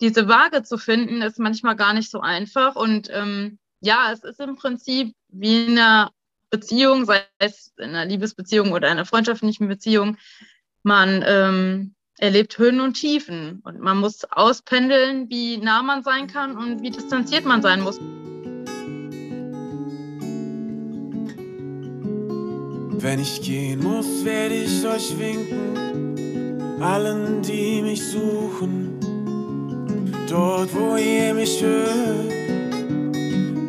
diese 0.00 0.28
Waage 0.28 0.62
zu 0.62 0.78
finden, 0.78 1.22
ist 1.22 1.38
manchmal 1.38 1.76
gar 1.76 1.94
nicht 1.94 2.10
so 2.10 2.20
einfach. 2.20 2.76
Und 2.76 3.08
ähm, 3.12 3.58
ja, 3.80 4.10
es 4.12 4.24
ist 4.24 4.40
im 4.40 4.56
Prinzip 4.56 5.14
wie 5.28 5.66
eine 5.66 6.10
Beziehung, 6.50 7.04
sei 7.04 7.22
es 7.38 7.72
in 7.78 7.90
einer 7.90 8.04
Liebesbeziehung 8.04 8.72
oder 8.72 8.88
einer 8.88 9.06
freundschaftlichen 9.06 9.68
Beziehung. 9.68 10.16
Man 10.82 11.24
ähm, 11.26 11.94
erlebt 12.18 12.56
Höhen 12.58 12.80
und 12.80 12.94
Tiefen 12.94 13.60
und 13.64 13.80
man 13.80 13.98
muss 13.98 14.24
auspendeln, 14.24 15.28
wie 15.30 15.56
nah 15.58 15.82
man 15.82 16.02
sein 16.02 16.26
kann 16.26 16.56
und 16.56 16.82
wie 16.82 16.90
distanziert 16.90 17.44
man 17.44 17.62
sein 17.62 17.80
muss. 17.80 17.98
Wenn 23.02 23.20
ich 23.20 23.42
gehen 23.42 23.82
muss, 23.82 24.24
werde 24.24 24.54
ich 24.54 24.86
euch 24.86 25.18
winken, 25.18 26.80
allen, 26.80 27.42
die 27.42 27.82
mich 27.82 28.02
suchen. 28.02 28.93
Dort, 30.28 30.74
wo 30.74 30.96
ihr 30.96 31.34
mich 31.34 31.62
hört, 31.62 32.32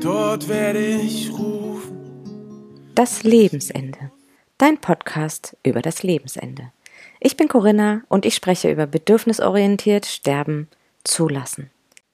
dort 0.01 0.47
werde 0.47 0.79
ich 0.79 1.29
rufen. 1.31 2.91
Das 2.95 3.23
Lebensende. 3.23 4.11
Dein 4.57 4.77
Podcast 4.77 5.57
über 5.63 5.81
das 5.81 6.01
Lebensende. 6.01 6.71
Ich 7.19 7.35
bin 7.35 7.49
Corinna 7.49 8.03
und 8.07 8.25
ich 8.25 8.35
spreche 8.35 8.71
über 8.71 8.87
bedürfnisorientiert 8.87 10.05
Sterben 10.05 10.69
zulassen. 11.03 11.71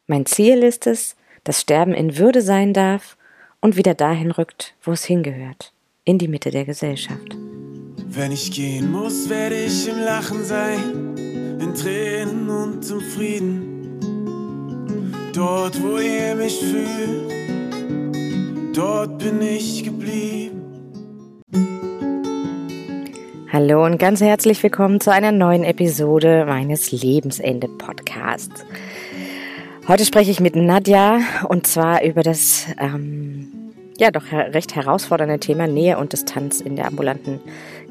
Mein 0.07 0.25
Ziel 0.25 0.63
ist 0.63 0.87
es, 0.87 1.15
dass 1.43 1.61
Sterben 1.61 1.93
in 1.93 2.17
Würde 2.17 2.41
sein 2.41 2.73
darf 2.73 3.17
und 3.61 3.77
wieder 3.77 3.93
dahin 3.93 4.31
rückt, 4.31 4.73
wo 4.81 4.91
es 4.91 5.05
hingehört 5.05 5.71
in 6.03 6.17
die 6.17 6.27
Mitte 6.27 6.49
der 6.49 6.65
Gesellschaft. 6.65 7.37
Wenn 8.07 8.31
ich 8.31 8.51
gehen 8.51 8.91
muss, 8.91 9.29
werde 9.29 9.63
ich 9.63 9.87
im 9.87 9.99
Lachen 9.99 10.43
sein, 10.43 11.15
in 11.61 11.75
Tränen 11.75 12.49
und 12.49 12.89
im 12.89 13.01
Frieden. 13.01 13.80
Dort, 15.33 15.81
wo 15.81 15.97
ihr 15.97 16.35
mich 16.35 16.59
fühlt, 16.59 17.31
dort 18.75 19.17
bin 19.17 19.41
ich 19.41 19.81
geblieben. 19.81 20.61
Hallo 23.49 23.85
und 23.85 23.97
ganz 23.97 24.19
herzlich 24.19 24.61
willkommen 24.61 24.99
zu 24.99 25.09
einer 25.09 25.31
neuen 25.31 25.63
Episode 25.63 26.43
meines 26.45 26.91
Lebensende 26.91 27.69
Podcasts. 27.69 28.65
Heute 29.87 30.03
spreche 30.03 30.31
ich 30.31 30.41
mit 30.41 30.57
Nadja 30.57 31.21
und 31.47 31.65
zwar 31.65 32.03
über 32.03 32.23
das 32.23 32.65
ähm, 32.77 33.71
ja 33.97 34.11
doch 34.11 34.33
recht 34.33 34.75
herausfordernde 34.75 35.39
Thema 35.39 35.65
Nähe 35.65 35.97
und 35.97 36.11
Distanz 36.11 36.59
in 36.59 36.75
der 36.75 36.87
ambulanten 36.87 37.39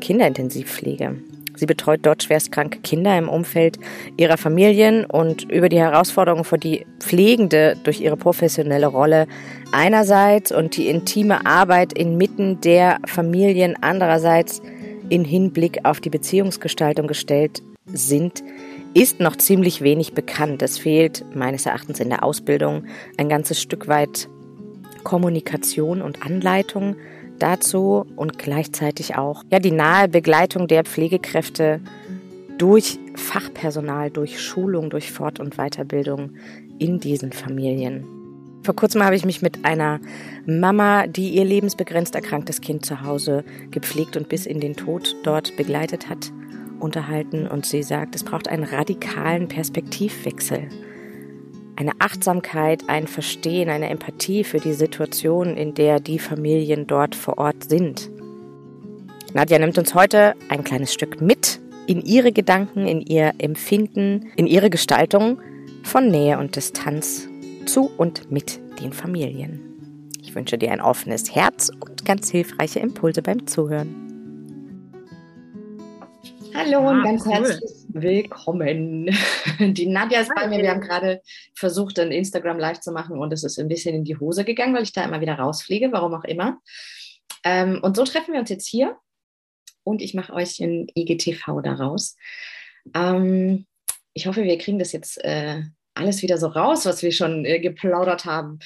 Kinderintensivpflege. 0.02 1.16
Sie 1.61 1.66
betreut 1.66 2.00
dort 2.05 2.22
schwerstkranke 2.22 2.80
Kinder 2.80 3.19
im 3.19 3.28
Umfeld 3.28 3.78
ihrer 4.16 4.39
Familien 4.39 5.05
und 5.05 5.42
über 5.53 5.69
die 5.69 5.78
Herausforderungen, 5.78 6.44
vor 6.44 6.56
die 6.56 6.86
Pflegende 7.00 7.77
durch 7.84 8.00
ihre 8.00 8.16
professionelle 8.16 8.86
Rolle 8.86 9.27
einerseits 9.70 10.53
und 10.53 10.78
die 10.78 10.88
intime 10.88 11.44
Arbeit 11.44 11.92
inmitten 11.92 12.62
der 12.62 12.98
Familien 13.05 13.77
andererseits 13.83 14.62
in 15.11 15.22
Hinblick 15.22 15.84
auf 15.84 16.00
die 16.00 16.08
Beziehungsgestaltung 16.08 17.06
gestellt 17.06 17.62
sind, 17.84 18.42
ist 18.94 19.20
noch 19.20 19.36
ziemlich 19.36 19.83
wenig 19.83 20.14
bekannt. 20.14 20.62
Es 20.62 20.78
fehlt 20.78 21.27
meines 21.34 21.66
Erachtens 21.66 22.00
in 22.00 22.08
der 22.08 22.25
Ausbildung 22.25 22.86
ein 23.19 23.28
ganzes 23.28 23.61
Stück 23.61 23.86
weit 23.86 24.31
Kommunikation 25.05 26.00
und 26.00 26.25
Anleitung 26.25 26.97
dazu 27.42 28.06
und 28.16 28.38
gleichzeitig 28.38 29.16
auch 29.16 29.42
ja 29.50 29.58
die 29.58 29.72
nahe 29.72 30.08
Begleitung 30.08 30.69
der 30.69 30.84
Pflegekräfte 30.84 31.80
durch 32.58 32.98
Fachpersonal, 33.16 34.10
durch 34.10 34.41
Schulung, 34.41 34.91
durch 34.91 35.10
Fort- 35.10 35.41
und 35.41 35.56
Weiterbildung 35.56 36.34
in 36.78 37.00
diesen 37.00 37.32
Familien. 37.32 38.05
Vor 38.62 38.77
kurzem 38.77 39.02
habe 39.02 39.16
ich 39.16 39.24
mich 39.24 39.41
mit 39.41 39.64
einer 39.64 40.00
Mama, 40.44 41.06
die 41.06 41.30
ihr 41.30 41.44
lebensbegrenzt 41.44 42.14
erkranktes 42.14 42.60
Kind 42.60 42.84
zu 42.84 43.02
Hause 43.02 43.44
gepflegt 43.70 44.16
und 44.16 44.28
bis 44.28 44.44
in 44.44 44.60
den 44.60 44.76
Tod 44.76 45.16
dort 45.22 45.56
begleitet 45.56 46.10
hat, 46.10 46.31
unterhalten 46.78 47.47
und 47.47 47.65
sie 47.65 47.82
sagt, 47.82 48.15
es 48.15 48.25
braucht 48.25 48.48
einen 48.48 48.65
radikalen 48.65 49.48
Perspektivwechsel 49.48 50.69
eine 51.80 51.92
Achtsamkeit, 51.98 52.84
ein 52.88 53.06
Verstehen, 53.06 53.70
eine 53.70 53.88
Empathie 53.88 54.44
für 54.44 54.58
die 54.58 54.74
Situation, 54.74 55.56
in 55.56 55.72
der 55.72 55.98
die 55.98 56.18
Familien 56.18 56.86
dort 56.86 57.14
vor 57.14 57.38
Ort 57.38 57.70
sind. 57.70 58.10
Nadja 59.32 59.58
nimmt 59.58 59.78
uns 59.78 59.94
heute 59.94 60.34
ein 60.50 60.62
kleines 60.62 60.92
Stück 60.92 61.22
mit 61.22 61.58
in 61.86 62.02
ihre 62.02 62.32
Gedanken, 62.32 62.86
in 62.86 63.00
ihr 63.00 63.32
Empfinden, 63.38 64.30
in 64.36 64.46
ihre 64.46 64.68
Gestaltung 64.68 65.41
von 65.82 66.08
Nähe 66.08 66.38
und 66.38 66.54
Distanz 66.54 67.28
zu 67.64 67.91
und 67.97 68.30
mit 68.30 68.60
den 68.82 68.92
Familien. 68.92 70.10
Ich 70.22 70.34
wünsche 70.34 70.58
dir 70.58 70.72
ein 70.72 70.82
offenes 70.82 71.34
Herz 71.34 71.70
und 71.80 72.04
ganz 72.04 72.30
hilfreiche 72.30 72.80
Impulse 72.80 73.22
beim 73.22 73.47
Zuhören. 73.47 74.09
Hallo 76.55 76.88
und 76.88 77.00
ah, 77.00 77.05
ganz 77.05 77.25
cool. 77.25 77.33
herzlich 77.33 77.71
willkommen. 77.88 79.06
Die 79.61 79.87
Nadja 79.87 80.21
ist 80.21 80.33
bei 80.34 80.49
mir. 80.49 80.62
Wir 80.62 80.71
haben 80.71 80.81
gerade 80.81 81.22
versucht, 81.55 81.99
ein 81.99 82.11
Instagram 82.11 82.59
live 82.59 82.81
zu 82.81 82.93
machen 82.93 83.19
und 83.19 83.33
es 83.33 83.44
ist 83.44 83.59
ein 83.59 83.69
bisschen 83.69 83.94
in 83.94 84.05
die 84.05 84.16
Hose 84.16 84.44
gegangen, 84.44 84.75
weil 84.75 84.83
ich 84.83 84.93
da 84.93 85.05
immer 85.05 85.21
wieder 85.21 85.34
rausfliege, 85.34 85.93
warum 85.93 86.15
auch 86.15 86.25
immer. 86.25 86.59
Ähm, 87.44 87.81
und 87.83 87.97
so 87.97 88.05
treffen 88.05 88.33
wir 88.33 88.41
uns 88.41 88.50
jetzt 88.50 88.66
hier 88.66 88.97
und 89.84 90.03
ich 90.03 90.15
mache 90.15 90.33
euch 90.33 90.60
ein 90.60 90.89
IGTV 90.94 91.60
daraus. 91.62 92.16
Ähm, 92.94 93.66
ich 94.12 94.27
hoffe, 94.27 94.43
wir 94.43 94.59
kriegen 94.59 94.78
das 94.78 94.93
jetzt 94.93 95.22
äh, 95.25 95.62
alles 95.94 96.22
wieder 96.22 96.39
so 96.39 96.49
raus, 96.49 96.87
was 96.87 97.03
wir 97.03 97.12
schon 97.12 97.44
äh, 97.44 97.60
geplaudert 97.60 98.25
haben. 98.25 98.59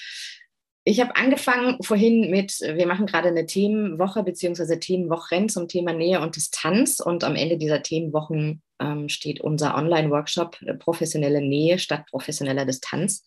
Ich 0.86 1.00
habe 1.00 1.16
angefangen 1.16 1.78
vorhin 1.82 2.30
mit, 2.30 2.60
wir 2.60 2.86
machen 2.86 3.06
gerade 3.06 3.28
eine 3.28 3.46
Themenwoche 3.46 4.22
bzw. 4.22 4.76
Themenwochen 4.76 5.48
zum 5.48 5.66
Thema 5.66 5.94
Nähe 5.94 6.20
und 6.20 6.36
Distanz 6.36 7.00
und 7.00 7.24
am 7.24 7.36
Ende 7.36 7.56
dieser 7.56 7.82
Themenwochen 7.82 8.62
ähm, 8.80 9.08
steht 9.08 9.40
unser 9.40 9.76
Online-Workshop 9.76 10.60
äh, 10.62 10.74
Professionelle 10.74 11.40
Nähe 11.40 11.78
statt 11.78 12.04
professioneller 12.10 12.66
Distanz. 12.66 13.24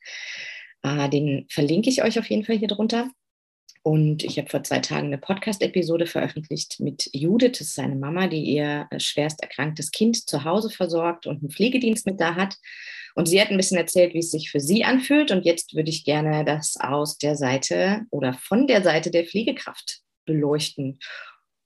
Äh, 0.83 1.09
den 1.09 1.47
verlinke 1.49 1.89
ich 1.89 2.03
euch 2.03 2.19
auf 2.19 2.29
jeden 2.29 2.45
Fall 2.45 2.57
hier 2.57 2.67
drunter. 2.67 3.09
Und 3.81 4.23
ich 4.23 4.37
habe 4.37 4.49
vor 4.49 4.63
zwei 4.63 4.79
Tagen 4.79 5.07
eine 5.07 5.17
Podcast-Episode 5.17 6.05
veröffentlicht 6.05 6.79
mit 6.79 7.09
Judith, 7.13 7.53
das 7.53 7.61
ist 7.61 7.75
seine 7.75 7.95
Mama, 7.95 8.27
die 8.27 8.43
ihr 8.43 8.85
äh, 8.91 8.99
schwerst 8.99 9.41
erkranktes 9.41 9.91
Kind 9.91 10.29
zu 10.29 10.43
Hause 10.43 10.69
versorgt 10.69 11.25
und 11.25 11.39
einen 11.39 11.49
Pflegedienst 11.49 12.05
mit 12.05 12.19
da 12.19 12.35
hat. 12.35 12.57
Und 13.17 13.25
sie 13.25 13.41
hat 13.41 13.49
ein 13.49 13.57
bisschen 13.57 13.79
erzählt, 13.79 14.13
wie 14.13 14.19
es 14.19 14.29
sich 14.29 14.51
für 14.51 14.59
sie 14.59 14.85
anfühlt. 14.85 15.31
Und 15.31 15.43
jetzt 15.43 15.73
würde 15.73 15.89
ich 15.89 16.05
gerne 16.05 16.45
das 16.45 16.77
aus 16.79 17.17
der 17.17 17.35
Seite 17.35 18.05
oder 18.11 18.33
von 18.33 18.67
der 18.67 18.83
Seite 18.83 19.09
der 19.09 19.25
Pflegekraft 19.25 20.01
beleuchten. 20.25 20.99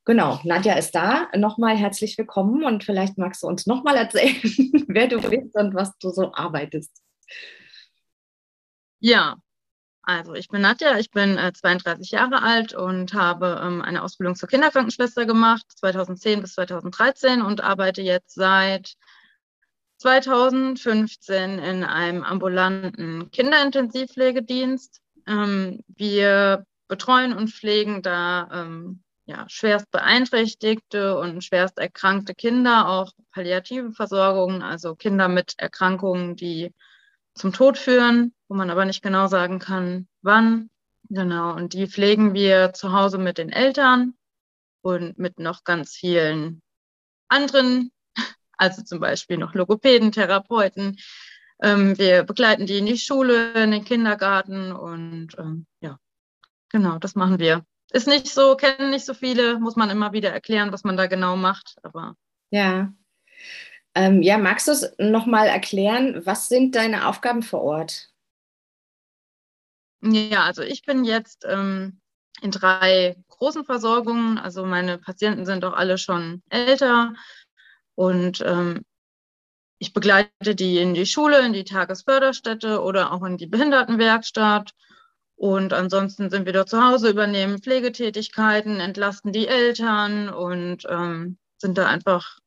Genau, 0.05 0.39
Nadja 0.45 0.75
ist 0.75 0.95
da. 0.95 1.27
Nochmal 1.35 1.75
herzlich 1.75 2.17
willkommen 2.17 2.63
und 2.63 2.85
vielleicht 2.85 3.17
magst 3.17 3.43
du 3.43 3.47
uns 3.47 3.65
nochmal 3.65 3.97
erzählen, 3.97 4.37
wer 4.87 5.09
du 5.09 5.19
bist 5.19 5.53
und 5.55 5.75
was 5.75 5.91
du 5.97 6.11
so 6.11 6.33
arbeitest. 6.33 7.03
Ja, 9.01 9.35
also 10.03 10.33
ich 10.33 10.47
bin 10.47 10.61
Nadja, 10.61 10.97
ich 10.99 11.11
bin 11.11 11.37
äh, 11.37 11.51
32 11.51 12.11
Jahre 12.11 12.43
alt 12.43 12.73
und 12.73 13.13
habe 13.13 13.61
ähm, 13.61 13.81
eine 13.81 14.03
Ausbildung 14.03 14.35
zur 14.35 14.47
Kinderkrankenschwester 14.47 15.25
gemacht, 15.25 15.65
2010 15.75 16.39
bis 16.39 16.53
2013 16.53 17.41
und 17.41 17.59
arbeite 17.59 18.01
jetzt 18.01 18.35
seit 18.35 18.95
2015 20.01 21.59
in 21.59 21.83
einem 21.83 22.23
ambulanten 22.23 23.29
Kinderintensivpflegedienst. 23.29 24.99
Ähm, 25.27 25.83
wir 25.87 26.65
betreuen 26.87 27.33
und 27.33 27.49
pflegen 27.49 28.01
da 28.01 28.49
ähm, 28.51 29.03
ja, 29.25 29.45
schwerst 29.47 29.91
beeinträchtigte 29.91 31.17
und 31.19 31.43
schwerst 31.43 31.77
erkrankte 31.77 32.33
Kinder, 32.33 32.89
auch 32.89 33.11
palliative 33.31 33.91
Versorgung, 33.91 34.63
also 34.63 34.95
Kinder 34.95 35.27
mit 35.27 35.53
Erkrankungen, 35.57 36.35
die 36.35 36.73
zum 37.35 37.53
Tod 37.53 37.77
führen, 37.77 38.33
wo 38.47 38.55
man 38.55 38.71
aber 38.71 38.85
nicht 38.85 39.03
genau 39.03 39.27
sagen 39.27 39.59
kann, 39.59 40.07
wann. 40.23 40.71
Genau, 41.09 41.53
und 41.53 41.73
die 41.73 41.87
pflegen 41.87 42.33
wir 42.33 42.73
zu 42.73 42.91
Hause 42.91 43.19
mit 43.19 43.37
den 43.37 43.51
Eltern 43.51 44.15
und 44.81 45.19
mit 45.19 45.39
noch 45.39 45.63
ganz 45.63 45.93
vielen 45.93 46.61
anderen 47.27 47.91
also 48.61 48.83
zum 48.83 48.99
Beispiel 48.99 49.37
noch 49.37 49.55
Logopäden, 49.55 50.11
Therapeuten. 50.11 50.97
Ähm, 51.61 51.97
wir 51.97 52.23
begleiten 52.23 52.67
die 52.67 52.77
in 52.77 52.85
die 52.85 52.97
Schule, 52.97 53.53
in 53.53 53.71
den 53.71 53.83
Kindergarten 53.83 54.71
und 54.71 55.29
ähm, 55.39 55.65
ja, 55.81 55.97
genau, 56.69 56.99
das 56.99 57.15
machen 57.15 57.39
wir. 57.39 57.65
Ist 57.91 58.07
nicht 58.07 58.27
so, 58.27 58.55
kennen 58.55 58.91
nicht 58.91 59.05
so 59.05 59.13
viele, 59.13 59.59
muss 59.59 59.75
man 59.75 59.89
immer 59.89 60.13
wieder 60.13 60.29
erklären, 60.29 60.71
was 60.71 60.83
man 60.83 60.95
da 60.95 61.07
genau 61.07 61.35
macht, 61.35 61.75
aber. 61.81 62.15
Ja. 62.51 62.93
Ähm, 63.95 64.21
ja, 64.21 64.37
magst 64.37 64.67
du 64.67 64.71
es 64.71 64.93
nochmal 64.97 65.47
erklären? 65.47 66.21
Was 66.25 66.47
sind 66.47 66.75
deine 66.75 67.07
Aufgaben 67.07 67.41
vor 67.41 67.61
Ort? 67.61 68.09
Ja, 70.03 70.43
also 70.43 70.61
ich 70.61 70.83
bin 70.83 71.03
jetzt 71.03 71.45
ähm, 71.47 71.99
in 72.41 72.51
drei 72.51 73.17
großen 73.27 73.65
Versorgungen. 73.65 74.37
Also 74.37 74.65
meine 74.65 74.97
Patienten 74.97 75.45
sind 75.45 75.65
auch 75.65 75.73
alle 75.73 75.97
schon 75.97 76.41
älter. 76.49 77.13
Und 78.01 78.43
ähm, 78.47 78.81
ich 79.77 79.93
begleite 79.93 80.55
die 80.55 80.79
in 80.79 80.95
die 80.95 81.05
Schule, 81.05 81.45
in 81.45 81.53
die 81.53 81.63
Tagesförderstätte 81.63 82.81
oder 82.81 83.11
auch 83.11 83.23
in 83.23 83.37
die 83.37 83.45
Behindertenwerkstatt. 83.45 84.71
Und 85.35 85.71
ansonsten 85.71 86.31
sind 86.31 86.47
wir 86.47 86.53
dort 86.53 86.69
zu 86.69 86.83
Hause, 86.83 87.11
übernehmen 87.11 87.59
Pflegetätigkeiten, 87.59 88.79
entlasten 88.79 89.31
die 89.31 89.47
Eltern 89.47 90.29
und 90.29 90.87
ähm, 90.89 91.37
sind 91.59 91.77
da 91.77 91.85
einfach 91.85 92.39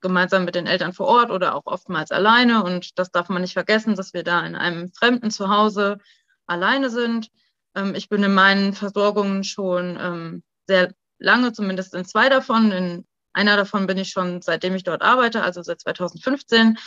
gemeinsam 0.00 0.46
mit 0.46 0.54
den 0.54 0.66
Eltern 0.66 0.94
vor 0.94 1.08
Ort 1.08 1.30
oder 1.30 1.56
auch 1.56 1.66
oftmals 1.66 2.10
alleine. 2.10 2.64
Und 2.64 2.98
das 2.98 3.10
darf 3.10 3.28
man 3.28 3.42
nicht 3.42 3.52
vergessen, 3.52 3.96
dass 3.96 4.14
wir 4.14 4.22
da 4.22 4.46
in 4.46 4.56
einem 4.56 4.94
fremden 4.94 5.30
Zuhause 5.30 5.98
alleine 6.46 6.88
sind. 6.88 7.28
Ähm, 7.74 7.94
ich 7.94 8.08
bin 8.08 8.22
in 8.22 8.32
meinen 8.32 8.72
Versorgungen 8.72 9.44
schon 9.44 9.98
ähm, 10.00 10.42
sehr 10.66 10.94
lange, 11.18 11.52
zumindest 11.52 11.94
in 11.94 12.06
zwei 12.06 12.30
davon. 12.30 12.72
In 12.72 13.04
einer 13.32 13.56
davon 13.56 13.86
bin 13.86 13.98
ich 13.98 14.10
schon 14.10 14.42
seitdem 14.42 14.74
ich 14.74 14.84
dort 14.84 15.02
arbeite, 15.02 15.42
also 15.42 15.62
seit 15.62 15.80
2015 15.80 16.78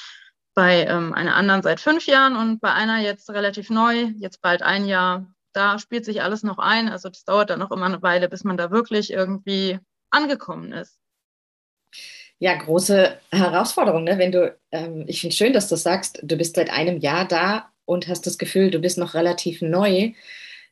bei 0.53 0.86
ähm, 0.86 1.13
einer 1.13 1.36
anderen 1.36 1.62
seit 1.62 1.80
fünf 1.80 2.06
Jahren 2.07 2.36
und 2.36 2.62
bei 2.62 2.71
einer 2.71 3.00
jetzt 3.00 3.30
relativ 3.30 3.69
neu, 3.69 4.12
jetzt 4.18 4.42
bald 4.42 4.62
ein 4.62 4.86
Jahr 4.86 5.27
da 5.56 5.80
spielt 5.80 6.06
sich 6.06 6.21
alles 6.21 6.44
noch 6.44 6.57
ein. 6.57 6.89
Also 6.89 7.09
das 7.09 7.24
dauert 7.24 7.50
dann 7.50 7.59
noch 7.59 7.71
immer 7.71 7.86
eine 7.86 8.01
Weile, 8.01 8.30
bis 8.30 8.44
man 8.44 8.57
da 8.57 8.71
wirklich 8.71 9.12
irgendwie 9.12 9.80
angekommen 10.09 10.74
ist. 10.74 11.00
Ja, 12.38 12.53
große 12.56 13.18
Herausforderung, 13.31 14.03
ne? 14.03 14.18
Wenn 14.18 14.33
du, 14.33 14.57
ähm, 14.71 15.06
ich 15.07 15.21
finde 15.21 15.36
schön, 15.36 15.53
dass 15.53 15.69
du 15.69 15.77
sagst, 15.77 16.19
du 16.21 16.36
bist 16.36 16.56
seit 16.56 16.69
einem 16.69 16.98
Jahr 17.00 17.25
da 17.25 17.71
und 17.86 18.09
hast 18.09 18.27
das 18.27 18.38
Gefühl, 18.38 18.71
du 18.71 18.80
bist 18.80 18.98
noch 18.98 19.13
relativ 19.13 19.62
neu 19.62 20.12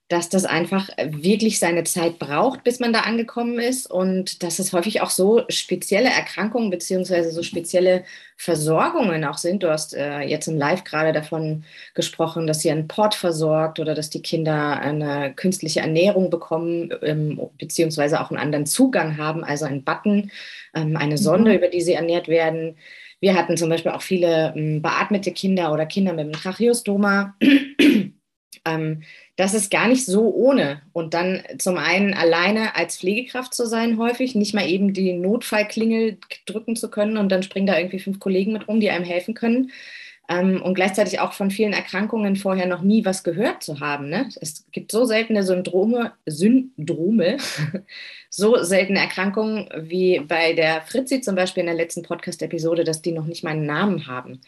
dass 0.09 0.29
das 0.29 0.45
einfach 0.45 0.89
wirklich 1.01 1.59
seine 1.59 1.85
Zeit 1.85 2.19
braucht, 2.19 2.63
bis 2.63 2.79
man 2.79 2.91
da 2.91 3.01
angekommen 3.01 3.57
ist 3.57 3.89
und 3.89 4.43
dass 4.43 4.59
es 4.59 4.73
häufig 4.73 5.01
auch 5.01 5.09
so 5.09 5.43
spezielle 5.47 6.09
Erkrankungen 6.09 6.69
beziehungsweise 6.69 7.31
so 7.31 7.41
spezielle 7.41 8.03
Versorgungen 8.35 9.23
auch 9.23 9.37
sind. 9.37 9.63
Du 9.63 9.69
hast 9.69 9.93
äh, 9.93 10.19
jetzt 10.19 10.47
im 10.47 10.57
Live 10.57 10.83
gerade 10.83 11.13
davon 11.13 11.63
gesprochen, 11.93 12.47
dass 12.47 12.63
ihr 12.65 12.73
einen 12.73 12.89
Port 12.89 13.15
versorgt 13.15 13.79
oder 13.79 13.95
dass 13.95 14.09
die 14.09 14.21
Kinder 14.21 14.79
eine 14.79 15.33
künstliche 15.33 15.79
Ernährung 15.79 16.29
bekommen 16.29 16.93
ähm, 17.01 17.39
beziehungsweise 17.57 18.19
auch 18.19 18.29
einen 18.29 18.39
anderen 18.39 18.65
Zugang 18.65 19.17
haben, 19.17 19.43
also 19.43 19.65
einen 19.65 19.83
Button, 19.83 20.31
ähm, 20.75 20.97
eine 20.97 21.17
Sonde, 21.17 21.51
mhm. 21.51 21.57
über 21.57 21.69
die 21.69 21.81
sie 21.81 21.93
ernährt 21.93 22.27
werden. 22.27 22.75
Wir 23.21 23.35
hatten 23.35 23.55
zum 23.55 23.69
Beispiel 23.69 23.93
auch 23.93 24.01
viele 24.01 24.53
ähm, 24.53 24.81
beatmete 24.81 25.31
Kinder 25.31 25.71
oder 25.71 25.85
Kinder 25.85 26.11
mit 26.11 26.25
einem 26.25 26.33
Tracheostoma. 26.33 27.35
Ähm, 28.65 29.03
das 29.35 29.53
ist 29.53 29.71
gar 29.71 29.87
nicht 29.87 30.05
so 30.05 30.33
ohne. 30.33 30.81
Und 30.93 31.13
dann 31.13 31.43
zum 31.57 31.77
einen 31.77 32.13
alleine 32.13 32.75
als 32.75 32.97
Pflegekraft 32.97 33.53
zu 33.53 33.65
sein, 33.65 33.97
häufig, 33.97 34.35
nicht 34.35 34.53
mal 34.53 34.67
eben 34.67 34.93
die 34.93 35.13
Notfallklingel 35.13 36.17
drücken 36.45 36.75
zu 36.75 36.89
können 36.89 37.17
und 37.17 37.31
dann 37.31 37.43
springen 37.43 37.67
da 37.67 37.77
irgendwie 37.77 37.99
fünf 37.99 38.19
Kollegen 38.19 38.53
mit 38.53 38.67
rum, 38.67 38.79
die 38.79 38.89
einem 38.89 39.05
helfen 39.05 39.33
können. 39.33 39.71
Ähm, 40.29 40.61
und 40.61 40.75
gleichzeitig 40.75 41.19
auch 41.19 41.33
von 41.33 41.51
vielen 41.51 41.73
Erkrankungen 41.73 42.37
vorher 42.37 42.65
noch 42.65 42.81
nie 42.81 43.03
was 43.03 43.23
gehört 43.23 43.61
zu 43.61 43.81
haben. 43.81 44.07
Ne? 44.07 44.29
Es 44.39 44.65
gibt 44.71 44.91
so 44.91 45.03
seltene 45.03 45.43
Syndrome, 45.43 46.13
Syndrome, 46.25 47.37
so 48.29 48.63
seltene 48.63 48.99
Erkrankungen 48.99 49.67
wie 49.81 50.21
bei 50.21 50.53
der 50.53 50.81
Fritzi 50.83 51.19
zum 51.19 51.35
Beispiel 51.35 51.61
in 51.61 51.67
der 51.67 51.75
letzten 51.75 52.03
Podcast-Episode, 52.03 52.85
dass 52.85 53.01
die 53.01 53.11
noch 53.11 53.25
nicht 53.25 53.43
mal 53.43 53.51
einen 53.51 53.65
Namen 53.65 54.07
haben. 54.07 54.39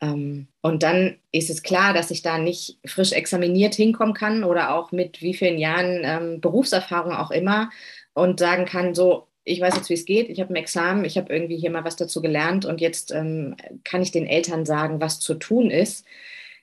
Ähm, 0.00 0.48
und 0.62 0.82
dann 0.82 1.16
ist 1.32 1.50
es 1.50 1.62
klar, 1.62 1.94
dass 1.94 2.10
ich 2.10 2.22
da 2.22 2.38
nicht 2.38 2.78
frisch 2.84 3.12
examiniert 3.12 3.74
hinkommen 3.74 4.14
kann 4.14 4.44
oder 4.44 4.74
auch 4.74 4.92
mit 4.92 5.22
wie 5.22 5.34
vielen 5.34 5.58
Jahren 5.58 6.02
ähm, 6.04 6.40
Berufserfahrung 6.40 7.12
auch 7.12 7.30
immer 7.30 7.70
und 8.12 8.38
sagen 8.38 8.66
kann, 8.66 8.94
so, 8.94 9.28
ich 9.44 9.60
weiß 9.60 9.76
jetzt, 9.76 9.88
wie 9.88 9.94
es 9.94 10.04
geht, 10.04 10.28
ich 10.28 10.40
habe 10.40 10.52
ein 10.52 10.56
Examen, 10.56 11.04
ich 11.04 11.16
habe 11.16 11.32
irgendwie 11.32 11.56
hier 11.56 11.70
mal 11.70 11.84
was 11.84 11.96
dazu 11.96 12.20
gelernt 12.20 12.64
und 12.64 12.80
jetzt 12.80 13.12
ähm, 13.12 13.56
kann 13.84 14.02
ich 14.02 14.10
den 14.10 14.26
Eltern 14.26 14.66
sagen, 14.66 15.00
was 15.00 15.20
zu 15.20 15.34
tun 15.34 15.70
ist. 15.70 16.04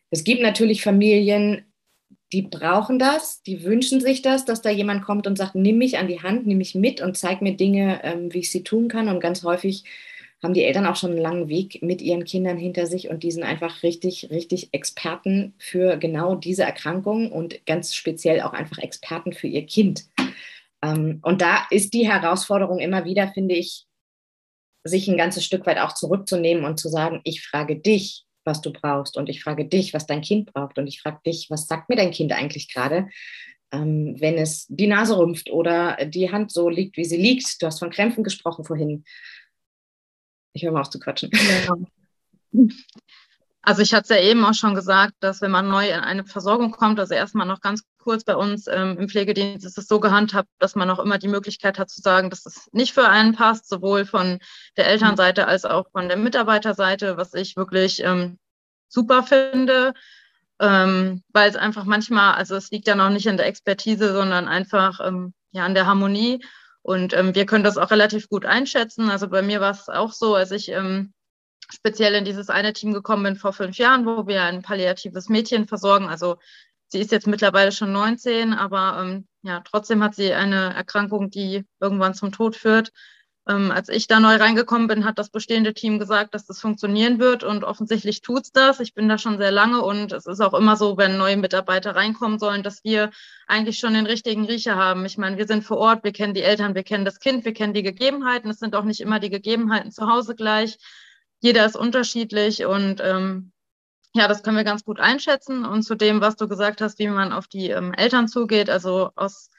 Es 0.10 0.24
gibt 0.24 0.42
natürlich 0.42 0.84
Familien, 0.84 1.66
die 2.34 2.42
brauchen 2.42 3.00
das, 3.00 3.44
die 3.44 3.64
wünschen 3.64 4.02
sich 4.02 4.22
das, 4.22 4.44
dass 4.44 4.62
da 4.62 4.70
jemand 4.70 5.04
kommt 5.04 5.28
und 5.28 5.38
sagt, 5.38 5.56
nimm 5.56 5.78
mich 5.78 5.98
an 5.98 6.08
die 6.08 6.22
Hand, 6.22 6.46
nimm 6.46 6.58
mich 6.58 6.76
mit 6.76 7.00
und 7.00 7.16
zeig 7.16 7.42
mir 7.42 7.56
Dinge, 7.56 8.02
ähm, 8.04 8.34
wie 8.34 8.40
ich 8.40 8.52
sie 8.52 8.64
tun 8.64 8.88
kann. 8.88 9.08
Und 9.08 9.20
ganz 9.20 9.44
häufig 9.44 9.86
haben 10.44 10.54
die 10.54 10.64
Eltern 10.64 10.86
auch 10.86 10.98
schon 10.98 11.12
einen 11.12 11.22
langen 11.22 11.48
Weg 11.48 11.82
mit 11.82 12.02
ihren 12.02 12.26
Kindern 12.26 12.58
hinter 12.58 12.86
sich 12.86 13.10
und 13.10 13.24
die 13.24 13.32
sind 13.32 13.44
einfach 13.44 13.82
richtig, 13.82 14.30
richtig 14.30 14.74
Experten 14.74 15.54
für 15.58 15.98
genau 15.98 16.36
diese 16.36 16.64
Erkrankung 16.64 17.32
und 17.32 17.66
ganz 17.66 17.96
speziell 17.96 18.42
auch 18.42 18.54
einfach 18.54 18.78
Experten 18.80 19.34
für 19.34 19.48
ihr 19.48 19.66
Kind. 19.66 20.06
Ähm, 20.84 21.20
und 21.24 21.42
da 21.42 21.66
ist 21.72 21.94
die 21.94 22.08
Herausforderung 22.08 22.80
immer 22.80 23.06
wieder, 23.06 23.30
finde 23.30 23.56
ich, 23.56 23.86
sich 24.84 25.08
ein 25.08 25.18
ganzes 25.18 25.46
Stück 25.46 25.66
weit 25.66 25.80
auch 25.80 25.94
zurückzunehmen 25.94 26.66
und 26.66 26.78
zu 26.78 26.90
sagen, 26.90 27.22
ich 27.24 27.42
frage 27.42 27.78
dich, 27.78 28.26
was 28.44 28.60
du 28.60 28.74
brauchst 28.74 29.16
und 29.16 29.30
ich 29.30 29.42
frage 29.42 29.66
dich, 29.66 29.94
was 29.94 30.06
dein 30.06 30.22
Kind 30.22 30.52
braucht 30.54 30.78
und 30.78 30.88
ich 30.88 31.02
frage 31.02 31.20
dich, 31.26 31.48
was 31.50 31.68
sagt 31.68 31.88
mir 31.88 31.96
dein 31.96 32.12
Kind 32.12 32.34
eigentlich 32.34 32.72
gerade, 32.72 33.08
ähm, 33.72 34.16
wenn 34.20 34.38
es 34.38 34.68
die 34.68 34.88
Nase 34.88 35.18
rümpft 35.18 35.50
oder 35.50 35.98
die 36.06 36.32
Hand 36.32 36.52
so 36.52 36.70
liegt, 36.70 36.98
wie 36.98 37.06
sie 37.06 37.18
liegt. 37.18 37.62
Du 37.62 37.66
hast 37.66 37.80
von 37.80 37.90
Krämpfen 37.90 38.24
gesprochen 38.24 38.66
vorhin. 38.66 39.06
Ich 40.54 40.64
höre 40.64 40.72
mal 40.72 40.82
auf 40.82 40.90
zu 40.90 41.00
quatschen. 41.00 41.32
Ja. 41.34 42.68
Also 43.66 43.82
ich 43.82 43.94
hatte 43.94 44.04
es 44.04 44.10
ja 44.10 44.30
eben 44.30 44.44
auch 44.44 44.54
schon 44.54 44.76
gesagt, 44.76 45.14
dass 45.22 45.42
wenn 45.42 45.50
man 45.50 45.70
neu 45.70 45.88
in 45.90 46.02
eine 46.02 46.26
Versorgung 46.26 46.72
kommt, 46.72 47.00
also 47.00 47.14
erstmal 47.14 47.48
noch 47.48 47.62
ganz 47.62 47.84
kurz 47.98 48.26
bei 48.26 48.36
uns 48.36 48.68
ähm, 48.68 48.98
im 49.00 49.08
Pflegedienst 49.08 49.66
ist 49.66 49.78
es 49.78 49.88
so 49.88 50.02
gehandhabt, 50.02 50.50
dass 50.60 50.76
man 50.76 50.90
auch 50.90 51.00
immer 51.00 51.18
die 51.18 51.30
Möglichkeit 51.30 51.80
hat 51.80 51.90
zu 51.90 52.02
sagen, 52.02 52.30
dass 52.30 52.46
es 52.46 52.68
nicht 52.74 52.94
für 52.94 53.08
einen 53.08 53.34
passt, 53.34 53.70
sowohl 53.70 54.06
von 54.06 54.40
der 54.76 54.88
Elternseite 54.88 55.48
als 55.48 55.64
auch 55.64 55.90
von 55.92 56.10
der 56.10 56.18
Mitarbeiterseite, 56.18 57.16
was 57.16 57.34
ich 57.34 57.56
wirklich 57.56 58.04
ähm, 58.04 58.38
super 58.90 59.24
finde, 59.24 59.94
ähm, 60.60 61.24
weil 61.30 61.50
es 61.50 61.56
einfach 61.56 61.86
manchmal, 61.86 62.36
also 62.36 62.56
es 62.56 62.70
liegt 62.70 62.88
ja 62.88 62.96
noch 62.96 63.10
nicht 63.10 63.28
in 63.28 63.38
der 63.38 63.48
Expertise, 63.48 64.12
sondern 64.12 64.50
einfach 64.50 65.00
ähm, 65.02 65.34
ja 65.52 65.64
an 65.64 65.74
der 65.74 65.86
Harmonie 65.86 66.44
und 66.84 67.14
ähm, 67.14 67.34
wir 67.34 67.46
können 67.46 67.64
das 67.64 67.78
auch 67.78 67.92
relativ 67.92 68.30
gut 68.30 68.46
einschätzen. 68.46 69.10
Also 69.10 69.30
bei 69.30 69.42
mir 69.42 69.62
war 69.62 69.72
es 69.72 69.90
auch 69.90 70.12
so, 70.12 70.36
als 70.36 70.52
ich 70.52 70.70
ähm, 70.70 71.14
speziell 71.70 72.14
in 72.14 72.26
dieses 72.26 72.50
eine 72.50 72.74
Team 72.74 72.94
gekommen 72.94 73.24
bin 73.24 73.36
vor 73.38 73.54
fünf 73.54 73.78
Jahren, 73.78 74.06
wo 74.06 74.28
wir 74.28 74.44
ein 74.44 74.62
palliatives 74.62 75.30
Mädchen 75.30 75.66
versorgen. 75.66 76.10
Also 76.10 76.38
sie 76.90 77.00
ist 77.00 77.12
jetzt 77.12 77.26
mittlerweile 77.26 77.72
schon 77.72 77.94
19, 77.94 78.54
aber 78.54 79.02
ähm, 79.02 79.28
ja, 79.44 79.62
trotzdem 79.62 80.04
hat 80.04 80.14
sie 80.14 80.34
eine 80.34 80.74
Erkrankung, 80.74 81.30
die 81.30 81.66
irgendwann 81.80 82.14
zum 82.16 82.34
Tod 82.34 82.58
führt. 82.58 82.92
Ähm, 83.46 83.72
als 83.72 83.90
ich 83.90 84.08
da 84.08 84.22
neu 84.22 84.38
reingekommen 84.38 84.88
bin, 84.88 85.04
hat 85.04 85.20
das 85.20 85.30
bestehende 85.30 85.74
Team 85.74 86.00
gesagt, 86.00 86.34
dass 86.34 86.46
das 86.46 86.62
funktionieren 86.62 87.20
wird 87.20 87.44
und 87.44 87.66
offensichtlich 87.66 88.22
tut's 88.22 88.54
das. 88.54 88.80
Ich 88.80 88.94
bin 88.94 89.10
da 89.10 89.18
schon 89.18 89.38
sehr 89.38 89.52
lange 89.52 89.82
und 89.82 90.14
es 90.14 90.26
ist 90.26 90.40
auch 90.40 90.54
immer 90.54 90.78
so, 90.78 90.96
wenn 90.98 91.18
neue 91.18 91.36
Mitarbeiter 91.36 91.94
reinkommen 91.94 92.40
sollen, 92.40 92.64
dass 92.64 92.86
wir 92.86 93.12
eigentlich 93.48 93.80
schon 93.80 93.96
den 93.96 94.06
richtigen 94.06 94.46
Riecher 94.46 94.78
haben. 94.78 95.06
Ich 95.06 95.18
meine, 95.18 95.38
wir 95.38 95.46
sind 95.46 95.66
vor 95.66 95.78
Ort, 95.78 96.06
wir 96.06 96.14
kennen 96.14 96.34
die 96.34 96.42
Eltern, 96.42 96.74
wir 96.74 96.84
kennen 96.84 97.04
das 97.04 97.20
Kind, 97.20 97.44
wir 97.44 97.54
kennen 97.54 97.74
die 97.74 97.84
Gegebenheiten. 97.84 98.50
Es 98.50 98.60
sind 98.60 98.76
auch 98.76 98.86
nicht 98.86 99.02
immer 99.02 99.20
die 99.20 99.30
Gegebenheiten 99.30 99.92
zu 99.92 100.08
Hause 100.08 100.36
gleich. 100.36 100.78
Jeder 101.42 101.66
ist 101.66 101.76
unterschiedlich 101.76 102.66
und 102.66 103.02
ähm, 103.04 103.52
ja, 104.16 104.30
das 104.30 104.44
können 104.44 104.56
wir 104.58 104.64
ganz 104.64 104.86
gut 104.86 105.02
einschätzen. 105.02 105.66
Und 105.66 105.84
zu 105.84 105.96
dem, 105.96 106.22
was 106.22 106.38
du 106.38 106.48
gesagt 106.48 106.80
hast, 106.80 106.98
wie 107.00 107.10
man 107.10 107.34
auf 107.34 107.48
die 107.48 107.72
ähm, 107.72 107.94
Eltern 107.94 108.30
zugeht, 108.30 108.70
also 108.70 109.12
aus 109.16 109.50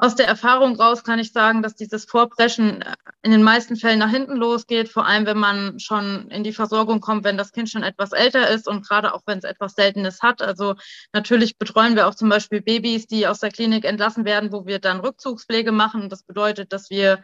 aus 0.00 0.14
der 0.14 0.26
Erfahrung 0.26 0.76
raus 0.76 1.04
kann 1.04 1.18
ich 1.18 1.32
sagen, 1.32 1.62
dass 1.62 1.74
dieses 1.74 2.06
Vorpreschen 2.06 2.80
äh, 2.80 2.94
in 3.22 3.30
den 3.30 3.42
meisten 3.42 3.76
Fällen 3.76 3.98
nach 3.98 4.10
hinten 4.10 4.36
losgeht, 4.36 4.88
vor 4.88 5.06
allem 5.06 5.26
wenn 5.26 5.36
man 5.38 5.78
schon 5.78 6.30
in 6.30 6.42
die 6.42 6.54
Versorgung 6.54 7.00
kommt, 7.00 7.24
wenn 7.24 7.36
das 7.36 7.52
Kind 7.52 7.68
schon 7.68 7.82
etwas 7.82 8.12
älter 8.12 8.48
ist 8.48 8.66
und 8.66 8.86
gerade 8.86 9.12
auch 9.12 9.22
wenn 9.26 9.38
es 9.38 9.44
etwas 9.44 9.74
Seltenes 9.74 10.22
hat. 10.22 10.40
Also 10.40 10.76
natürlich 11.12 11.58
betreuen 11.58 11.96
wir 11.96 12.08
auch 12.08 12.14
zum 12.14 12.30
Beispiel 12.30 12.62
Babys, 12.62 13.06
die 13.06 13.26
aus 13.26 13.40
der 13.40 13.50
Klinik 13.50 13.84
entlassen 13.84 14.24
werden, 14.24 14.52
wo 14.52 14.64
wir 14.64 14.78
dann 14.78 15.00
Rückzugspflege 15.00 15.70
machen. 15.70 16.08
Das 16.08 16.22
bedeutet, 16.22 16.72
dass 16.72 16.88
wir 16.88 17.22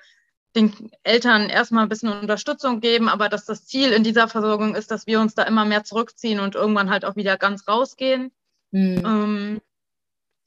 den 0.54 0.90
Eltern 1.02 1.48
erstmal 1.48 1.84
ein 1.84 1.88
bisschen 1.88 2.08
Unterstützung 2.10 2.80
geben, 2.80 3.08
aber 3.08 3.30
dass 3.30 3.46
das 3.46 3.64
Ziel 3.64 3.92
in 3.92 4.04
dieser 4.04 4.28
Versorgung 4.28 4.74
ist, 4.74 4.90
dass 4.90 5.06
wir 5.06 5.20
uns 5.20 5.34
da 5.34 5.44
immer 5.44 5.64
mehr 5.64 5.84
zurückziehen 5.84 6.40
und 6.40 6.54
irgendwann 6.54 6.90
halt 6.90 7.04
auch 7.06 7.16
wieder 7.16 7.38
ganz 7.38 7.66
rausgehen. 7.66 8.32
Mhm. 8.70 9.02
Ähm, 9.04 9.60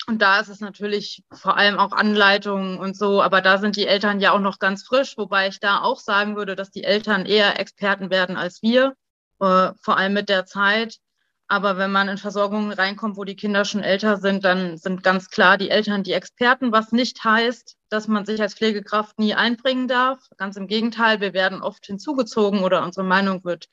und 0.09 0.23
da 0.23 0.39
ist 0.39 0.49
es 0.49 0.59
natürlich 0.59 1.23
vor 1.31 1.55
allem 1.55 1.77
auch 1.77 1.91
Anleitungen 1.91 2.79
und 2.79 2.97
so, 2.97 3.21
aber 3.21 3.41
da 3.41 3.59
sind 3.59 3.75
die 3.75 3.85
Eltern 3.85 4.19
ja 4.19 4.31
auch 4.31 4.39
noch 4.39 4.57
ganz 4.57 4.83
frisch, 4.83 5.15
wobei 5.17 5.47
ich 5.47 5.59
da 5.59 5.81
auch 5.81 5.99
sagen 5.99 6.35
würde, 6.35 6.55
dass 6.55 6.71
die 6.71 6.83
Eltern 6.83 7.27
eher 7.27 7.59
Experten 7.59 8.09
werden 8.09 8.35
als 8.35 8.63
wir, 8.63 8.95
äh, 9.39 9.71
vor 9.79 9.97
allem 9.97 10.13
mit 10.13 10.27
der 10.27 10.47
Zeit. 10.47 10.97
Aber 11.47 11.77
wenn 11.77 11.91
man 11.91 12.09
in 12.09 12.17
Versorgungen 12.17 12.71
reinkommt, 12.71 13.17
wo 13.17 13.23
die 13.23 13.35
Kinder 13.35 13.65
schon 13.65 13.83
älter 13.83 14.17
sind, 14.17 14.43
dann 14.45 14.77
sind 14.77 15.03
ganz 15.03 15.29
klar 15.29 15.59
die 15.59 15.69
Eltern 15.69 16.01
die 16.03 16.13
Experten, 16.13 16.71
was 16.71 16.91
nicht 16.91 17.23
heißt, 17.23 17.75
dass 17.89 18.07
man 18.07 18.25
sich 18.25 18.41
als 18.41 18.55
Pflegekraft 18.55 19.19
nie 19.19 19.35
einbringen 19.35 19.87
darf. 19.87 20.19
Ganz 20.37 20.57
im 20.57 20.67
Gegenteil, 20.67 21.21
wir 21.21 21.33
werden 21.33 21.61
oft 21.61 21.85
hinzugezogen 21.85 22.63
oder 22.63 22.83
unsere 22.83 23.05
Meinung 23.05 23.43
wird 23.43 23.67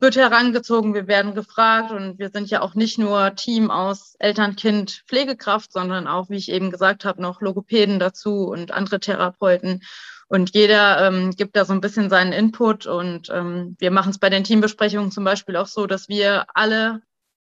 wird 0.00 0.16
herangezogen, 0.16 0.94
wir 0.94 1.06
werden 1.06 1.34
gefragt 1.34 1.92
und 1.92 2.18
wir 2.18 2.30
sind 2.30 2.50
ja 2.50 2.62
auch 2.62 2.74
nicht 2.74 2.98
nur 2.98 3.34
Team 3.34 3.70
aus 3.70 4.16
Eltern, 4.18 4.56
Kind, 4.56 5.04
Pflegekraft, 5.06 5.72
sondern 5.72 6.06
auch, 6.06 6.30
wie 6.30 6.36
ich 6.36 6.50
eben 6.50 6.70
gesagt 6.70 7.04
habe, 7.04 7.20
noch 7.20 7.40
Logopäden 7.40 7.98
dazu 7.98 8.46
und 8.48 8.72
andere 8.72 9.00
Therapeuten. 9.00 9.82
Und 10.28 10.54
jeder 10.54 11.06
ähm, 11.06 11.32
gibt 11.32 11.56
da 11.56 11.64
so 11.64 11.72
ein 11.72 11.80
bisschen 11.80 12.08
seinen 12.08 12.32
Input. 12.32 12.86
Und 12.86 13.30
ähm, 13.30 13.76
wir 13.80 13.90
machen 13.90 14.10
es 14.10 14.18
bei 14.18 14.30
den 14.30 14.44
Teambesprechungen 14.44 15.10
zum 15.10 15.24
Beispiel 15.24 15.56
auch 15.56 15.66
so, 15.66 15.86
dass 15.86 16.08
wir 16.08 16.46
alle 16.54 17.02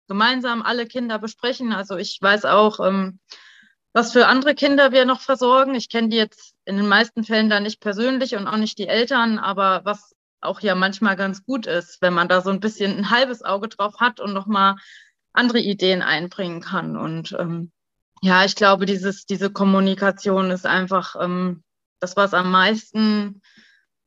gemeinsam 0.07 0.61
alle 0.61 0.87
Kinder 0.87 1.19
besprechen. 1.19 1.73
Also 1.73 1.97
ich 1.97 2.19
weiß 2.21 2.45
auch, 2.45 2.81
ähm, 2.81 3.21
was 3.95 4.13
für 4.13 4.27
andere 4.27 4.55
Kinder 4.55 4.93
wir 4.93 5.07
noch 5.07 5.21
versorgen. 5.21 5.75
Ich 5.75 5.89
kenne 5.89 6.09
die 6.09 6.17
jetzt 6.17 6.55
in 6.67 6.77
den 6.77 6.89
meisten 6.89 7.25
Fällen 7.25 7.49
da 7.49 7.59
nicht 7.59 7.81
persönlich 7.81 8.37
und 8.37 8.47
auch 8.47 8.57
nicht 8.57 8.77
die 8.79 8.89
Eltern, 8.89 9.39
aber 9.39 9.81
was 9.85 10.14
auch 10.45 10.61
ja 10.61 10.75
manchmal 10.75 11.17
ganz 11.17 11.45
gut 11.45 11.67
ist, 11.67 12.01
wenn 12.03 12.15
man 12.15 12.29
da 12.29 12.41
so 12.41 12.51
ein 12.51 12.61
bisschen 12.61 12.97
ein 12.97 13.11
halbes 13.11 13.43
Auge 13.43 13.69
drauf 13.69 14.01
hat 14.01 14.21
und 14.21 14.33
nochmal 14.33 14.77
andere 15.33 15.59
Ideen 15.59 16.03
einbringen 16.03 16.61
kann. 16.61 16.97
Und 16.97 17.37
ähm, 17.39 17.73
ja, 18.23 18.45
ich 18.45 18.57
glaube, 18.57 18.87
dieses, 18.87 19.27
diese 19.27 19.51
Kommunikation 19.51 20.51
ist 20.51 20.67
einfach 20.67 21.17
ähm, 21.21 21.63
das, 22.01 22.17
was 22.17 22.33
am 22.33 22.51
meisten, 22.51 23.43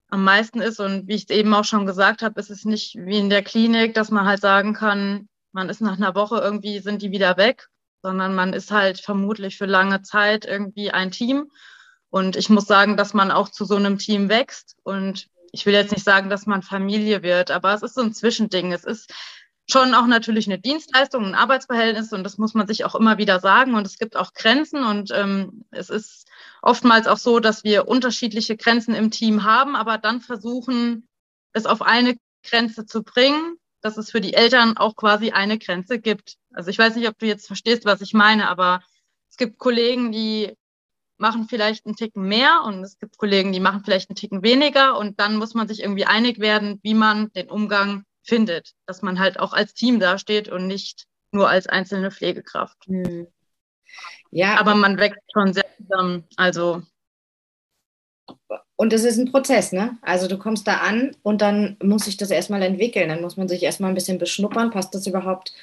am 0.10 0.24
meisten 0.24 0.62
ist. 0.62 0.80
Und 0.80 1.08
wie 1.08 1.16
ich 1.16 1.24
es 1.24 1.36
eben 1.36 1.54
auch 1.54 1.66
schon 1.66 1.86
gesagt 1.86 2.22
habe, 2.22 2.40
ist 2.40 2.50
es 2.50 2.66
nicht 2.66 2.96
wie 2.96 3.20
in 3.20 3.30
der 3.30 3.44
Klinik, 3.44 3.94
dass 3.94 4.10
man 4.10 4.26
halt 4.26 4.42
sagen 4.42 4.74
kann, 4.74 5.28
man 5.52 5.70
ist 5.70 5.82
nach 5.82 5.98
einer 5.98 6.16
Woche 6.16 6.38
irgendwie, 6.38 6.80
sind 6.80 7.02
die 7.02 7.12
wieder 7.12 7.38
weg, 7.38 7.68
sondern 8.02 8.34
man 8.36 8.54
ist 8.54 8.72
halt 8.72 9.00
vermutlich 9.00 9.58
für 9.58 9.66
lange 9.66 10.02
Zeit 10.02 10.46
irgendwie 10.46 10.92
ein 10.92 11.12
Team. 11.12 11.52
Und 12.10 12.36
ich 12.36 12.50
muss 12.50 12.66
sagen, 12.66 12.96
dass 12.96 13.14
man 13.14 13.32
auch 13.32 13.50
zu 13.50 13.66
so 13.66 13.76
einem 13.76 13.98
Team 13.98 14.30
wächst. 14.30 14.78
Und 14.84 15.28
ich 15.52 15.66
will 15.66 15.74
jetzt 15.74 15.92
nicht 15.92 16.04
sagen, 16.04 16.30
dass 16.30 16.46
man 16.46 16.62
Familie 16.62 17.24
wird, 17.24 17.52
aber 17.52 17.74
es 17.74 17.82
ist 17.82 17.96
so 17.96 18.02
ein 18.02 18.14
Zwischending. 18.14 18.74
Es 18.74 18.84
ist 18.84 19.14
schon 19.70 19.94
auch 19.94 20.08
natürlich 20.08 20.48
eine 20.48 20.60
Dienstleistung, 20.60 21.26
ein 21.26 21.36
Arbeitsverhältnis 21.36 22.14
und 22.14 22.24
das 22.24 22.38
muss 22.38 22.54
man 22.54 22.68
sich 22.68 22.86
auch 22.86 22.96
immer 22.96 23.18
wieder 23.18 23.40
sagen. 23.40 23.76
Und 23.76 23.86
es 23.86 23.98
gibt 23.98 24.16
auch 24.16 24.34
Grenzen 24.34 24.84
und 24.84 25.12
ähm, 25.12 25.66
es 25.72 25.90
ist 25.90 26.28
oftmals 26.62 27.08
auch 27.08 27.18
so, 27.18 27.40
dass 27.40 27.64
wir 27.64 27.88
unterschiedliche 27.88 28.56
Grenzen 28.56 28.96
im 28.96 29.12
Team 29.12 29.44
haben, 29.44 29.76
aber 29.76 29.98
dann 29.98 30.22
versuchen, 30.22 31.08
es 31.54 31.66
auf 31.66 31.82
eine 31.82 32.16
Grenze 32.44 32.86
zu 32.86 33.04
bringen, 33.04 33.58
dass 33.82 33.98
es 33.98 34.10
für 34.10 34.22
die 34.22 34.34
Eltern 34.34 34.78
auch 34.78 34.96
quasi 34.96 35.32
eine 35.32 35.60
Grenze 35.60 36.00
gibt. 36.00 36.38
Also 36.54 36.70
ich 36.70 36.78
weiß 36.80 36.96
nicht, 36.96 37.08
ob 37.08 37.18
du 37.20 37.26
jetzt 37.26 37.48
verstehst, 37.48 37.86
was 37.86 38.02
ich 38.02 38.14
meine, 38.14 38.50
aber 38.50 38.82
es 39.30 39.38
gibt 39.38 39.58
Kollegen, 39.58 40.12
die 40.12 40.54
machen 41.18 41.48
vielleicht 41.50 41.86
einen 41.86 41.96
Ticken 41.96 42.28
mehr 42.28 42.62
und 42.66 42.84
es 42.84 42.98
gibt 43.00 43.18
Kollegen, 43.18 43.52
die 43.52 43.60
machen 43.60 43.82
vielleicht 43.84 44.10
einen 44.10 44.16
Ticken 44.16 44.44
weniger 44.44 44.98
und 44.98 45.20
dann 45.20 45.38
muss 45.38 45.54
man 45.54 45.68
sich 45.68 45.82
irgendwie 45.82 46.06
einig 46.06 46.40
werden, 46.40 46.80
wie 46.84 46.94
man 46.94 47.32
den 47.34 47.50
Umgang 47.50 48.04
findet, 48.24 48.74
dass 48.86 49.02
man 49.02 49.20
halt 49.20 49.40
auch 49.40 49.54
als 49.54 49.74
Team 49.74 50.00
dasteht 50.00 50.50
und 50.50 50.68
nicht 50.68 51.06
nur 51.32 51.50
als 51.50 51.68
einzelne 51.68 52.12
Pflegekraft. 52.12 52.78
Hm. 52.86 53.28
Ja. 54.32 54.60
Aber 54.60 54.76
man 54.76 54.98
wächst 54.98 55.22
schon 55.34 55.54
sehr 55.54 55.66
zusammen. 55.78 56.26
Also. 56.36 56.84
Und 58.76 58.94
es 58.94 59.04
ist 59.04 59.18
ein 59.18 59.32
Prozess, 59.32 59.72
ne? 59.72 59.98
Also 60.02 60.28
du 60.28 60.38
kommst 60.38 60.68
da 60.68 60.78
an 60.78 61.16
und 61.24 61.42
dann 61.42 61.78
muss 61.82 62.06
sich 62.06 62.18
das 62.18 62.30
erstmal 62.30 62.62
entwickeln. 62.62 63.10
Dann 63.10 63.22
muss 63.22 63.38
man 63.38 63.48
sich 63.48 63.64
erstmal 63.64 63.90
ein 63.90 63.96
bisschen 63.96 64.20
beschnuppern. 64.20 64.70
Passt 64.70 64.94
das 64.94 65.08
überhaupt 65.08 65.54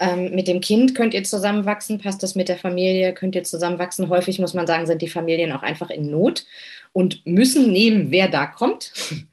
ähm, 0.00 0.34
mit 0.34 0.48
dem 0.48 0.60
Kind? 0.60 0.94
Könnt 0.94 1.14
ihr 1.14 1.24
zusammenwachsen? 1.24 1.98
Passt 1.98 2.22
das 2.22 2.34
mit 2.34 2.48
der 2.48 2.58
Familie? 2.58 3.14
Könnt 3.14 3.34
ihr 3.34 3.44
zusammenwachsen? 3.44 4.08
Häufig 4.08 4.38
muss 4.38 4.54
man 4.54 4.66
sagen, 4.66 4.86
sind 4.86 5.02
die 5.02 5.08
Familien 5.08 5.52
auch 5.52 5.62
einfach 5.62 5.90
in 5.90 6.10
Not 6.10 6.46
und 6.92 7.24
müssen 7.26 7.70
nehmen, 7.72 8.10
wer 8.10 8.28
da 8.28 8.46
kommt. 8.46 8.92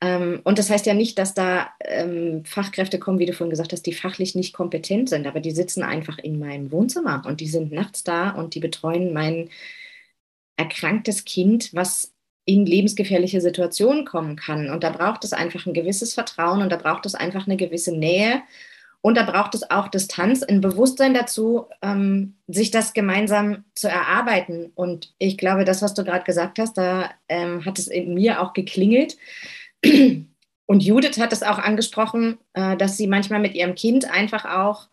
Ähm, 0.00 0.42
und 0.44 0.60
das 0.60 0.70
heißt 0.70 0.86
ja 0.86 0.94
nicht, 0.94 1.18
dass 1.18 1.34
da 1.34 1.70
ähm, 1.80 2.44
Fachkräfte 2.44 3.00
kommen, 3.00 3.18
wie 3.18 3.26
du 3.26 3.32
vorhin 3.32 3.50
gesagt 3.50 3.72
hast, 3.72 3.82
die 3.82 3.92
fachlich 3.92 4.36
nicht 4.36 4.54
kompetent 4.54 5.08
sind, 5.08 5.26
aber 5.26 5.40
die 5.40 5.50
sitzen 5.50 5.82
einfach 5.82 6.18
in 6.18 6.38
meinem 6.38 6.70
Wohnzimmer 6.70 7.22
und 7.26 7.40
die 7.40 7.48
sind 7.48 7.72
nachts 7.72 8.04
da 8.04 8.30
und 8.30 8.54
die 8.54 8.60
betreuen 8.60 9.12
mein 9.12 9.50
erkranktes 10.56 11.24
Kind, 11.24 11.74
was 11.74 12.12
in 12.44 12.64
lebensgefährliche 12.64 13.40
Situationen 13.40 14.04
kommen 14.04 14.36
kann. 14.36 14.70
Und 14.70 14.84
da 14.84 14.90
braucht 14.90 15.24
es 15.24 15.32
einfach 15.32 15.66
ein 15.66 15.74
gewisses 15.74 16.14
Vertrauen 16.14 16.62
und 16.62 16.70
da 16.70 16.76
braucht 16.76 17.04
es 17.04 17.14
einfach 17.14 17.46
eine 17.46 17.56
gewisse 17.56 17.94
Nähe 17.96 18.42
und 19.00 19.16
da 19.16 19.22
braucht 19.22 19.54
es 19.54 19.70
auch 19.70 19.88
Distanz, 19.88 20.42
ein 20.42 20.60
Bewusstsein 20.60 21.14
dazu, 21.14 21.66
ähm, 21.82 22.36
sich 22.48 22.70
das 22.70 22.94
gemeinsam 22.94 23.64
zu 23.74 23.88
erarbeiten. 23.88 24.72
Und 24.74 25.14
ich 25.18 25.38
glaube, 25.38 25.64
das, 25.64 25.82
was 25.82 25.94
du 25.94 26.04
gerade 26.04 26.24
gesagt 26.24 26.58
hast, 26.58 26.74
da 26.74 27.10
ähm, 27.28 27.64
hat 27.64 27.78
es 27.78 27.86
in 27.86 28.14
mir 28.14 28.42
auch 28.42 28.52
geklingelt 28.54 29.16
und 29.84 30.82
Judith 30.82 31.18
hat 31.18 31.32
es 31.32 31.44
auch 31.44 31.58
angesprochen, 31.58 32.38
äh, 32.54 32.76
dass 32.76 32.96
sie 32.96 33.06
manchmal 33.06 33.38
mit 33.38 33.54
ihrem 33.54 33.76
Kind 33.76 34.10
einfach 34.10 34.44
auch, 34.44 34.88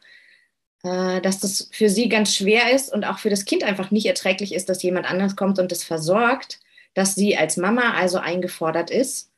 äh, 0.84 1.20
dass 1.22 1.40
das 1.40 1.70
für 1.72 1.90
sie 1.90 2.08
ganz 2.08 2.36
schwer 2.36 2.72
ist 2.72 2.94
und 2.94 3.06
auch 3.06 3.18
für 3.18 3.32
das 3.32 3.46
Kind 3.46 3.64
einfach 3.64 3.90
nicht 3.90 4.06
erträglich 4.06 4.54
ist, 4.54 4.70
dass 4.70 4.84
jemand 4.84 5.10
anders 5.10 5.36
kommt 5.36 5.58
und 5.58 5.72
es 5.72 5.84
versorgt, 5.84 6.60
dass 6.94 7.16
sie 7.16 7.36
als 7.38 7.58
Mama 7.58 7.96
also 7.96 8.20
eingefordert 8.20 8.92
ist. 8.92 9.32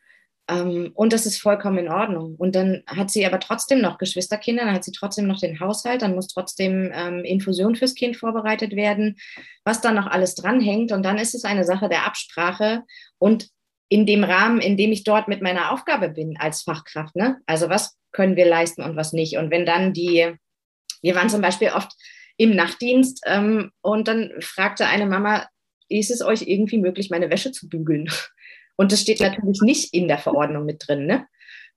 Ähm, 0.49 0.91
und 0.93 1.13
das 1.13 1.25
ist 1.25 1.41
vollkommen 1.41 1.77
in 1.77 1.89
Ordnung. 1.89 2.35
Und 2.35 2.55
dann 2.55 2.83
hat 2.87 3.11
sie 3.11 3.25
aber 3.25 3.39
trotzdem 3.39 3.81
noch 3.81 3.97
Geschwisterkinder, 3.97 4.65
dann 4.65 4.73
hat 4.73 4.83
sie 4.83 4.91
trotzdem 4.91 5.27
noch 5.27 5.39
den 5.39 5.59
Haushalt, 5.59 6.01
dann 6.01 6.15
muss 6.15 6.27
trotzdem 6.27 6.91
ähm, 6.93 7.23
Infusion 7.23 7.75
fürs 7.75 7.95
Kind 7.95 8.15
vorbereitet 8.15 8.75
werden, 8.75 9.17
was 9.65 9.81
da 9.81 9.91
noch 9.91 10.07
alles 10.07 10.35
dranhängt. 10.35 10.91
Und 10.91 11.03
dann 11.03 11.17
ist 11.17 11.35
es 11.35 11.43
eine 11.43 11.65
Sache 11.65 11.89
der 11.89 12.05
Absprache 12.05 12.83
und 13.17 13.49
in 13.89 14.05
dem 14.05 14.23
Rahmen, 14.23 14.59
in 14.59 14.77
dem 14.77 14.91
ich 14.91 15.03
dort 15.03 15.27
mit 15.27 15.41
meiner 15.41 15.71
Aufgabe 15.71 16.09
bin 16.09 16.37
als 16.37 16.63
Fachkraft. 16.63 17.15
Ne? 17.15 17.37
Also 17.45 17.69
was 17.69 17.97
können 18.11 18.35
wir 18.35 18.45
leisten 18.45 18.81
und 18.81 18.95
was 18.95 19.13
nicht. 19.13 19.37
Und 19.37 19.51
wenn 19.51 19.65
dann 19.65 19.93
die, 19.93 20.33
wir 21.01 21.15
waren 21.15 21.29
zum 21.29 21.41
Beispiel 21.41 21.69
oft 21.69 21.91
im 22.37 22.55
Nachtdienst 22.55 23.21
ähm, 23.25 23.71
und 23.81 24.07
dann 24.07 24.31
fragte 24.39 24.85
eine 24.87 25.05
Mama, 25.05 25.47
ist 25.89 26.11
es 26.11 26.21
euch 26.21 26.43
irgendwie 26.43 26.77
möglich, 26.77 27.09
meine 27.09 27.29
Wäsche 27.29 27.51
zu 27.51 27.69
bügeln? 27.69 28.09
Und 28.77 28.91
das 28.91 29.01
steht 29.01 29.19
natürlich 29.19 29.61
nicht 29.61 29.93
in 29.93 30.07
der 30.07 30.19
Verordnung 30.19 30.65
mit 30.65 30.87
drin. 30.87 31.05
Ne? 31.05 31.25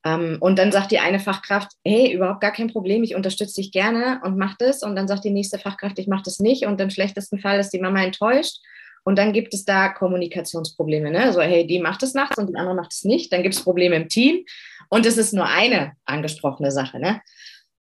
Ähm, 0.05 0.39
und 0.41 0.59
dann 0.59 0.71
sagt 0.71 0.93
die 0.93 0.99
eine 0.99 1.19
Fachkraft, 1.19 1.73
hey, 1.85 2.13
überhaupt 2.13 2.41
gar 2.41 2.53
kein 2.53 2.69
Problem, 2.69 3.03
ich 3.03 3.15
unterstütze 3.15 3.61
dich 3.61 3.73
gerne 3.73 4.21
und 4.25 4.39
mach 4.39 4.57
das. 4.59 4.83
Und 4.83 4.97
dann 4.97 5.09
sagt 5.09 5.25
die 5.25 5.31
nächste 5.31 5.59
Fachkraft, 5.59 5.99
ich 5.99 6.07
mache 6.07 6.23
das 6.25 6.39
nicht. 6.39 6.67
Und 6.67 6.81
im 6.81 6.91
schlechtesten 6.91 7.39
Fall 7.39 7.59
ist 7.59 7.71
die 7.71 7.81
Mama 7.81 8.03
enttäuscht. 8.03 8.59
Und 9.03 9.19
dann 9.19 9.33
gibt 9.33 9.55
es 9.55 9.65
da 9.65 9.89
Kommunikationsprobleme. 9.89 11.11
Ne? 11.11 11.33
So, 11.33 11.41
hey, 11.41 11.67
die 11.67 11.81
macht 11.81 12.03
es 12.03 12.15
nachts 12.15 12.37
und 12.39 12.49
die 12.49 12.57
andere 12.57 12.75
macht 12.75 12.93
es 12.93 13.05
nicht. 13.05 13.33
Dann 13.33 13.43
gibt 13.43 13.55
es 13.55 13.63
Probleme 13.63 13.97
im 13.97 14.09
Team. 14.09 14.45
Und 14.89 15.07
es 15.07 15.17
ist 15.17 15.33
nur 15.33 15.47
eine 15.47 15.93
angesprochene 16.05 16.71
Sache. 16.71 16.99
Ne? 16.99 17.21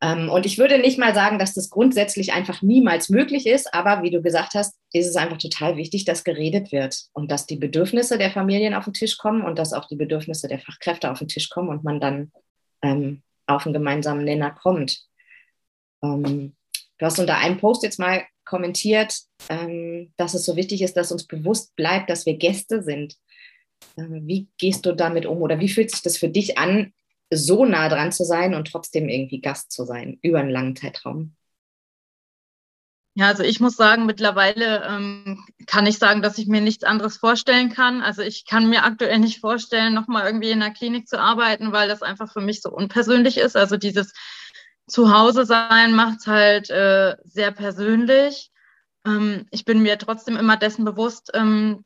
Ähm, 0.02 0.28
und 0.28 0.47
ich 0.47 0.59
würde 0.59 0.78
nicht 0.78 0.99
mal 0.99 1.14
sagen, 1.14 1.38
dass 1.38 1.54
das 1.54 1.71
grundsätzlich 1.71 2.32
einfach 2.32 2.61
niemals 2.61 3.09
möglich 3.09 3.47
ist. 3.47 3.73
Aber 3.73 4.02
wie 4.02 4.11
du 4.11 4.21
gesagt 4.21 4.54
hast, 4.54 4.76
ist 4.92 5.06
es 5.06 5.14
einfach 5.16 5.38
total 5.38 5.76
wichtig, 5.76 6.04
dass 6.04 6.25
geredet 6.25 6.73
wird 6.73 7.04
und 7.12 7.30
dass 7.30 7.47
die 7.47 7.56
Bedürfnisse 7.56 8.18
der 8.18 8.32
Familien 8.32 8.75
auf 8.75 8.85
den 8.85 8.94
Tisch 8.94 9.16
kommen 9.16 9.42
und 9.42 9.59
dass 9.59 9.73
auch 9.73 9.87
die 9.87 9.97
Bedürfnisse 9.97 10.49
der 10.49 10.59
Fachkräfte 10.59 11.11
auf 11.11 11.21
den 11.21 11.28
Tisch 11.28 11.49
kommen 11.50 11.68
und 11.68 11.85
man 11.85 12.00
dann 12.00 12.32
ähm, 12.82 13.23
auf 13.47 13.64
einen 13.64 13.75
gemeinsamen 13.75 14.25
Nenner 14.25 14.50
kommt. 14.50 14.99
Ähm, 16.02 16.56
du 16.99 17.06
hast 17.06 17.21
unter 17.21 17.38
einem 17.38 17.59
Post 17.59 17.85
jetzt 17.85 18.00
mal 18.00 18.25
kommentiert, 18.44 19.16
ähm, 19.49 20.12
dass 20.16 20.35
es 20.35 20.44
so 20.44 20.56
wichtig 20.56 20.82
ist, 20.82 20.97
dass 20.97 21.12
uns 21.12 21.28
bewusst 21.28 21.76
bleibt, 21.76 22.11
dass 22.11 22.26
wir 22.26 22.37
Gäste 22.37 22.82
sind. 22.82 23.14
Ähm, 23.97 24.26
wie 24.26 24.49
gehst 24.59 24.85
du 24.85 24.97
damit 24.97 25.26
um 25.26 25.42
oder 25.42 25.61
wie 25.61 25.68
fühlt 25.68 25.92
sich 25.92 26.02
das 26.02 26.16
für 26.16 26.28
dich 26.28 26.59
an, 26.59 26.92
so 27.33 27.65
nah 27.65 27.89
dran 27.89 28.12
zu 28.12 28.25
sein 28.25 28.55
und 28.55 28.71
trotzdem 28.71 29.09
irgendwie 29.09 29.41
Gast 29.41 29.73
zu 29.73 29.85
sein 29.85 30.19
über 30.23 30.41
einen 30.41 30.51
langen 30.51 30.77
Zeitraum? 30.77 31.35
Ja, 33.15 33.27
also 33.27 33.43
ich 33.43 33.61
muss 33.61 33.77
sagen, 33.77 34.07
mittlerweile 34.07 34.85
ähm, 34.89 35.45
kann 35.67 35.85
ich 35.85 35.99
sagen, 35.99 36.23
dass 36.23 36.39
ich 36.39 36.47
mir 36.47 36.62
nichts 36.62 36.83
anderes 36.83 37.19
vorstellen 37.19 37.71
kann. 37.71 38.01
Also 38.01 38.23
ich 38.23 38.47
kann 38.47 38.71
mir 38.71 38.85
aktuell 38.85 39.19
nicht 39.19 39.41
vorstellen, 39.41 39.93
nochmal 39.93 40.25
irgendwie 40.27 40.51
in 40.51 40.62
einer 40.62 40.73
Klinik 40.73 41.07
zu 41.07 41.21
arbeiten, 41.21 41.73
weil 41.73 41.89
das 41.89 42.03
einfach 42.03 42.33
für 42.33 42.41
mich 42.41 42.62
so 42.62 42.71
unpersönlich 42.71 43.37
ist. 43.37 43.55
Also 43.55 43.77
dieses 43.77 44.15
Zuhause 44.87 45.45
sein 45.45 45.95
macht 45.95 46.21
es 46.21 46.27
halt 46.27 46.71
äh, 46.71 47.17
sehr 47.25 47.53
persönlich. 47.53 48.51
Ähm, 49.07 49.47
ich 49.51 49.67
bin 49.67 49.83
mir 49.83 49.99
trotzdem 49.99 50.39
immer 50.39 50.57
dessen 50.57 50.87
bewusst, 50.87 51.33
ähm, 51.35 51.85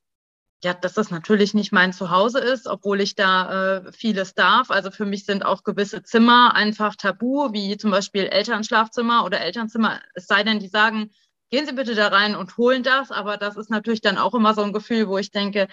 ja, 0.64 0.74
dass 0.74 0.94
das 0.94 1.10
natürlich 1.10 1.54
nicht 1.54 1.72
mein 1.72 1.92
Zuhause 1.92 2.38
ist, 2.40 2.66
obwohl 2.66 3.00
ich 3.00 3.14
da 3.14 3.76
äh, 3.76 3.92
vieles 3.92 4.34
darf. 4.34 4.70
Also 4.70 4.90
für 4.90 5.04
mich 5.04 5.24
sind 5.26 5.44
auch 5.44 5.62
gewisse 5.64 6.02
Zimmer 6.02 6.54
einfach 6.54 6.96
tabu, 6.96 7.52
wie 7.52 7.76
zum 7.76 7.90
Beispiel 7.90 8.24
Elternschlafzimmer 8.24 9.24
oder 9.24 9.40
Elternzimmer. 9.40 10.00
Es 10.14 10.26
sei 10.26 10.42
denn, 10.44 10.58
die 10.58 10.68
sagen, 10.68 11.10
gehen 11.50 11.66
Sie 11.66 11.72
bitte 11.72 11.94
da 11.94 12.08
rein 12.08 12.34
und 12.34 12.56
holen 12.56 12.82
das. 12.82 13.10
Aber 13.10 13.36
das 13.36 13.56
ist 13.56 13.70
natürlich 13.70 14.00
dann 14.00 14.18
auch 14.18 14.34
immer 14.34 14.54
so 14.54 14.62
ein 14.62 14.72
Gefühl, 14.72 15.08
wo 15.08 15.18
ich 15.18 15.30
denke, 15.30 15.68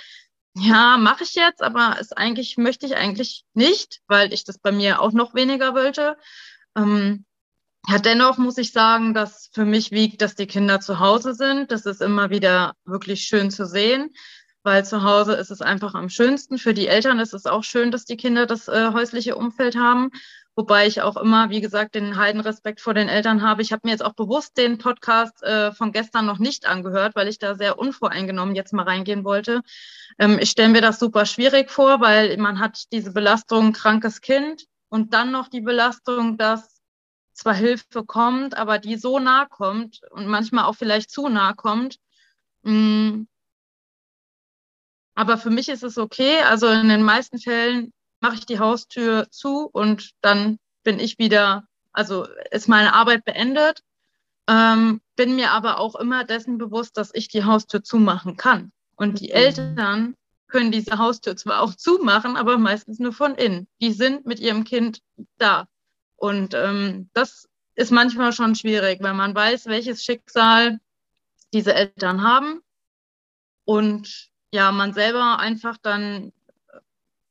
ja, 0.55 0.97
mache 0.97 1.23
ich 1.23 1.33
jetzt, 1.33 1.63
aber 1.63 1.97
es 1.99 2.11
eigentlich 2.11 2.57
möchte 2.57 2.85
ich 2.85 2.95
eigentlich 2.95 3.43
nicht, 3.53 4.01
weil 4.07 4.33
ich 4.33 4.43
das 4.43 4.59
bei 4.59 4.71
mir 4.71 5.01
auch 5.01 5.11
noch 5.11 5.33
weniger 5.33 5.73
wollte. 5.73 6.17
Ähm, 6.75 7.25
ja, 7.87 7.97
dennoch 7.97 8.37
muss 8.37 8.57
ich 8.57 8.71
sagen, 8.71 9.13
dass 9.13 9.49
für 9.53 9.65
mich 9.65 9.91
wiegt, 9.91 10.21
dass 10.21 10.35
die 10.35 10.47
Kinder 10.47 10.79
zu 10.79 10.99
Hause 10.99 11.33
sind. 11.33 11.71
Das 11.71 11.85
ist 11.85 12.01
immer 12.01 12.29
wieder 12.29 12.75
wirklich 12.85 13.23
schön 13.23 13.51
zu 13.51 13.65
sehen, 13.65 14.11
weil 14.63 14.85
zu 14.85 15.03
Hause 15.03 15.33
ist 15.33 15.51
es 15.51 15.61
einfach 15.61 15.93
am 15.93 16.09
schönsten. 16.09 16.57
Für 16.57 16.73
die 16.73 16.87
Eltern 16.87 17.19
ist 17.19 17.33
es 17.33 17.45
auch 17.45 17.63
schön, 17.63 17.91
dass 17.91 18.05
die 18.05 18.17
Kinder 18.17 18.45
das 18.45 18.67
äh, 18.67 18.91
häusliche 18.93 19.35
Umfeld 19.35 19.75
haben. 19.75 20.09
Wobei 20.55 20.85
ich 20.85 21.01
auch 21.01 21.17
immer, 21.17 21.49
wie 21.49 21.61
gesagt, 21.61 21.95
den 21.95 22.15
Heidenrespekt 22.15 22.79
vor 22.79 22.93
den 22.93 23.09
Eltern 23.09 23.41
habe. 23.41 23.63
Ich 23.63 23.71
habe 23.71 23.81
mir 23.85 23.91
jetzt 23.91 24.05
auch 24.05 24.13
bewusst 24.13 24.55
den 24.55 24.77
Podcast 24.77 25.41
äh, 25.41 25.71
von 25.71 25.91
gestern 25.91 26.27
noch 26.27 26.37
nicht 26.37 26.67
angehört, 26.67 27.15
weil 27.15 27.27
ich 27.27 27.39
da 27.39 27.55
sehr 27.55 27.79
unvoreingenommen 27.79 28.53
jetzt 28.53 28.71
mal 28.71 28.83
reingehen 28.83 29.23
wollte. 29.23 29.61
Ähm, 30.19 30.37
ich 30.39 30.51
stelle 30.51 30.69
mir 30.69 30.81
das 30.81 30.99
super 30.99 31.25
schwierig 31.25 31.71
vor, 31.71 32.01
weil 32.01 32.37
man 32.37 32.59
hat 32.59 32.91
diese 32.91 33.11
Belastung 33.13 33.73
krankes 33.73 34.21
Kind 34.21 34.65
und 34.89 35.13
dann 35.15 35.31
noch 35.31 35.47
die 35.47 35.61
Belastung, 35.61 36.37
dass 36.37 36.81
zwar 37.33 37.55
Hilfe 37.55 38.05
kommt, 38.05 38.55
aber 38.55 38.77
die 38.77 38.95
so 38.95 39.17
nah 39.17 39.45
kommt 39.45 40.01
und 40.11 40.27
manchmal 40.27 40.65
auch 40.65 40.75
vielleicht 40.75 41.09
zu 41.09 41.29
nah 41.29 41.53
kommt. 41.53 41.97
Mm. 42.61 43.23
Aber 45.15 45.37
für 45.37 45.49
mich 45.49 45.69
ist 45.69 45.83
es 45.83 45.97
okay. 45.97 46.41
Also 46.41 46.67
in 46.67 46.89
den 46.89 47.03
meisten 47.03 47.39
Fällen 47.39 47.93
mache 48.19 48.35
ich 48.35 48.45
die 48.45 48.59
Haustür 48.59 49.27
zu 49.29 49.69
und 49.71 50.11
dann 50.21 50.57
bin 50.83 50.99
ich 50.99 51.19
wieder, 51.19 51.67
also 51.91 52.27
ist 52.51 52.67
meine 52.67 52.93
Arbeit 52.93 53.25
beendet. 53.25 53.81
Ähm, 54.47 55.01
bin 55.15 55.35
mir 55.35 55.51
aber 55.51 55.79
auch 55.79 55.95
immer 55.95 56.23
dessen 56.23 56.57
bewusst, 56.57 56.97
dass 56.97 57.11
ich 57.13 57.27
die 57.27 57.45
Haustür 57.45 57.83
zumachen 57.83 58.35
kann. 58.35 58.71
Und 58.95 59.19
die 59.19 59.29
mhm. 59.29 59.35
Eltern 59.35 60.15
können 60.47 60.71
diese 60.71 60.97
Haustür 60.97 61.35
zwar 61.35 61.61
auch 61.61 61.75
zumachen, 61.75 62.35
aber 62.35 62.57
meistens 62.57 62.99
nur 62.99 63.13
von 63.13 63.35
innen. 63.35 63.67
Die 63.81 63.91
sind 63.91 64.25
mit 64.25 64.39
ihrem 64.39 64.63
Kind 64.63 64.99
da. 65.37 65.67
Und 66.15 66.53
ähm, 66.53 67.09
das 67.13 67.47
ist 67.75 67.91
manchmal 67.91 68.33
schon 68.33 68.55
schwierig, 68.55 69.01
weil 69.01 69.13
man 69.13 69.33
weiß, 69.33 69.65
welches 69.65 70.03
Schicksal 70.03 70.79
diese 71.53 71.73
Eltern 71.73 72.23
haben. 72.23 72.61
Und 73.65 74.29
ja, 74.53 74.71
man 74.71 74.93
selber 74.93 75.39
einfach 75.39 75.77
dann 75.81 76.31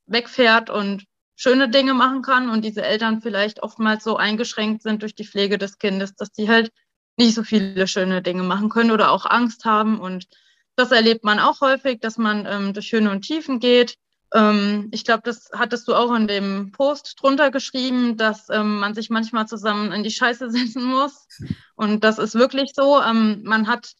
wegfährt 0.06 0.70
und 0.70 1.04
schöne 1.36 1.68
Dinge 1.68 1.94
machen 1.94 2.22
kann 2.22 2.50
und 2.50 2.64
diese 2.64 2.82
Eltern 2.82 3.22
vielleicht 3.22 3.62
oftmals 3.62 4.02
so 4.02 4.16
eingeschränkt 4.16 4.82
sind 4.82 5.02
durch 5.02 5.14
die 5.14 5.24
Pflege 5.24 5.56
des 5.56 5.78
Kindes, 5.78 6.16
dass 6.16 6.32
die 6.32 6.48
halt 6.48 6.72
nicht 7.16 7.34
so 7.34 7.44
viele 7.44 7.86
schöne 7.86 8.22
Dinge 8.22 8.42
machen 8.42 8.70
können 8.70 8.90
oder 8.90 9.12
auch 9.12 9.24
Angst 9.24 9.64
haben. 9.64 10.00
Und 10.00 10.26
das 10.74 10.90
erlebt 10.90 11.22
man 11.22 11.38
auch 11.38 11.60
häufig, 11.60 12.00
dass 12.00 12.18
man 12.18 12.44
ähm, 12.44 12.74
durch 12.74 12.90
Höhen 12.92 13.06
und 13.06 13.22
Tiefen 13.22 13.60
geht. 13.60 13.98
Ähm, 14.34 14.88
ich 14.90 15.04
glaube, 15.04 15.22
das 15.24 15.50
hattest 15.54 15.86
du 15.86 15.94
auch 15.94 16.12
in 16.16 16.26
dem 16.26 16.72
Post 16.72 17.18
drunter 17.20 17.52
geschrieben, 17.52 18.16
dass 18.16 18.48
ähm, 18.50 18.80
man 18.80 18.94
sich 18.94 19.10
manchmal 19.10 19.46
zusammen 19.46 19.92
in 19.92 20.02
die 20.02 20.10
Scheiße 20.10 20.50
setzen 20.50 20.82
muss. 20.82 21.28
Und 21.76 22.02
das 22.02 22.18
ist 22.18 22.34
wirklich 22.34 22.72
so. 22.74 23.00
Ähm, 23.00 23.42
man 23.44 23.68
hat 23.68 23.94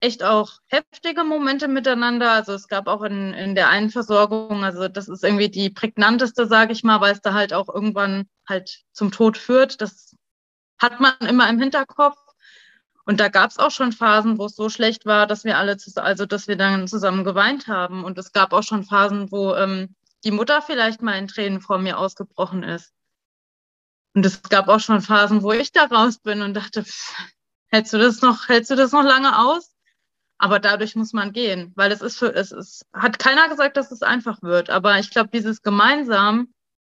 echt 0.00 0.22
auch 0.22 0.58
heftige 0.66 1.24
Momente 1.24 1.68
miteinander. 1.68 2.32
Also 2.32 2.52
es 2.52 2.68
gab 2.68 2.86
auch 2.86 3.02
in, 3.02 3.34
in 3.34 3.54
der 3.54 3.68
einen 3.68 3.90
Versorgung, 3.90 4.64
also 4.64 4.88
das 4.88 5.08
ist 5.08 5.24
irgendwie 5.24 5.48
die 5.48 5.70
prägnanteste, 5.70 6.46
sage 6.46 6.72
ich 6.72 6.84
mal, 6.84 7.00
weil 7.00 7.12
es 7.12 7.20
da 7.20 7.34
halt 7.34 7.52
auch 7.52 7.68
irgendwann 7.68 8.28
halt 8.48 8.84
zum 8.92 9.10
Tod 9.10 9.36
führt. 9.36 9.80
Das 9.80 10.14
hat 10.78 11.00
man 11.00 11.14
immer 11.28 11.48
im 11.48 11.60
Hinterkopf. 11.60 12.18
Und 13.04 13.20
da 13.20 13.28
gab 13.28 13.50
es 13.50 13.58
auch 13.58 13.70
schon 13.70 13.92
Phasen, 13.92 14.38
wo 14.38 14.44
es 14.44 14.54
so 14.54 14.68
schlecht 14.68 15.06
war, 15.06 15.26
dass 15.26 15.44
wir 15.44 15.56
alle, 15.56 15.78
also 15.96 16.26
dass 16.26 16.46
wir 16.46 16.56
dann 16.56 16.86
zusammen 16.88 17.24
geweint 17.24 17.66
haben. 17.66 18.04
Und 18.04 18.18
es 18.18 18.32
gab 18.32 18.52
auch 18.52 18.62
schon 18.62 18.84
Phasen, 18.84 19.32
wo 19.32 19.54
ähm, 19.54 19.94
die 20.24 20.30
Mutter 20.30 20.60
vielleicht 20.60 21.00
mal 21.00 21.18
in 21.18 21.26
Tränen 21.26 21.60
vor 21.60 21.78
mir 21.78 21.98
ausgebrochen 21.98 22.62
ist. 22.62 22.92
Und 24.14 24.26
es 24.26 24.42
gab 24.42 24.68
auch 24.68 24.80
schon 24.80 25.00
Phasen, 25.00 25.42
wo 25.42 25.52
ich 25.52 25.72
da 25.72 25.84
raus 25.84 26.18
bin 26.18 26.42
und 26.42 26.54
dachte, 26.54 26.84
pff, 26.84 27.14
hältst 27.68 27.92
du 27.92 27.98
das 27.98 28.20
noch, 28.20 28.48
hältst 28.48 28.70
du 28.70 28.76
das 28.76 28.92
noch 28.92 29.04
lange 29.04 29.38
aus? 29.38 29.74
Aber 30.38 30.60
dadurch 30.60 30.94
muss 30.94 31.12
man 31.12 31.32
gehen, 31.32 31.72
weil 31.74 31.90
es 31.90 32.00
ist 32.00 32.18
für, 32.18 32.32
es 32.34 32.52
ist, 32.52 32.86
hat 32.92 33.18
keiner 33.18 33.48
gesagt, 33.48 33.76
dass 33.76 33.90
es 33.90 34.02
einfach 34.02 34.40
wird. 34.42 34.70
Aber 34.70 34.98
ich 34.98 35.10
glaube, 35.10 35.30
dieses 35.32 35.62
gemeinsam 35.62 36.54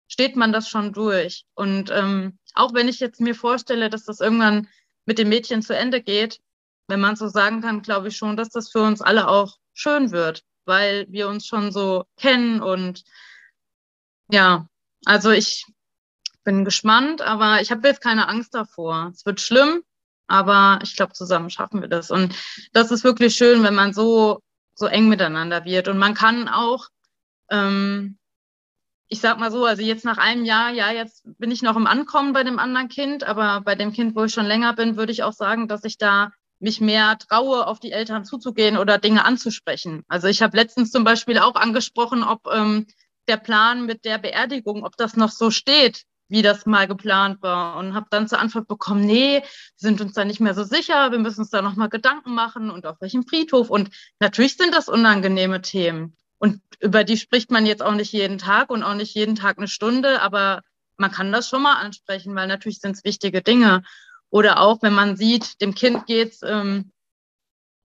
steht 0.10 0.36
man 0.36 0.52
das 0.52 0.68
schon 0.68 0.92
durch. 0.92 1.46
Und 1.56 1.90
ähm, 1.90 2.38
auch 2.54 2.74
wenn 2.74 2.90
ich 2.90 3.00
jetzt 3.00 3.22
mir 3.22 3.36
vorstelle, 3.36 3.90
dass 3.90 4.04
das 4.06 4.20
irgendwann 4.20 4.68
mit 5.06 5.20
dem 5.20 5.30
Mädchen 5.30 5.62
zu 5.62 5.76
Ende 5.76 6.02
geht, 6.02 6.42
wenn 6.88 7.00
man 7.00 7.16
so 7.16 7.28
sagen 7.28 7.62
kann, 7.62 7.82
glaube 7.82 8.10
ich 8.10 8.18
schon, 8.18 8.36
dass 8.36 8.50
das 8.50 8.70
für 8.72 8.82
uns 8.82 9.02
alle 9.02 9.28
auch 9.28 9.58
schön 9.74 10.12
wird, 10.12 10.44
weil 10.66 11.06
wir 11.10 11.30
uns 11.30 11.46
schon 11.46 11.72
so 11.72 12.06
kennen 12.18 12.62
und 12.62 13.04
ja, 14.32 14.68
also 15.06 15.32
ich 15.32 15.66
bin 16.44 16.66
gespannt, 16.66 17.22
aber 17.22 17.62
ich 17.62 17.72
habe 17.72 17.88
jetzt 17.88 18.02
keine 18.02 18.28
Angst 18.28 18.54
davor. 18.54 19.12
Es 19.14 19.26
wird 19.26 19.40
schlimm, 19.40 19.84
aber 20.30 20.80
ich 20.84 20.96
glaube, 20.96 21.14
zusammen 21.14 21.50
schaffen 21.50 21.82
wir 21.82 21.90
das. 21.90 22.12
Und 22.12 22.36
das 22.72 22.92
ist 22.92 23.04
wirklich 23.04 23.36
schön, 23.36 23.64
wenn 23.64 23.76
man 23.76 23.94
so, 23.94 24.40
so 24.76 24.86
eng 24.86 25.10
miteinander 25.10 25.66
wird. 25.66 25.88
Und 25.88 25.98
man 25.98 26.14
kann 26.14 26.48
auch, 26.48 26.88
ähm, 27.50 28.18
ich 29.08 29.22
sag 29.22 29.40
mal 29.40 29.52
so, 29.52 29.66
also 29.66 29.82
jetzt 29.82 30.06
nach 30.06 30.20
einem 30.20 30.46
Jahr, 30.46 30.70
ja, 30.70 30.92
jetzt 30.92 31.24
bin 31.40 31.50
ich 31.50 31.64
noch 31.64 31.76
im 31.76 31.88
Ankommen 31.88 32.32
bei 32.34 32.44
dem 32.44 32.60
anderen 32.60 32.90
Kind, 32.90 33.24
aber 33.24 33.62
bei 33.62 33.74
dem 33.74 33.92
Kind, 33.92 34.16
wo 34.16 34.24
ich 34.24 34.34
schon 34.34 34.46
länger 34.46 34.74
bin, 34.74 34.98
würde 34.98 35.12
ich 35.12 35.24
auch 35.24 35.34
sagen, 35.34 35.68
dass 35.68 35.84
ich 35.84 35.98
da 35.98 36.32
mich 36.60 36.80
mehr 36.80 37.18
traue, 37.18 37.66
auf 37.66 37.80
die 37.80 37.92
Eltern 37.92 38.24
zuzugehen 38.24 38.78
oder 38.78 39.00
Dinge 39.00 39.26
anzusprechen. 39.26 40.04
Also 40.08 40.28
ich 40.28 40.44
habe 40.44 40.56
letztens 40.56 40.92
zum 40.92 41.04
Beispiel 41.04 41.40
auch 41.40 41.56
angesprochen, 41.56 42.22
ob 42.22 42.46
ähm, 42.54 42.86
der 43.28 43.38
Plan 43.38 43.86
mit 43.86 44.06
der 44.06 44.20
Beerdigung, 44.20 44.84
ob 44.84 44.96
das 44.98 45.16
noch 45.16 45.32
so 45.32 45.50
steht, 45.50 46.04
wie 46.30 46.42
das 46.42 46.66
mal 46.66 46.88
geplant 46.88 47.42
war 47.42 47.78
und 47.78 47.94
habe 47.94 48.08
dann 48.10 48.28
zur 48.28 48.40
Antwort 48.40 48.68
bekommen, 48.68 49.06
nee, 49.06 49.42
wir 49.42 49.44
sind 49.76 50.00
uns 50.00 50.14
da 50.14 50.24
nicht 50.24 50.40
mehr 50.40 50.54
so 50.54 50.64
sicher, 50.64 51.12
wir 51.12 51.20
müssen 51.20 51.42
uns 51.42 51.50
da 51.50 51.62
nochmal 51.62 51.90
Gedanken 51.90 52.34
machen 52.34 52.70
und 52.70 52.86
auf 52.86 53.02
welchem 53.02 53.26
Friedhof. 53.26 53.70
Und 53.70 53.90
natürlich 54.20 54.56
sind 54.56 54.74
das 54.74 54.88
unangenehme 54.88 55.62
Themen. 55.62 56.16
Und 56.38 56.62
über 56.80 57.04
die 57.04 57.18
spricht 57.18 57.52
man 57.52 57.66
jetzt 57.66 57.82
auch 57.82 57.96
nicht 57.96 58.14
jeden 58.14 58.38
Tag 58.38 58.70
und 58.70 58.84
auch 58.84 58.94
nicht 58.94 59.14
jeden 59.16 59.36
Tag 59.36 59.58
eine 59.58 59.68
Stunde, 59.68 60.22
aber 60.22 60.62
man 60.98 61.12
kann 61.12 61.32
das 61.32 61.50
schon 61.50 61.64
mal 61.64 61.76
ansprechen, 61.76 62.36
weil 62.36 62.48
natürlich 62.48 62.80
sind 62.80 62.96
es 62.96 63.04
wichtige 63.04 63.42
Dinge. 63.42 63.84
Oder 64.30 64.62
auch, 64.62 64.82
wenn 64.82 64.94
man 64.94 65.18
sieht, 65.18 65.60
dem 65.60 65.74
Kind 65.74 66.06
geht's 66.06 66.42
ähm, 66.44 66.92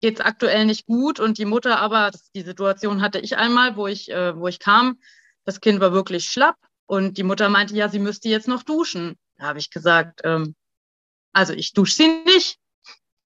geht's 0.01 0.21
aktuell 0.21 0.67
nicht 0.67 0.87
gut 0.87 1.21
und 1.21 1.39
die 1.39 1.47
Mutter 1.47 1.79
aber, 1.79 2.11
das, 2.11 2.31
die 2.33 2.43
Situation 2.43 3.01
hatte 3.01 3.19
ich 3.19 3.37
einmal, 3.37 3.77
wo 3.77 3.87
ich, 3.87 4.11
äh, 4.11 4.37
wo 4.37 4.47
ich 4.47 4.59
kam, 4.59 4.99
das 5.45 5.61
Kind 5.61 5.81
war 5.81 5.93
wirklich 5.93 6.29
schlapp 6.29 6.57
und 6.87 7.19
die 7.19 7.23
Mutter 7.23 7.49
meinte, 7.49 7.75
ja, 7.75 7.89
sie 7.89 7.99
müsste 7.99 8.29
jetzt 8.29 8.49
noch 8.49 8.63
duschen. 8.63 9.17
Da 9.39 9.47
habe 9.47 9.59
ich 9.59 9.71
gesagt, 9.71 10.21
ähm, 10.25 10.55
also 11.33 11.53
ich 11.53 11.73
dusche 11.73 11.95
sie 11.95 12.23
nicht, 12.25 12.59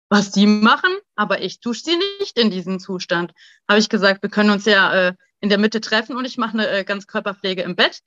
was 0.08 0.32
die 0.32 0.46
machen, 0.46 0.90
aber 1.14 1.42
ich 1.42 1.60
dusche 1.60 1.84
sie 1.84 1.96
nicht 2.18 2.38
in 2.38 2.50
diesem 2.50 2.80
Zustand. 2.80 3.32
Habe 3.68 3.78
ich 3.78 3.88
gesagt, 3.88 4.22
wir 4.22 4.30
können 4.30 4.50
uns 4.50 4.64
ja 4.64 4.92
äh, 4.92 5.14
in 5.40 5.48
der 5.48 5.58
Mitte 5.58 5.80
treffen 5.80 6.16
und 6.16 6.24
ich 6.24 6.36
mache 6.36 6.54
eine 6.54 6.68
äh, 6.68 6.84
Ganzkörperpflege 6.84 7.62
im 7.62 7.76
Bett. 7.76 8.00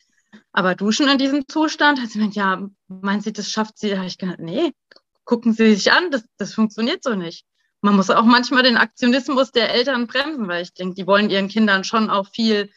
Aber 0.52 0.76
duschen 0.76 1.08
in 1.08 1.18
diesem 1.18 1.48
Zustand, 1.48 2.02
hat 2.02 2.10
sie 2.10 2.18
gemeint, 2.18 2.36
ja, 2.36 2.68
meint 2.88 3.24
sie, 3.24 3.34
das 3.34 3.50
schafft 3.50 3.78
sie? 3.78 3.90
Da 3.90 3.98
habe 3.98 4.08
ich 4.08 4.18
gesagt, 4.18 4.40
nee, 4.40 4.74
gucken 5.26 5.54
Sie 5.54 5.76
sich 5.76 5.92
an, 5.92 6.12
das, 6.12 6.24
das 6.38 6.54
funktioniert 6.54 7.04
so 7.04 7.16
nicht. 7.16 7.46
Man 7.82 7.96
muss 7.96 8.10
auch 8.10 8.24
manchmal 8.24 8.64
den 8.64 8.78
Aktionismus 8.78 9.52
der 9.52 9.74
Eltern 9.74 10.08
bremsen, 10.08 10.48
weil 10.48 10.64
ich 10.64 10.74
denke, 10.74 10.96
die 10.96 11.08
wollen 11.08 11.30
ihren 11.30 11.50
Kindern 11.50 11.84
schon 11.84 12.10
auch 12.10 12.28
viel 12.30 12.72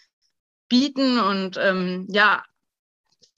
bieten 0.68 1.20
und 1.20 1.56
ähm, 1.60 2.06
ja, 2.10 2.42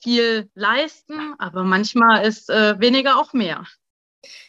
viel 0.02 0.48
leisten, 0.54 1.34
aber 1.38 1.64
manchmal 1.64 2.26
ist 2.26 2.50
äh, 2.50 2.78
weniger 2.80 3.18
auch 3.18 3.32
mehr. 3.32 3.64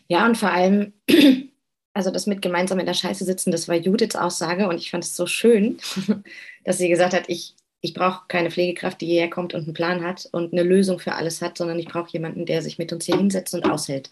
Ja, 0.07 0.25
und 0.25 0.37
vor 0.37 0.51
allem, 0.51 0.93
also 1.93 2.11
das 2.11 2.27
mit 2.27 2.41
gemeinsam 2.41 2.79
in 2.79 2.85
der 2.85 2.93
Scheiße 2.93 3.25
sitzen, 3.25 3.51
das 3.51 3.67
war 3.67 3.75
Judiths 3.75 4.15
Aussage 4.15 4.67
und 4.67 4.77
ich 4.77 4.91
fand 4.91 5.03
es 5.03 5.15
so 5.15 5.27
schön, 5.27 5.77
dass 6.63 6.77
sie 6.77 6.89
gesagt 6.89 7.13
hat, 7.13 7.25
ich, 7.27 7.55
ich 7.81 7.93
brauche 7.93 8.25
keine 8.27 8.51
Pflegekraft, 8.51 9.01
die 9.01 9.07
hierher 9.07 9.29
kommt 9.29 9.53
und 9.53 9.63
einen 9.63 9.73
Plan 9.73 10.03
hat 10.03 10.27
und 10.31 10.53
eine 10.53 10.63
Lösung 10.63 10.99
für 10.99 11.13
alles 11.13 11.41
hat, 11.41 11.57
sondern 11.57 11.79
ich 11.79 11.87
brauche 11.87 12.11
jemanden, 12.11 12.45
der 12.45 12.61
sich 12.61 12.77
mit 12.77 12.91
uns 12.91 13.05
hier 13.05 13.17
hinsetzt 13.17 13.53
und 13.53 13.69
aushält 13.69 14.09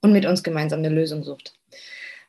und 0.00 0.12
mit 0.12 0.26
uns 0.26 0.42
gemeinsam 0.42 0.80
eine 0.80 0.90
Lösung 0.90 1.24
sucht. 1.24 1.54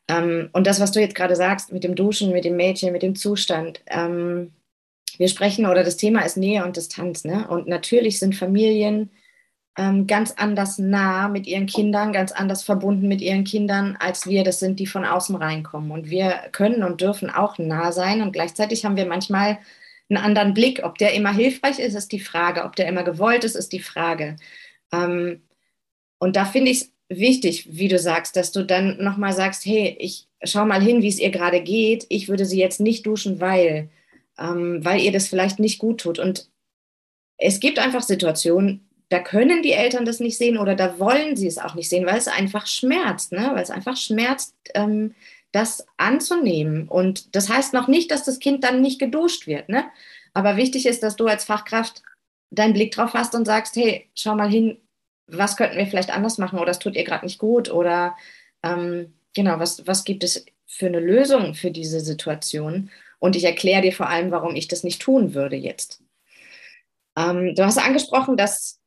Ähm, 0.08 0.50
und 0.52 0.66
das, 0.66 0.80
was 0.80 0.92
du 0.92 1.00
jetzt 1.00 1.14
gerade 1.14 1.36
sagst, 1.36 1.72
mit 1.72 1.84
dem 1.84 1.94
Duschen, 1.94 2.32
mit 2.32 2.44
dem 2.44 2.56
Mädchen, 2.56 2.92
mit 2.92 3.02
dem 3.02 3.14
Zustand, 3.14 3.80
ähm, 3.86 4.52
wir 5.20 5.28
sprechen 5.28 5.66
oder 5.66 5.84
das 5.84 5.98
Thema 5.98 6.22
ist 6.22 6.38
Nähe 6.38 6.64
und 6.64 6.78
Distanz. 6.78 7.24
Ne? 7.24 7.46
Und 7.46 7.68
natürlich 7.68 8.18
sind 8.18 8.34
Familien 8.34 9.10
ähm, 9.76 10.06
ganz 10.06 10.32
anders 10.32 10.78
nah 10.78 11.28
mit 11.28 11.46
ihren 11.46 11.66
Kindern, 11.66 12.14
ganz 12.14 12.32
anders 12.32 12.62
verbunden 12.62 13.06
mit 13.06 13.20
ihren 13.20 13.44
Kindern, 13.44 13.98
als 14.00 14.26
wir 14.26 14.44
das 14.44 14.60
sind, 14.60 14.80
die 14.80 14.86
von 14.86 15.04
außen 15.04 15.36
reinkommen. 15.36 15.90
Und 15.90 16.08
wir 16.08 16.48
können 16.52 16.82
und 16.82 17.02
dürfen 17.02 17.28
auch 17.28 17.58
nah 17.58 17.92
sein. 17.92 18.22
Und 18.22 18.32
gleichzeitig 18.32 18.86
haben 18.86 18.96
wir 18.96 19.04
manchmal 19.04 19.58
einen 20.08 20.24
anderen 20.24 20.54
Blick. 20.54 20.80
Ob 20.84 20.96
der 20.96 21.12
immer 21.12 21.34
hilfreich 21.34 21.80
ist, 21.80 21.94
ist 21.94 22.12
die 22.12 22.20
Frage. 22.20 22.64
Ob 22.64 22.74
der 22.74 22.88
immer 22.88 23.02
gewollt 23.02 23.44
ist, 23.44 23.56
ist 23.56 23.74
die 23.74 23.80
Frage. 23.80 24.36
Ähm, 24.90 25.42
und 26.18 26.34
da 26.34 26.46
finde 26.46 26.70
ich 26.70 26.80
es 26.80 26.92
wichtig, 27.10 27.68
wie 27.76 27.88
du 27.88 27.98
sagst, 27.98 28.36
dass 28.36 28.52
du 28.52 28.64
dann 28.64 28.96
nochmal 29.04 29.34
sagst, 29.34 29.66
hey, 29.66 29.98
ich 30.00 30.28
schau 30.42 30.64
mal 30.64 30.80
hin, 30.80 31.02
wie 31.02 31.08
es 31.08 31.18
ihr 31.18 31.30
gerade 31.30 31.60
geht. 31.60 32.06
Ich 32.08 32.30
würde 32.30 32.46
sie 32.46 32.58
jetzt 32.58 32.80
nicht 32.80 33.04
duschen, 33.04 33.38
weil 33.38 33.90
ähm, 34.38 34.84
weil 34.84 35.00
ihr 35.00 35.12
das 35.12 35.28
vielleicht 35.28 35.58
nicht 35.58 35.78
gut 35.78 36.00
tut. 36.00 36.18
Und 36.18 36.48
es 37.36 37.60
gibt 37.60 37.78
einfach 37.78 38.02
Situationen, 38.02 38.88
da 39.08 39.18
können 39.18 39.62
die 39.62 39.72
Eltern 39.72 40.04
das 40.04 40.20
nicht 40.20 40.38
sehen 40.38 40.56
oder 40.56 40.76
da 40.76 40.98
wollen 40.98 41.36
sie 41.36 41.48
es 41.48 41.58
auch 41.58 41.74
nicht 41.74 41.88
sehen, 41.88 42.06
weil 42.06 42.16
es 42.16 42.28
einfach 42.28 42.66
schmerzt, 42.66 43.32
ne? 43.32 43.50
weil 43.54 43.62
es 43.62 43.70
einfach 43.70 43.96
schmerzt, 43.96 44.54
ähm, 44.74 45.14
das 45.52 45.84
anzunehmen. 45.96 46.88
Und 46.88 47.34
das 47.34 47.48
heißt 47.48 47.74
noch 47.74 47.88
nicht, 47.88 48.12
dass 48.12 48.22
das 48.22 48.38
Kind 48.38 48.62
dann 48.62 48.80
nicht 48.80 49.00
geduscht 49.00 49.48
wird. 49.48 49.68
Ne? 49.68 49.84
Aber 50.32 50.56
wichtig 50.56 50.86
ist, 50.86 51.02
dass 51.02 51.16
du 51.16 51.26
als 51.26 51.44
Fachkraft 51.44 52.02
deinen 52.50 52.72
Blick 52.72 52.92
drauf 52.92 53.14
hast 53.14 53.34
und 53.34 53.46
sagst, 53.46 53.74
hey, 53.74 54.08
schau 54.14 54.36
mal 54.36 54.50
hin, 54.50 54.78
was 55.26 55.56
könnten 55.56 55.76
wir 55.76 55.86
vielleicht 55.86 56.10
anders 56.10 56.38
machen 56.38 56.58
oder 56.58 56.70
es 56.70 56.78
tut 56.78 56.94
ihr 56.94 57.04
gerade 57.04 57.24
nicht 57.24 57.38
gut 57.38 57.70
oder 57.70 58.16
ähm, 58.62 59.12
genau, 59.34 59.58
was, 59.58 59.86
was 59.86 60.04
gibt 60.04 60.24
es 60.24 60.44
für 60.66 60.86
eine 60.86 61.00
Lösung 61.00 61.54
für 61.54 61.70
diese 61.70 62.00
Situation? 62.00 62.90
Und 63.20 63.36
ich 63.36 63.44
erkläre 63.44 63.82
dir 63.82 63.92
vor 63.92 64.08
allem, 64.08 64.32
warum 64.32 64.56
ich 64.56 64.66
das 64.66 64.82
nicht 64.82 65.00
tun 65.00 65.34
würde 65.34 65.56
jetzt. 65.56 66.02
Ähm, 67.16 67.54
du 67.54 67.64
hast 67.64 67.78
angesprochen, 67.78 68.36
dass, 68.36 68.80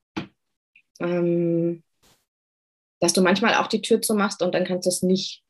ähm, 0.99 1.83
dass 2.99 3.13
du 3.13 3.21
manchmal 3.21 3.55
auch 3.55 3.67
die 3.67 3.81
Tür 3.81 4.01
zumachst 4.01 4.41
und 4.41 4.53
dann 4.53 4.65
kannst 4.65 4.85
du 4.85 4.89
es 4.89 5.03
nicht 5.03 5.43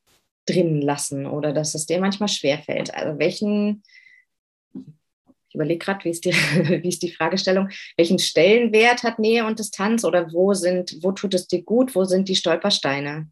drin 0.46 0.82
lassen 0.82 1.26
oder 1.26 1.54
dass 1.54 1.76
es 1.76 1.86
dir 1.86 2.00
manchmal 2.00 2.28
schwerfällt. 2.28 2.94
Also 2.94 3.18
welchen, 3.18 3.84
ich 4.74 5.56
überlege 5.56 5.80
gerade, 5.80 6.04
wie, 6.04 6.10
ist 6.10 6.26
die, 6.26 6.34
wie 6.84 6.90
ist 6.90 7.04
die 7.04 7.12
Fragestellung, 7.12 7.70
welchen 7.96 8.20
Stellenwert 8.20 9.04
hat 9.04 9.18
Nähe 9.18 9.46
und 9.46 9.60
Distanz 9.60 10.04
oder 10.04 10.34
wo 10.34 10.54
sind, 10.54 10.98
wo 11.02 11.14
tut 11.14 11.34
es 11.34 11.48
dir 11.48 11.64
gut, 11.64 11.96
wo 11.96 12.04
sind 12.04 12.28
die 12.28 12.36
Stolpersteine? 12.36 13.32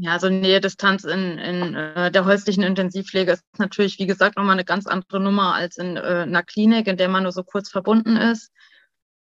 Ja, 0.00 0.12
also 0.12 0.28
Nähe, 0.28 0.60
Distanz 0.60 1.02
in, 1.02 1.38
in 1.38 1.74
äh, 1.74 2.12
der 2.12 2.24
häuslichen 2.24 2.62
Intensivpflege 2.62 3.32
ist 3.32 3.44
natürlich, 3.58 3.98
wie 3.98 4.06
gesagt, 4.06 4.36
nochmal 4.36 4.52
eine 4.52 4.64
ganz 4.64 4.86
andere 4.86 5.18
Nummer 5.18 5.54
als 5.54 5.76
in 5.76 5.96
äh, 5.96 6.00
einer 6.00 6.44
Klinik, 6.44 6.86
in 6.86 6.96
der 6.96 7.08
man 7.08 7.24
nur 7.24 7.32
so 7.32 7.42
kurz 7.42 7.68
verbunden 7.68 8.16
ist. 8.16 8.52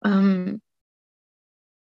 Ähm, 0.04 0.60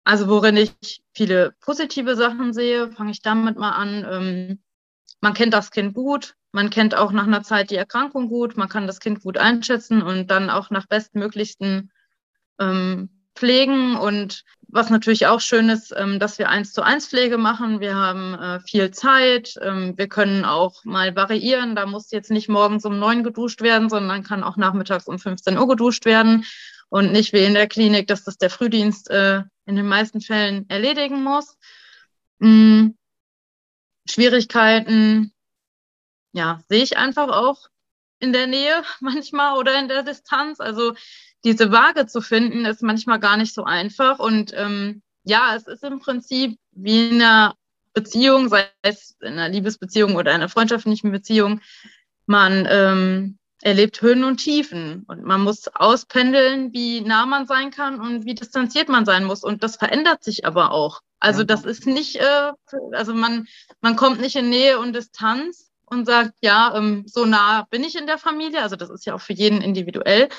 also 0.05 0.29
worin 0.29 0.55
ich 0.55 1.01
viele 1.13 1.53
positive 1.59 2.15
Sachen 2.15 2.53
sehe, 2.53 2.89
fange 2.93 3.11
ich 3.11 3.21
damit 3.21 3.57
mal 3.57 3.71
an. 3.71 4.07
Ähm, 4.09 4.63
man 5.19 5.33
kennt 5.33 5.53
das 5.53 5.71
Kind 5.71 5.93
gut, 5.93 6.35
man 6.53 6.69
kennt 6.69 6.95
auch 6.95 7.11
nach 7.11 7.27
einer 7.27 7.43
Zeit 7.43 7.71
die 7.71 7.75
Erkrankung 7.75 8.29
gut, 8.29 8.55
man 8.55 8.69
kann 8.69 8.87
das 8.87 9.01
Kind 9.01 9.21
gut 9.21 9.37
einschätzen 9.37 10.01
und 10.01 10.31
dann 10.31 10.49
auch 10.49 10.69
nach 10.69 10.87
bestmöglichsten 10.87 11.91
ähm, 12.57 13.09
pflegen 13.37 13.95
und 13.95 14.43
was 14.69 14.89
natürlich 14.89 15.27
auch 15.27 15.39
schön 15.39 15.69
ist, 15.69 15.93
ähm, 15.95 16.19
dass 16.19 16.39
wir 16.39 16.49
eins 16.49 16.73
zu 16.73 16.81
eins 16.81 17.07
Pflege 17.07 17.37
machen. 17.37 17.79
Wir 17.79 17.95
haben 17.95 18.33
äh, 18.33 18.59
viel 18.59 18.91
Zeit. 18.91 19.55
Ähm, 19.61 19.97
wir 19.97 20.09
können 20.09 20.43
auch 20.43 20.83
mal 20.83 21.15
variieren. 21.15 21.75
Da 21.75 21.85
muss 21.85 22.11
jetzt 22.11 22.31
nicht 22.31 22.49
morgens 22.49 22.83
um 22.83 22.99
neun 22.99 23.23
geduscht 23.23 23.61
werden, 23.61 23.89
sondern 23.89 24.23
kann 24.23 24.43
auch 24.43 24.57
nachmittags 24.57 25.07
um 25.07 25.19
15 25.19 25.57
Uhr 25.57 25.67
geduscht 25.67 26.05
werden 26.05 26.45
und 26.89 27.13
nicht 27.13 27.31
wie 27.31 27.43
in 27.43 27.53
der 27.53 27.67
Klinik, 27.67 28.07
dass 28.07 28.25
das 28.25 28.37
der 28.37 28.49
Frühdienst 28.49 29.09
äh, 29.09 29.43
in 29.65 29.77
den 29.77 29.87
meisten 29.87 30.19
Fällen 30.19 30.69
erledigen 30.69 31.23
muss. 31.23 31.57
Hm. 32.41 32.97
Schwierigkeiten, 34.09 35.33
ja, 36.33 36.61
sehe 36.69 36.83
ich 36.83 36.97
einfach 36.97 37.29
auch 37.29 37.67
in 38.19 38.33
der 38.33 38.47
Nähe 38.47 38.83
manchmal 38.99 39.57
oder 39.57 39.79
in 39.79 39.87
der 39.87 40.03
Distanz. 40.03 40.59
Also 40.59 40.93
diese 41.43 41.71
Waage 41.71 42.07
zu 42.07 42.21
finden, 42.21 42.65
ist 42.65 42.81
manchmal 42.81 43.19
gar 43.19 43.37
nicht 43.37 43.53
so 43.53 43.63
einfach. 43.63 44.19
Und 44.19 44.53
ähm, 44.55 45.01
ja, 45.23 45.55
es 45.55 45.67
ist 45.67 45.83
im 45.83 45.99
Prinzip 45.99 46.57
wie 46.71 47.09
in 47.09 47.21
einer 47.21 47.55
Beziehung, 47.93 48.49
sei 48.49 48.69
es 48.81 49.15
in 49.21 49.33
einer 49.33 49.49
Liebesbeziehung 49.49 50.15
oder 50.15 50.33
einer 50.33 50.49
freundschaftlichen 50.49 51.11
Beziehung, 51.11 51.61
man 52.25 52.67
ähm, 52.69 53.37
erlebt 53.61 54.01
Höhen 54.01 54.23
und 54.23 54.37
Tiefen 54.37 55.03
und 55.07 55.23
man 55.23 55.41
muss 55.41 55.67
auspendeln, 55.67 56.73
wie 56.73 57.01
nah 57.01 57.25
man 57.25 57.47
sein 57.47 57.71
kann 57.71 57.99
und 57.99 58.25
wie 58.25 58.35
distanziert 58.35 58.87
man 58.87 59.05
sein 59.05 59.23
muss. 59.23 59.43
Und 59.43 59.63
das 59.63 59.77
verändert 59.77 60.23
sich 60.23 60.45
aber 60.45 60.71
auch. 60.71 61.01
Also 61.19 61.43
das 61.43 61.65
ist 61.65 61.87
nicht, 61.87 62.17
äh, 62.17 62.51
also 62.91 63.13
man, 63.13 63.47
man 63.81 63.95
kommt 63.95 64.21
nicht 64.21 64.35
in 64.35 64.49
Nähe 64.49 64.79
und 64.79 64.93
Distanz 64.93 65.71
und 65.85 66.05
sagt, 66.05 66.33
ja, 66.41 66.75
ähm, 66.75 67.03
so 67.07 67.25
nah 67.25 67.65
bin 67.71 67.83
ich 67.83 67.95
in 67.95 68.05
der 68.05 68.17
Familie. 68.17 68.61
Also 68.61 68.75
das 68.75 68.89
ist 68.89 69.05
ja 69.05 69.15
auch 69.15 69.21
für 69.21 69.33
jeden 69.33 69.61
individuell, 69.61 70.29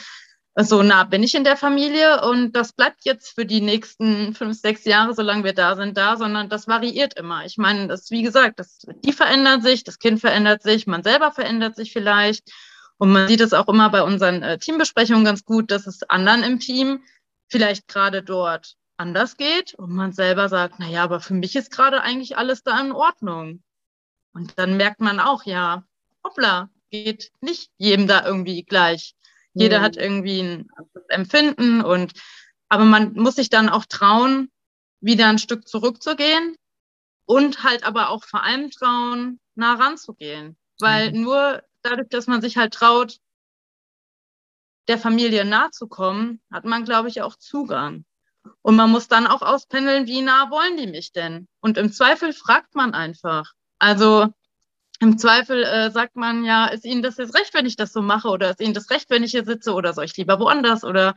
so 0.64 0.82
nah 0.82 1.04
bin 1.04 1.22
ich 1.22 1.34
in 1.34 1.44
der 1.44 1.56
Familie 1.56 2.22
und 2.22 2.52
das 2.52 2.72
bleibt 2.72 3.04
jetzt 3.04 3.34
für 3.34 3.46
die 3.46 3.60
nächsten 3.60 4.34
fünf, 4.34 4.58
sechs 4.60 4.84
Jahre, 4.84 5.14
solange 5.14 5.44
wir 5.44 5.52
da 5.52 5.76
sind, 5.76 5.96
da, 5.96 6.16
sondern 6.16 6.48
das 6.48 6.66
variiert 6.66 7.14
immer. 7.14 7.44
Ich 7.44 7.58
meine, 7.58 7.86
das, 7.86 8.10
wie 8.10 8.22
gesagt, 8.22 8.58
das, 8.58 8.80
die 9.04 9.12
verändern 9.12 9.62
sich, 9.62 9.84
das 9.84 9.98
Kind 9.98 10.20
verändert 10.20 10.62
sich, 10.62 10.86
man 10.86 11.02
selber 11.02 11.32
verändert 11.32 11.76
sich 11.76 11.92
vielleicht. 11.92 12.50
Und 12.96 13.12
man 13.12 13.28
sieht 13.28 13.40
es 13.40 13.52
auch 13.52 13.68
immer 13.68 13.90
bei 13.90 14.02
unseren 14.02 14.42
äh, 14.42 14.58
Teambesprechungen 14.58 15.24
ganz 15.24 15.44
gut, 15.44 15.70
dass 15.70 15.86
es 15.86 16.02
anderen 16.02 16.42
im 16.42 16.58
Team 16.58 17.04
vielleicht 17.46 17.86
gerade 17.86 18.22
dort 18.22 18.74
anders 18.96 19.36
geht 19.36 19.74
und 19.74 19.92
man 19.92 20.12
selber 20.12 20.48
sagt, 20.48 20.76
na 20.78 20.88
ja, 20.88 21.04
aber 21.04 21.20
für 21.20 21.34
mich 21.34 21.54
ist 21.54 21.70
gerade 21.70 22.02
eigentlich 22.02 22.36
alles 22.36 22.64
da 22.64 22.80
in 22.80 22.90
Ordnung. 22.90 23.62
Und 24.34 24.58
dann 24.58 24.76
merkt 24.76 25.00
man 25.00 25.20
auch, 25.20 25.44
ja, 25.44 25.84
hoppla, 26.24 26.68
geht 26.90 27.30
nicht 27.40 27.70
jedem 27.76 28.08
da 28.08 28.26
irgendwie 28.26 28.64
gleich. 28.64 29.14
Jeder 29.58 29.80
mhm. 29.80 29.82
hat 29.82 29.96
irgendwie 29.96 30.40
ein 30.40 30.70
Empfinden 31.08 31.82
und 31.82 32.12
aber 32.68 32.84
man 32.84 33.14
muss 33.14 33.36
sich 33.36 33.48
dann 33.48 33.68
auch 33.68 33.86
trauen, 33.86 34.50
wieder 35.00 35.28
ein 35.28 35.38
Stück 35.38 35.66
zurückzugehen 35.66 36.56
und 37.24 37.62
halt 37.62 37.84
aber 37.84 38.10
auch 38.10 38.24
vor 38.24 38.42
allem 38.42 38.70
trauen, 38.70 39.40
nah 39.54 39.74
ranzugehen. 39.74 40.56
Weil 40.78 41.12
mhm. 41.12 41.22
nur 41.22 41.62
dadurch, 41.82 42.08
dass 42.08 42.26
man 42.26 42.40
sich 42.40 42.56
halt 42.56 42.74
traut, 42.74 43.18
der 44.88 44.98
Familie 44.98 45.44
nahe 45.44 45.70
zu 45.70 45.86
kommen, 45.86 46.40
hat 46.50 46.64
man, 46.64 46.84
glaube 46.84 47.08
ich, 47.08 47.22
auch 47.22 47.36
Zugang. 47.36 48.04
Und 48.62 48.76
man 48.76 48.90
muss 48.90 49.08
dann 49.08 49.26
auch 49.26 49.42
auspendeln, 49.42 50.06
wie 50.06 50.22
nah 50.22 50.50
wollen 50.50 50.76
die 50.76 50.86
mich 50.86 51.12
denn? 51.12 51.46
Und 51.60 51.76
im 51.76 51.92
Zweifel 51.92 52.32
fragt 52.32 52.74
man 52.74 52.94
einfach. 52.94 53.52
Also 53.78 54.28
im 55.00 55.18
Zweifel 55.18 55.62
äh, 55.62 55.90
sagt 55.90 56.16
man 56.16 56.44
ja, 56.44 56.66
ist 56.66 56.84
Ihnen 56.84 57.02
das 57.02 57.16
jetzt 57.18 57.34
recht, 57.34 57.54
wenn 57.54 57.66
ich 57.66 57.76
das 57.76 57.92
so 57.92 58.02
mache? 58.02 58.28
Oder 58.28 58.50
ist 58.50 58.60
Ihnen 58.60 58.74
das 58.74 58.90
recht, 58.90 59.10
wenn 59.10 59.22
ich 59.22 59.30
hier 59.30 59.44
sitze? 59.44 59.72
Oder 59.72 59.92
soll 59.92 60.04
ich 60.04 60.16
lieber 60.16 60.40
woanders? 60.40 60.84
Oder 60.84 61.14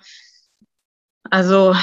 also. 1.30 1.74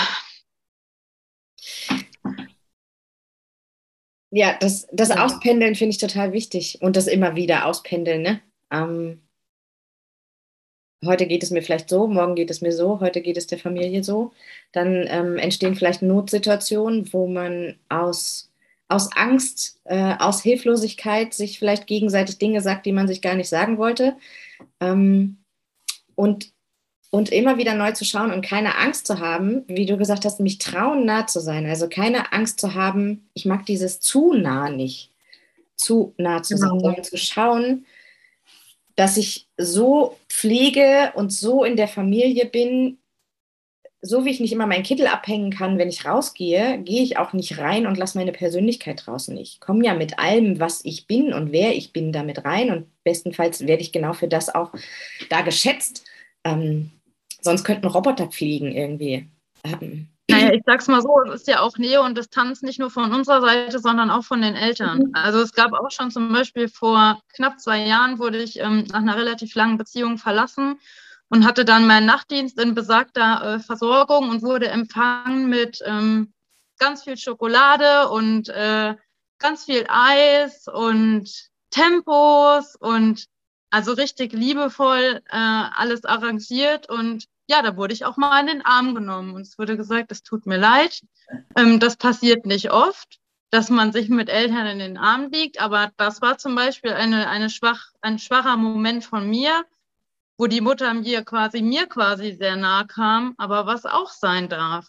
Ja, 4.31 4.57
das, 4.61 4.87
das 4.93 5.11
Auspendeln 5.11 5.75
finde 5.75 5.91
ich 5.91 5.99
total 5.99 6.33
wichtig 6.33 6.79
und 6.83 6.97
das 6.97 7.07
immer 7.07 7.35
wieder 7.35 7.65
auspendeln. 7.67 8.23
Ne? 8.23 8.41
Ähm, 8.71 9.23
heute 11.05 11.27
geht 11.27 11.43
es 11.43 11.51
mir 11.51 11.63
vielleicht 11.63 11.89
so, 11.89 12.07
morgen 12.07 12.35
geht 12.35 12.51
es 12.51 12.61
mir 12.61 12.73
so, 12.73 13.01
heute 13.01 13.23
geht 13.23 13.39
es 13.39 13.47
der 13.47 13.59
Familie 13.59 14.05
so. 14.05 14.33
Dann 14.73 15.07
ähm, 15.09 15.39
entstehen 15.39 15.75
vielleicht 15.75 16.03
Notsituationen, 16.03 17.13
wo 17.13 17.27
man 17.27 17.79
aus 17.89 18.53
aus 18.89 19.11
Angst, 19.15 19.79
äh, 19.85 20.15
aus 20.19 20.43
Hilflosigkeit 20.43 21.35
sich 21.35 21.59
vielleicht 21.59 21.87
gegenseitig 21.87 22.39
Dinge 22.39 22.63
sagt, 22.63 22.87
die 22.87 22.93
man 22.93 23.07
sich 23.07 23.21
gar 23.21 23.35
nicht 23.35 23.49
sagen 23.49 23.79
wollte. 23.79 24.17
Ähm, 24.81 25.37
und, 26.15 26.53
und 27.11 27.31
immer 27.31 27.59
wieder 27.59 27.75
neu 27.75 27.93
zu 27.93 28.05
schauen 28.05 28.33
und 28.33 28.45
keine 28.45 28.77
Angst 28.79 29.07
zu 29.07 29.21
haben, 29.21 29.65
wie 29.69 29.87
du 29.87 29.99
gesagt 29.99 30.25
hast, 30.25 30.41
mich 30.41 30.59
trauen, 30.59 31.05
nah 31.05 31.27
zu 31.27 31.41
sein. 31.41 31.67
Also 31.67 31.89
keine 31.89 32.33
Angst 32.33 32.61
zu 32.61 32.75
haben, 32.75 33.29
ich 33.35 33.45
mag 33.45 33.67
dieses 33.67 34.01
zu 34.01 34.33
nah 34.33 34.71
nicht, 34.71 35.11
zu 35.77 36.15
nah 36.17 36.43
zu 36.43 36.57
sein, 36.57 36.71
genau. 36.71 36.81
sondern 36.81 37.05
zu 37.05 37.17
schauen, 37.19 37.87
dass 38.97 39.17
ich 39.17 39.47
so 39.57 40.17
pflege 40.29 41.13
und 41.15 41.33
so 41.33 41.63
in 41.63 41.77
der 41.77 41.89
Familie 41.89 42.47
bin, 42.47 42.99
so 44.01 44.25
wie 44.25 44.31
ich 44.31 44.41
nicht 44.41 44.53
immer 44.53 44.67
meinen 44.67 44.85
Kittel 44.85 45.09
abhängen 45.09 45.51
kann, 45.51 45.79
wenn 45.79 45.89
ich 45.89 46.05
rausgehe, 46.05 46.79
gehe 46.79 47.03
ich 47.03 47.19
auch 47.19 47.33
nicht 47.33 47.59
rein 47.59 47.87
und 47.87 47.99
lasse 47.99 48.17
meine 48.17 48.33
Persönlichkeit 48.33 49.05
draußen. 49.07 49.37
Ich 49.37 49.61
komme 49.61 49.85
ja 49.85 49.95
mit 49.95 50.19
allem, 50.19 50.61
was 50.61 50.85
ich 50.85 51.07
bin 51.07 51.33
und 51.33 51.51
wer 51.51 51.75
ich 51.75 51.93
bin, 51.93 52.13
damit 52.13 52.45
rein 52.45 52.71
und 52.71 52.87
bestenfalls 53.03 53.67
werde 53.67 53.83
ich 53.83 53.93
genau 53.93 54.13
für 54.13 54.29
das 54.29 54.55
auch 54.55 54.73
da 55.31 55.41
geschätzt. 55.41 56.05
Ähm, 56.45 56.91
sonst 57.41 57.65
könnten 57.65 57.87
Roboter 57.87 58.31
fliegen 58.31 58.71
irgendwie. 58.73 59.29
Ähm. 59.65 60.09
Naja, 60.31 60.53
ich 60.53 60.63
sag's 60.65 60.89
mal 60.89 61.01
so, 61.01 61.21
es 61.27 61.41
ist 61.41 61.49
ja 61.49 61.61
auch 61.61 61.79
Nähe 61.79 62.03
und 62.03 62.17
Distanz 62.17 62.63
nicht 62.63 62.79
nur 62.79 62.91
von 62.91 63.13
unserer 63.13 63.41
Seite, 63.41 63.79
sondern 63.79 64.11
auch 64.11 64.25
von 64.25 64.43
den 64.43 64.55
Eltern. 64.55 64.99
Mhm. 64.99 65.11
Also 65.15 65.41
es 65.41 65.55
gab 65.55 65.73
auch 65.73 65.91
schon 65.91 66.11
zum 66.11 66.33
Beispiel 66.33 66.69
vor 66.69 67.21
knapp 67.35 67.59
zwei 67.59 67.85
Jahren 67.85 68.19
wurde 68.19 68.39
ich 68.39 68.61
ähm, 68.61 68.85
nach 68.93 69.01
einer 69.01 69.17
relativ 69.17 69.55
langen 69.55 69.79
Beziehung 69.79 70.19
verlassen 70.19 70.79
und 71.31 71.47
hatte 71.47 71.65
dann 71.65 71.87
meinen 71.87 72.07
Nachtdienst 72.07 72.59
in 72.61 72.75
besagter 72.75 73.55
äh, 73.55 73.59
Versorgung 73.61 74.31
und 74.31 74.43
wurde 74.43 74.69
empfangen 74.69 75.49
mit 75.49 75.83
ähm, 75.85 76.33
ganz 76.79 77.05
viel 77.05 77.17
Schokolade 77.17 78.09
und 78.09 78.49
äh, 78.49 78.95
ganz 79.39 79.65
viel 79.65 79.87
Eis 79.89 80.67
und 80.69 81.31
Tempos 81.71 82.77
und 82.77 83.27
also 83.71 83.93
richtig 83.93 84.33
liebevoll 84.33 85.21
äh, 85.29 85.37
alles 85.37 86.05
arrangiert. 86.05 86.89
Und 86.89 87.27
ja, 87.47 87.63
da 87.63 87.77
wurde 87.77 87.95
ich 87.95 88.05
auch 88.05 88.17
mal 88.17 88.41
in 88.41 88.47
den 88.47 88.65
Arm 88.65 88.95
genommen. 88.95 89.35
Und 89.35 89.43
es 89.43 89.59
wurde 89.59 89.77
gesagt, 89.77 90.11
es 90.11 90.23
tut 90.23 90.47
mir 90.47 90.59
leid, 90.59 91.03
ähm, 91.57 91.79
das 91.79 91.97
passiert 91.97 92.47
nicht 92.47 92.71
oft, 92.71 93.19
dass 93.51 93.71
man 93.71 93.93
sich 93.93 94.09
mit 94.09 94.29
Eltern 94.29 94.67
in 94.67 94.79
den 94.79 94.99
Arm 94.99 95.31
liegt, 95.31 95.61
aber 95.61 95.91
das 95.97 96.21
war 96.21 96.39
zum 96.39 96.55
Beispiel 96.55 96.93
eine, 96.93 97.29
eine 97.29 97.49
schwach, 97.49 97.93
ein 98.03 98.19
schwacher 98.19 98.57
Moment 98.57 99.05
von 99.05 99.29
mir, 99.29 99.65
wo 100.39 100.47
die 100.47 100.61
Mutter 100.61 100.95
mir 100.95 101.25
quasi, 101.25 101.61
mir 101.61 101.87
quasi 101.87 102.33
sehr 102.33 102.57
nahe 102.57 102.87
kam, 102.87 103.35
aber 103.39 103.67
was 103.67 103.85
auch 103.85 104.11
sein 104.11 104.49
darf. 104.49 104.87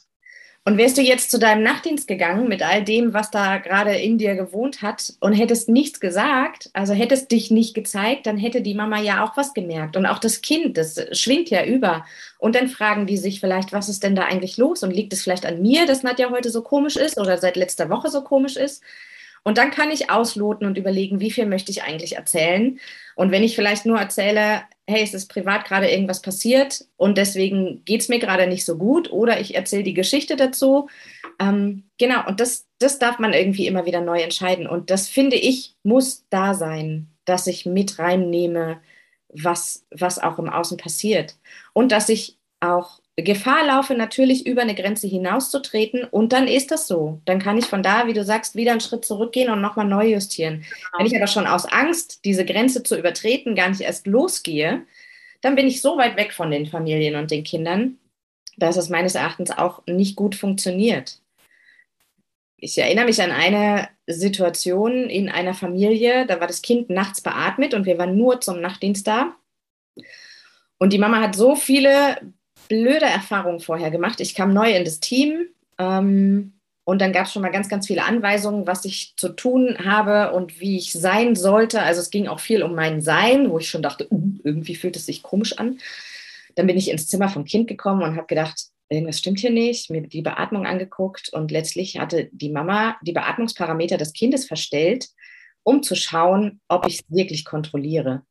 Und 0.65 0.77
wärst 0.77 0.97
du 0.97 1.01
jetzt 1.01 1.31
zu 1.31 1.39
deinem 1.39 1.63
Nachtdienst 1.63 2.07
gegangen 2.07 2.47
mit 2.47 2.61
all 2.61 2.83
dem, 2.83 3.13
was 3.13 3.31
da 3.31 3.57
gerade 3.57 3.95
in 3.95 4.19
dir 4.19 4.35
gewohnt 4.35 4.83
hat 4.83 5.13
und 5.19 5.33
hättest 5.33 5.67
nichts 5.67 5.99
gesagt, 5.99 6.69
also 6.73 6.93
hättest 6.93 7.31
dich 7.31 7.49
nicht 7.49 7.73
gezeigt, 7.73 8.27
dann 8.27 8.37
hätte 8.37 8.61
die 8.61 8.75
Mama 8.75 8.99
ja 8.99 9.23
auch 9.23 9.35
was 9.35 9.55
gemerkt. 9.55 9.97
Und 9.97 10.05
auch 10.05 10.19
das 10.19 10.41
Kind, 10.41 10.77
das 10.77 10.99
schwingt 11.17 11.49
ja 11.49 11.65
über. 11.65 12.05
Und 12.37 12.55
dann 12.55 12.67
fragen 12.67 13.07
die 13.07 13.17
sich 13.17 13.39
vielleicht, 13.39 13.73
was 13.73 13.89
ist 13.89 14.03
denn 14.03 14.15
da 14.15 14.25
eigentlich 14.25 14.57
los? 14.57 14.83
Und 14.83 14.91
liegt 14.91 15.13
es 15.13 15.23
vielleicht 15.23 15.47
an 15.47 15.61
mir, 15.61 15.87
dass 15.87 16.03
Nadja 16.03 16.29
heute 16.29 16.51
so 16.51 16.61
komisch 16.61 16.97
ist 16.97 17.17
oder 17.17 17.39
seit 17.39 17.55
letzter 17.55 17.89
Woche 17.89 18.09
so 18.09 18.21
komisch 18.21 18.57
ist? 18.57 18.83
Und 19.43 19.57
dann 19.57 19.71
kann 19.71 19.89
ich 19.89 20.11
ausloten 20.11 20.67
und 20.67 20.77
überlegen, 20.77 21.19
wie 21.19 21.31
viel 21.31 21.45
möchte 21.45 21.71
ich 21.71 21.83
eigentlich 21.83 22.17
erzählen. 22.17 22.79
Und 23.15 23.31
wenn 23.31 23.43
ich 23.43 23.55
vielleicht 23.55 23.85
nur 23.85 23.97
erzähle, 23.97 24.61
hey, 24.89 25.03
es 25.03 25.13
ist 25.13 25.27
privat 25.27 25.65
gerade 25.65 25.89
irgendwas 25.89 26.21
passiert 26.21 26.85
und 26.97 27.17
deswegen 27.17 27.83
geht 27.85 28.01
es 28.01 28.09
mir 28.09 28.19
gerade 28.19 28.47
nicht 28.47 28.65
so 28.65 28.77
gut 28.77 29.11
oder 29.11 29.39
ich 29.39 29.55
erzähle 29.55 29.83
die 29.83 29.93
Geschichte 29.93 30.35
dazu. 30.35 30.89
Ähm, 31.39 31.83
genau, 31.97 32.27
und 32.27 32.39
das, 32.39 32.65
das 32.79 32.99
darf 32.99 33.19
man 33.19 33.33
irgendwie 33.33 33.67
immer 33.67 33.85
wieder 33.85 34.01
neu 34.01 34.19
entscheiden. 34.19 34.67
Und 34.67 34.89
das 34.89 35.07
finde 35.07 35.35
ich, 35.35 35.75
muss 35.83 36.25
da 36.29 36.53
sein, 36.53 37.07
dass 37.25 37.47
ich 37.47 37.65
mit 37.65 37.99
reinnehme, 37.99 38.81
was, 39.29 39.85
was 39.91 40.19
auch 40.19 40.39
im 40.39 40.49
Außen 40.49 40.77
passiert. 40.77 41.35
Und 41.73 41.91
dass 41.91 42.09
ich 42.09 42.37
auch 42.59 42.99
Gefahr 43.23 43.65
laufe, 43.65 43.95
natürlich 43.95 44.45
über 44.45 44.61
eine 44.61 44.75
Grenze 44.75 45.07
hinauszutreten 45.07 46.03
und 46.03 46.31
dann 46.31 46.47
ist 46.47 46.71
das 46.71 46.87
so. 46.87 47.21
Dann 47.25 47.39
kann 47.39 47.57
ich 47.57 47.65
von 47.65 47.81
da, 47.81 48.07
wie 48.07 48.13
du 48.13 48.23
sagst, 48.23 48.55
wieder 48.55 48.71
einen 48.71 48.81
Schritt 48.81 49.05
zurückgehen 49.05 49.49
und 49.49 49.61
nochmal 49.61 49.87
neu 49.87 50.07
justieren. 50.07 50.61
Genau. 50.61 50.97
Wenn 50.97 51.05
ich 51.07 51.15
aber 51.15 51.27
schon 51.27 51.47
aus 51.47 51.65
Angst, 51.65 52.23
diese 52.25 52.45
Grenze 52.45 52.83
zu 52.83 52.97
übertreten, 52.97 53.55
gar 53.55 53.69
nicht 53.69 53.81
erst 53.81 54.07
losgehe, 54.07 54.85
dann 55.41 55.55
bin 55.55 55.67
ich 55.67 55.81
so 55.81 55.97
weit 55.97 56.17
weg 56.17 56.33
von 56.33 56.51
den 56.51 56.65
Familien 56.65 57.15
und 57.15 57.31
den 57.31 57.43
Kindern, 57.43 57.97
dass 58.57 58.77
es 58.77 58.89
meines 58.89 59.15
Erachtens 59.15 59.51
auch 59.51 59.81
nicht 59.87 60.15
gut 60.15 60.35
funktioniert. 60.35 61.21
Ich 62.57 62.77
erinnere 62.77 63.05
mich 63.05 63.21
an 63.21 63.31
eine 63.31 63.87
Situation 64.05 65.09
in 65.09 65.29
einer 65.29 65.53
Familie, 65.53 66.25
da 66.25 66.41
war 66.41 66.47
das 66.47 66.61
Kind 66.61 66.89
nachts 66.89 67.21
beatmet 67.21 67.73
und 67.73 67.85
wir 67.85 67.97
waren 67.97 68.17
nur 68.17 68.41
zum 68.41 68.59
Nachtdienst 68.59 69.07
da. 69.07 69.35
Und 70.77 70.93
die 70.93 70.97
Mama 70.97 71.21
hat 71.21 71.35
so 71.35 71.55
viele 71.55 72.17
blöde 72.69 73.05
Erfahrung 73.05 73.59
vorher 73.59 73.91
gemacht. 73.91 74.21
Ich 74.21 74.33
kam 74.33 74.53
neu 74.53 74.71
in 74.71 74.85
das 74.85 75.01
Team 75.01 75.47
ähm, 75.77 76.53
und 76.85 77.01
dann 77.01 77.11
gab 77.11 77.25
es 77.25 77.33
schon 77.33 77.41
mal 77.41 77.51
ganz, 77.51 77.67
ganz 77.67 77.87
viele 77.87 78.05
Anweisungen, 78.05 78.65
was 78.65 78.85
ich 78.85 79.13
zu 79.17 79.29
tun 79.29 79.77
habe 79.83 80.33
und 80.33 80.61
wie 80.61 80.77
ich 80.77 80.93
sein 80.93 81.35
sollte. 81.35 81.81
Also 81.81 81.99
es 81.99 82.09
ging 82.09 82.27
auch 82.27 82.39
viel 82.39 82.63
um 82.63 82.73
mein 82.73 83.01
Sein, 83.01 83.49
wo 83.49 83.59
ich 83.59 83.69
schon 83.69 83.81
dachte, 83.81 84.07
uh, 84.09 84.31
irgendwie 84.43 84.75
fühlt 84.75 84.95
es 84.95 85.05
sich 85.05 85.21
komisch 85.21 85.57
an. 85.57 85.79
Dann 86.55 86.67
bin 86.67 86.77
ich 86.77 86.89
ins 86.89 87.07
Zimmer 87.07 87.29
vom 87.29 87.43
Kind 87.43 87.67
gekommen 87.67 88.03
und 88.03 88.15
habe 88.15 88.27
gedacht, 88.27 88.69
irgendwas 88.87 89.19
stimmt 89.19 89.39
hier 89.39 89.51
nicht, 89.51 89.89
mir 89.89 90.01
die 90.01 90.21
Beatmung 90.21 90.65
angeguckt 90.65 91.29
und 91.33 91.51
letztlich 91.51 91.99
hatte 91.99 92.29
die 92.31 92.49
Mama 92.49 92.97
die 93.01 93.13
Beatmungsparameter 93.13 93.97
des 93.97 94.13
Kindes 94.13 94.45
verstellt, 94.45 95.09
um 95.63 95.83
zu 95.83 95.95
schauen, 95.95 96.59
ob 96.67 96.87
ich 96.87 96.99
es 96.99 97.05
wirklich 97.09 97.45
kontrolliere. 97.45 98.23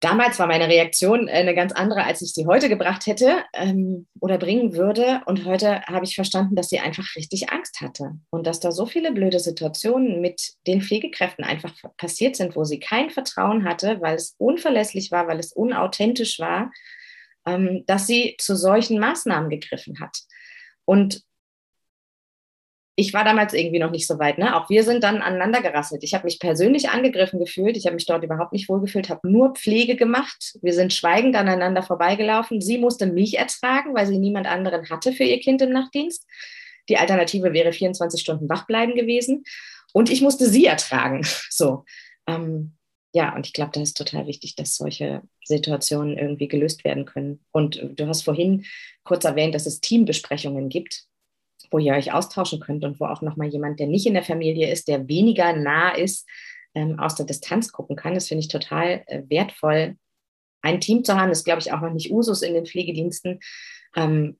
Damals 0.00 0.38
war 0.38 0.46
meine 0.46 0.68
Reaktion 0.68 1.28
äh, 1.28 1.32
eine 1.32 1.54
ganz 1.54 1.72
andere, 1.72 2.04
als 2.04 2.22
ich 2.22 2.32
sie 2.32 2.46
heute 2.46 2.70
gebracht 2.70 3.06
hätte 3.06 3.44
ähm, 3.52 4.06
oder 4.18 4.38
bringen 4.38 4.74
würde. 4.74 5.20
Und 5.26 5.44
heute 5.44 5.82
habe 5.82 6.06
ich 6.06 6.14
verstanden, 6.14 6.56
dass 6.56 6.70
sie 6.70 6.80
einfach 6.80 7.04
richtig 7.16 7.50
Angst 7.50 7.82
hatte 7.82 8.12
und 8.30 8.46
dass 8.46 8.60
da 8.60 8.72
so 8.72 8.86
viele 8.86 9.12
blöde 9.12 9.38
Situationen 9.38 10.22
mit 10.22 10.54
den 10.66 10.80
Pflegekräften 10.80 11.44
einfach 11.44 11.74
passiert 11.98 12.36
sind, 12.36 12.56
wo 12.56 12.64
sie 12.64 12.80
kein 12.80 13.10
Vertrauen 13.10 13.64
hatte, 13.64 14.00
weil 14.00 14.16
es 14.16 14.34
unverlässlich 14.38 15.10
war, 15.10 15.28
weil 15.28 15.38
es 15.38 15.52
unauthentisch 15.52 16.38
war, 16.38 16.72
ähm, 17.46 17.84
dass 17.86 18.06
sie 18.06 18.36
zu 18.38 18.56
solchen 18.56 18.98
Maßnahmen 18.98 19.50
gegriffen 19.50 20.00
hat. 20.00 20.16
Und 20.86 21.22
ich 23.00 23.14
war 23.14 23.24
damals 23.24 23.54
irgendwie 23.54 23.78
noch 23.78 23.90
nicht 23.90 24.06
so 24.06 24.18
weit. 24.18 24.36
Ne? 24.36 24.54
Auch 24.54 24.68
wir 24.68 24.84
sind 24.84 25.02
dann 25.02 25.22
aneinander 25.22 25.62
gerasselt. 25.62 26.04
Ich 26.04 26.12
habe 26.12 26.24
mich 26.24 26.38
persönlich 26.38 26.90
angegriffen 26.90 27.40
gefühlt. 27.40 27.78
Ich 27.78 27.86
habe 27.86 27.94
mich 27.94 28.04
dort 28.04 28.22
überhaupt 28.22 28.52
nicht 28.52 28.68
wohlgefühlt, 28.68 29.08
habe 29.08 29.28
nur 29.28 29.54
Pflege 29.54 29.96
gemacht. 29.96 30.58
Wir 30.60 30.74
sind 30.74 30.92
schweigend 30.92 31.34
aneinander 31.34 31.82
vorbeigelaufen. 31.82 32.60
Sie 32.60 32.76
musste 32.76 33.06
mich 33.06 33.38
ertragen, 33.38 33.94
weil 33.94 34.06
sie 34.06 34.18
niemand 34.18 34.46
anderen 34.46 34.90
hatte 34.90 35.12
für 35.12 35.24
ihr 35.24 35.40
Kind 35.40 35.62
im 35.62 35.72
Nachtdienst. 35.72 36.26
Die 36.90 36.98
Alternative 36.98 37.54
wäre 37.54 37.72
24 37.72 38.20
Stunden 38.20 38.50
wach 38.50 38.66
bleiben 38.66 38.94
gewesen. 38.94 39.44
Und 39.94 40.10
ich 40.10 40.20
musste 40.20 40.46
sie 40.46 40.66
ertragen. 40.66 41.26
So. 41.50 41.84
Ähm, 42.26 42.76
ja, 43.12 43.34
und 43.34 43.46
ich 43.46 43.52
glaube, 43.54 43.72
das 43.72 43.84
ist 43.84 43.96
total 43.96 44.26
wichtig, 44.26 44.54
dass 44.56 44.76
solche 44.76 45.22
Situationen 45.44 46.16
irgendwie 46.16 46.48
gelöst 46.48 46.84
werden 46.84 47.06
können. 47.06 47.40
Und 47.50 47.82
du 47.96 48.06
hast 48.06 48.22
vorhin 48.22 48.66
kurz 49.04 49.24
erwähnt, 49.24 49.54
dass 49.54 49.66
es 49.66 49.80
Teambesprechungen 49.80 50.68
gibt 50.68 51.06
wo 51.70 51.78
ihr 51.78 51.94
euch 51.94 52.12
austauschen 52.12 52.60
könnt 52.60 52.84
und 52.84 53.00
wo 53.00 53.06
auch 53.06 53.22
nochmal 53.22 53.48
jemand, 53.48 53.80
der 53.80 53.86
nicht 53.86 54.06
in 54.06 54.14
der 54.14 54.22
Familie 54.22 54.70
ist, 54.70 54.88
der 54.88 55.08
weniger 55.08 55.52
nah 55.54 55.90
ist, 55.90 56.28
ähm, 56.74 56.98
aus 56.98 57.14
der 57.14 57.26
Distanz 57.26 57.72
gucken 57.72 57.96
kann. 57.96 58.14
Das 58.14 58.28
finde 58.28 58.40
ich 58.40 58.48
total 58.48 59.02
äh, 59.06 59.22
wertvoll. 59.28 59.96
Ein 60.62 60.80
Team 60.80 61.04
zu 61.04 61.18
haben, 61.18 61.30
ist, 61.30 61.44
glaube 61.44 61.60
ich, 61.60 61.72
auch 61.72 61.80
noch 61.80 61.92
nicht 61.92 62.10
Usus 62.10 62.42
in 62.42 62.54
den 62.54 62.66
Pflegediensten, 62.66 63.40
ähm, 63.96 64.38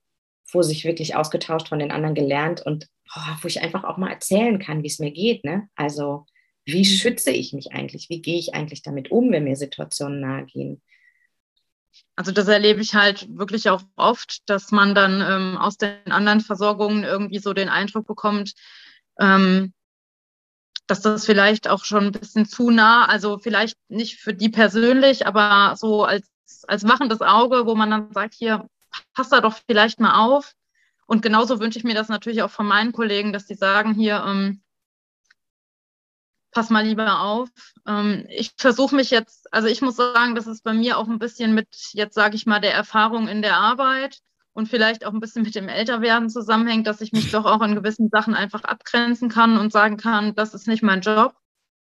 wo 0.51 0.61
sich 0.61 0.85
wirklich 0.85 1.15
ausgetauscht 1.15 1.69
von 1.69 1.79
den 1.79 1.91
anderen 1.91 2.15
gelernt 2.15 2.61
und 2.65 2.87
oh, 3.15 3.35
wo 3.41 3.47
ich 3.47 3.61
einfach 3.61 3.83
auch 3.83 3.97
mal 3.97 4.11
erzählen 4.11 4.59
kann, 4.59 4.83
wie 4.83 4.87
es 4.87 4.99
mir 4.99 5.11
geht. 5.11 5.43
Ne? 5.43 5.67
Also, 5.75 6.25
wie 6.65 6.79
mhm. 6.79 6.85
schütze 6.85 7.31
ich 7.31 7.53
mich 7.53 7.71
eigentlich? 7.71 8.09
Wie 8.09 8.21
gehe 8.21 8.37
ich 8.37 8.53
eigentlich 8.53 8.83
damit 8.83 9.11
um, 9.11 9.31
wenn 9.31 9.45
mir 9.45 9.55
Situationen 9.55 10.19
nahe 10.19 10.45
gehen? 10.45 10.81
Also 12.21 12.33
das 12.33 12.47
erlebe 12.47 12.81
ich 12.81 12.93
halt 12.93 13.35
wirklich 13.35 13.67
auch 13.71 13.81
oft, 13.95 14.47
dass 14.47 14.69
man 14.69 14.93
dann 14.93 15.21
ähm, 15.27 15.57
aus 15.57 15.77
den 15.77 16.11
anderen 16.11 16.39
Versorgungen 16.39 17.03
irgendwie 17.03 17.39
so 17.39 17.51
den 17.51 17.67
Eindruck 17.67 18.05
bekommt, 18.05 18.53
ähm, 19.19 19.73
dass 20.85 21.01
das 21.01 21.25
vielleicht 21.25 21.67
auch 21.67 21.83
schon 21.83 22.05
ein 22.05 22.11
bisschen 22.11 22.45
zu 22.45 22.69
nah, 22.69 23.05
also 23.07 23.39
vielleicht 23.39 23.75
nicht 23.87 24.19
für 24.19 24.35
die 24.35 24.49
persönlich, 24.49 25.25
aber 25.25 25.75
so 25.77 26.03
als, 26.03 26.29
als 26.67 26.87
wachendes 26.87 27.21
Auge, 27.21 27.65
wo 27.65 27.73
man 27.73 27.89
dann 27.89 28.13
sagt, 28.13 28.35
hier, 28.35 28.69
passt 29.15 29.31
da 29.31 29.41
doch 29.41 29.57
vielleicht 29.65 29.99
mal 29.99 30.23
auf. 30.23 30.53
Und 31.07 31.23
genauso 31.23 31.59
wünsche 31.59 31.79
ich 31.79 31.83
mir 31.83 31.95
das 31.95 32.07
natürlich 32.07 32.43
auch 32.43 32.51
von 32.51 32.67
meinen 32.67 32.91
Kollegen, 32.91 33.33
dass 33.33 33.47
die 33.47 33.55
sagen, 33.55 33.95
hier, 33.95 34.23
ähm, 34.27 34.61
pass 36.51 36.69
mal 36.69 36.85
lieber 36.85 37.21
auf. 37.21 37.49
Ähm, 37.87 38.25
ich 38.29 38.51
versuche 38.57 38.95
mich 38.95 39.09
jetzt, 39.09 39.51
also 39.53 39.67
ich 39.67 39.81
muss 39.81 39.95
sagen, 39.95 40.35
dass 40.35 40.47
es 40.47 40.61
bei 40.61 40.73
mir 40.73 40.97
auch 40.97 41.07
ein 41.07 41.19
bisschen 41.19 41.53
mit, 41.53 41.67
jetzt 41.93 42.15
sage 42.15 42.35
ich 42.35 42.45
mal, 42.45 42.59
der 42.59 42.73
Erfahrung 42.73 43.27
in 43.27 43.41
der 43.41 43.57
Arbeit 43.57 44.19
und 44.53 44.67
vielleicht 44.67 45.05
auch 45.05 45.13
ein 45.13 45.19
bisschen 45.19 45.43
mit 45.43 45.55
dem 45.55 45.69
Älterwerden 45.69 46.29
zusammenhängt, 46.29 46.87
dass 46.87 47.01
ich 47.01 47.13
mich 47.13 47.31
doch 47.31 47.45
auch 47.45 47.61
in 47.61 47.75
gewissen 47.75 48.09
Sachen 48.09 48.35
einfach 48.35 48.63
abgrenzen 48.63 49.29
kann 49.29 49.57
und 49.57 49.71
sagen 49.71 49.97
kann, 49.97 50.35
das 50.35 50.53
ist 50.53 50.67
nicht 50.67 50.83
mein 50.83 51.01
Job. 51.01 51.35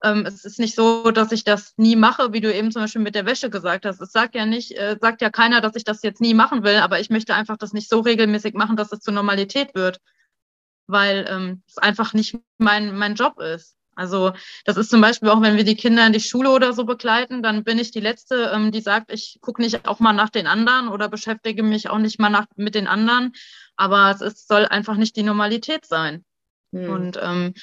Ähm, 0.04 0.26
es 0.26 0.46
ist 0.46 0.60
nicht 0.60 0.76
so, 0.76 1.12
dass 1.12 1.32
ich 1.32 1.44
das 1.44 1.74
nie 1.78 1.96
mache, 1.96 2.34
wie 2.34 2.42
du 2.42 2.54
eben 2.54 2.72
zum 2.72 2.82
Beispiel 2.82 3.02
mit 3.02 3.16
der 3.16 3.26
Wäsche 3.26 3.50
gesagt 3.50 3.86
hast. 3.86 4.02
Es 4.02 4.12
sagt 4.12 4.36
ja 4.36 4.46
nicht, 4.46 4.78
äh, 4.78 4.98
sagt 5.00 5.22
ja 5.22 5.30
keiner, 5.30 5.62
dass 5.62 5.76
ich 5.76 5.84
das 5.84 6.04
jetzt 6.04 6.22
nie 6.22 6.34
machen 6.34 6.64
will, 6.64 6.78
aber 6.78 7.00
ich 7.00 7.10
möchte 7.10 7.34
einfach 7.34 7.58
das 7.58 7.74
nicht 7.74 7.90
so 7.90 8.00
regelmäßig 8.02 8.56
machen, 8.56 8.76
dass 8.76 8.92
es 8.92 9.00
zur 9.00 9.14
Normalität 9.14 9.74
wird, 9.76 10.02
weil 10.88 11.26
ähm, 11.30 11.64
es 11.68 11.78
einfach 11.78 12.14
nicht 12.14 12.38
mein, 12.58 12.96
mein 12.96 13.16
Job 13.16 13.40
ist. 13.40 13.76
Also 13.96 14.34
das 14.66 14.78
ist 14.78 14.90
zum 14.90 15.02
Beispiel 15.02 15.30
auch, 15.30 15.42
wenn 15.42 15.58
wir 15.58 15.64
die 15.64 15.76
Kinder 15.76 16.06
in 16.06 16.14
die 16.14 16.20
Schule 16.20 16.52
oder 16.52 16.74
so 16.74 16.86
begleiten, 16.86 17.42
dann 17.42 17.64
bin 17.64 17.80
ich 17.80 17.92
die 17.92 18.02
Letzte, 18.02 18.52
ähm, 18.54 18.72
die 18.72 18.82
sagt, 18.82 19.12
ich 19.12 19.40
gucke 19.42 19.62
nicht 19.62 19.88
auch 19.88 20.00
mal 20.00 20.14
nach 20.14 20.30
den 20.30 20.48
anderen 20.48 20.90
oder 20.90 21.10
beschäftige 21.10 21.64
mich 21.64 21.90
auch 21.90 21.98
nicht 21.98 22.20
mal 22.20 22.30
nach, 22.30 22.46
mit 22.56 22.76
den 22.76 22.88
anderen. 22.88 23.34
Aber 23.76 24.12
es 24.12 24.22
ist, 24.22 24.48
soll 24.48 24.66
einfach 24.66 24.96
nicht 24.96 25.16
die 25.16 25.24
Normalität 25.24 25.86
sein. 25.86 26.26
Hm. 26.72 26.90
Und 26.90 27.20
ähm, 27.22 27.54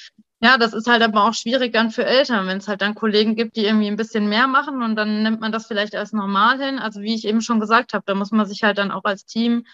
ja, 0.43 0.57
das 0.57 0.73
ist 0.73 0.87
halt 0.87 1.01
aber 1.01 1.23
auch 1.23 1.33
schwierig 1.33 1.71
dann 1.71 1.89
für 1.89 2.05
Eltern, 2.05 2.47
wenn 2.47 2.57
es 2.57 2.67
halt 2.67 2.81
dann 2.81 2.95
Kollegen 2.95 3.35
gibt, 3.35 3.55
die 3.55 3.65
irgendwie 3.65 3.87
ein 3.87 3.95
bisschen 3.95 4.27
mehr 4.27 4.47
machen 4.47 4.83
und 4.83 4.95
dann 4.97 5.23
nimmt 5.23 5.39
man 5.39 5.53
das 5.53 5.67
vielleicht 5.67 5.95
als 5.95 6.11
normal 6.11 6.61
hin. 6.61 6.79
Also 6.79 6.99
wie 7.01 7.15
ich 7.15 7.25
eben 7.25 7.39
schon 7.39 7.61
gesagt 7.61 7.93
habe, 7.93 8.03
da 8.05 8.13
muss 8.13 8.31
man 8.31 8.45
sich 8.45 8.61
halt 8.63 8.77
dann 8.77 8.91
auch 8.91 9.05
als 9.05 9.25
Team 9.25 9.65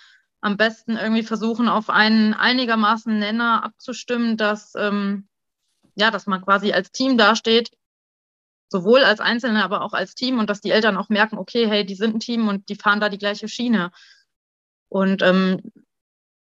am 0.42 0.58
besten 0.58 0.96
irgendwie 0.96 1.24
versuchen, 1.24 1.68
auf 1.68 1.90
einen 1.90 2.36
einigermaßen 2.36 3.18
Nenner 3.18 3.64
abzustimmen, 3.64 4.38
dass 4.38 4.74
ähm, 4.76 5.28
ja, 6.00 6.12
dass 6.12 6.26
man 6.26 6.42
quasi 6.42 6.72
als 6.72 6.92
Team 6.92 7.18
dasteht, 7.18 7.72
sowohl 8.70 9.04
als 9.04 9.20
Einzelne, 9.20 9.64
aber 9.64 9.82
auch 9.82 9.94
als 9.94 10.16
Team 10.16 10.40
und 10.40 10.50
dass 10.50 10.62
die 10.62 10.72
Eltern 10.72 10.98
auch 10.98 11.10
merken, 11.10 11.38
okay, 11.38 11.68
hey, 11.68 11.86
die 11.86 11.96
sind 11.96 12.16
ein 12.16 12.20
Team 12.20 12.48
und 12.48 12.70
die 12.70 12.76
fahren 12.76 13.00
da 13.00 13.10
die 13.10 13.18
gleiche 13.18 13.48
Schiene. 13.48 13.92
Und 14.90 15.22
ähm, 15.22 15.62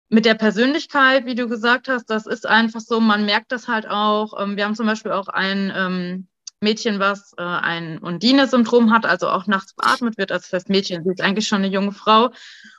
mit 0.09 0.25
der 0.25 0.35
Persönlichkeit, 0.35 1.25
wie 1.25 1.35
du 1.35 1.47
gesagt 1.47 1.87
hast, 1.87 2.05
das 2.05 2.25
ist 2.25 2.45
einfach 2.45 2.81
so, 2.81 2.99
man 2.99 3.25
merkt 3.25 3.51
das 3.51 3.67
halt 3.67 3.87
auch. 3.87 4.39
Ähm, 4.39 4.57
wir 4.57 4.65
haben 4.65 4.75
zum 4.75 4.85
Beispiel 4.85 5.11
auch 5.11 5.27
ein 5.27 5.71
ähm, 5.75 6.27
Mädchen, 6.61 6.99
was 6.99 7.33
äh, 7.37 7.41
ein 7.41 7.99
Undine-Syndrom 7.99 8.91
hat, 8.91 9.05
also 9.05 9.29
auch 9.29 9.47
nachts 9.47 9.73
beatmet 9.73 10.17
wird. 10.17 10.31
Also 10.31 10.47
das 10.51 10.67
Mädchen, 10.67 11.03
sie 11.03 11.11
ist 11.11 11.21
eigentlich 11.21 11.47
schon 11.47 11.59
eine 11.59 11.73
junge 11.73 11.91
Frau 11.91 12.31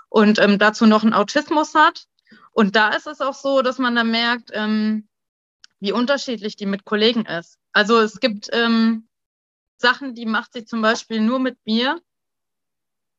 und 0.08 0.38
ähm, 0.38 0.58
dazu 0.58 0.86
noch 0.86 1.02
einen 1.02 1.14
Autismus 1.14 1.74
hat. 1.74 2.04
Und 2.52 2.76
da 2.76 2.90
ist 2.90 3.06
es 3.06 3.20
auch 3.20 3.34
so, 3.34 3.62
dass 3.62 3.78
man 3.78 3.96
da 3.96 4.04
merkt, 4.04 4.50
ähm, 4.52 5.08
wie 5.84 5.92
unterschiedlich 5.92 6.56
die 6.56 6.64
mit 6.64 6.86
Kollegen 6.86 7.26
ist. 7.26 7.58
Also 7.74 8.00
es 8.00 8.18
gibt 8.18 8.48
ähm, 8.52 9.06
Sachen, 9.76 10.14
die 10.14 10.24
macht 10.24 10.54
sie 10.54 10.64
zum 10.64 10.80
Beispiel 10.80 11.20
nur 11.20 11.38
mit 11.38 11.58
mir. 11.66 12.00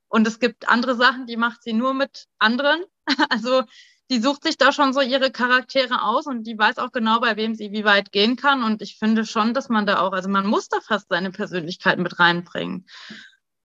Und 0.07 0.25
es 0.25 0.39
gibt 0.39 0.67
andere 0.67 0.95
Sachen, 0.95 1.27
die 1.27 1.37
macht 1.37 1.61
sie 1.61 1.73
nur 1.73 1.93
mit 1.93 2.25
anderen. 2.39 2.83
Also 3.29 3.61
die 4.09 4.19
sucht 4.19 4.43
sich 4.43 4.57
da 4.57 4.71
schon 4.71 4.93
so 4.93 5.01
ihre 5.01 5.29
Charaktere 5.29 6.01
aus 6.01 6.25
und 6.25 6.43
die 6.47 6.57
weiß 6.57 6.79
auch 6.79 6.91
genau, 6.91 7.19
bei 7.19 7.35
wem 7.35 7.53
sie 7.53 7.71
wie 7.71 7.85
weit 7.85 8.11
gehen 8.11 8.35
kann. 8.35 8.63
Und 8.63 8.81
ich 8.81 8.97
finde 8.97 9.27
schon, 9.27 9.53
dass 9.53 9.69
man 9.69 9.85
da 9.85 9.99
auch, 9.99 10.11
also 10.11 10.27
man 10.27 10.47
muss 10.47 10.67
da 10.67 10.81
fast 10.81 11.09
seine 11.09 11.29
Persönlichkeit 11.29 11.99
mit 11.99 12.17
reinbringen. 12.17 12.87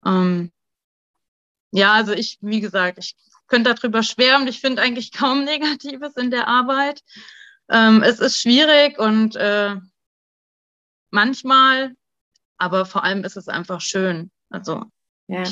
Ähm, 0.05 0.51
ja, 1.71 1.93
also 1.93 2.11
ich, 2.11 2.37
wie 2.41 2.59
gesagt, 2.59 2.99
ich 2.99 3.15
könnte 3.47 3.73
darüber 3.73 4.03
schwärmen. 4.03 4.47
Ich 4.47 4.61
finde 4.61 4.83
eigentlich 4.83 5.11
kaum 5.11 5.43
Negatives 5.43 6.15
in 6.17 6.29
der 6.29 6.47
Arbeit. 6.47 7.01
Ähm, 7.71 8.03
es 8.03 8.19
ist 8.19 8.41
schwierig 8.41 8.99
und 8.99 9.35
äh, 9.37 9.75
manchmal, 11.09 11.95
aber 12.57 12.85
vor 12.85 13.03
allem 13.03 13.23
ist 13.23 13.37
es 13.37 13.47
einfach 13.47 13.81
schön. 13.81 14.29
Also 14.49 14.83
ja. 15.27 15.43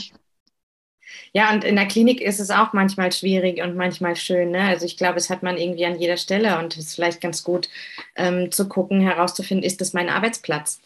Ja, 1.33 1.51
und 1.51 1.63
in 1.63 1.75
der 1.75 1.87
Klinik 1.87 2.21
ist 2.21 2.39
es 2.39 2.51
auch 2.51 2.73
manchmal 2.73 3.11
schwierig 3.11 3.61
und 3.61 3.75
manchmal 3.75 4.15
schön. 4.15 4.51
Ne? 4.51 4.61
Also 4.61 4.85
ich 4.85 4.97
glaube, 4.97 5.17
es 5.17 5.29
hat 5.29 5.41
man 5.41 5.57
irgendwie 5.57 5.85
an 5.85 5.99
jeder 5.99 6.17
Stelle 6.17 6.59
und 6.59 6.77
es 6.77 6.87
ist 6.87 6.95
vielleicht 6.95 7.21
ganz 7.21 7.43
gut 7.43 7.69
ähm, 8.15 8.51
zu 8.51 8.67
gucken, 8.67 9.01
herauszufinden, 9.01 9.65
ist 9.65 9.81
das 9.81 9.93
mein 9.93 10.09
Arbeitsplatz? 10.09 10.81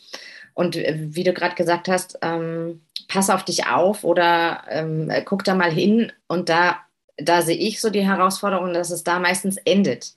Und 0.54 0.76
äh, 0.76 0.96
wie 0.98 1.24
du 1.24 1.34
gerade 1.34 1.56
gesagt 1.56 1.88
hast, 1.88 2.20
ähm, 2.22 2.82
pass 3.08 3.30
auf 3.30 3.44
dich 3.44 3.68
auf 3.68 4.04
oder 4.04 4.64
ähm, 4.70 5.12
guck 5.26 5.44
da 5.44 5.56
mal 5.56 5.72
hin. 5.72 6.12
Und 6.28 6.48
da, 6.48 6.80
da 7.18 7.42
sehe 7.42 7.58
ich 7.58 7.82
so 7.82 7.90
die 7.90 8.06
Herausforderung, 8.06 8.74
dass 8.74 8.92
es 8.92 9.04
da 9.04 9.20
meistens 9.20 9.58
endet 9.58 10.14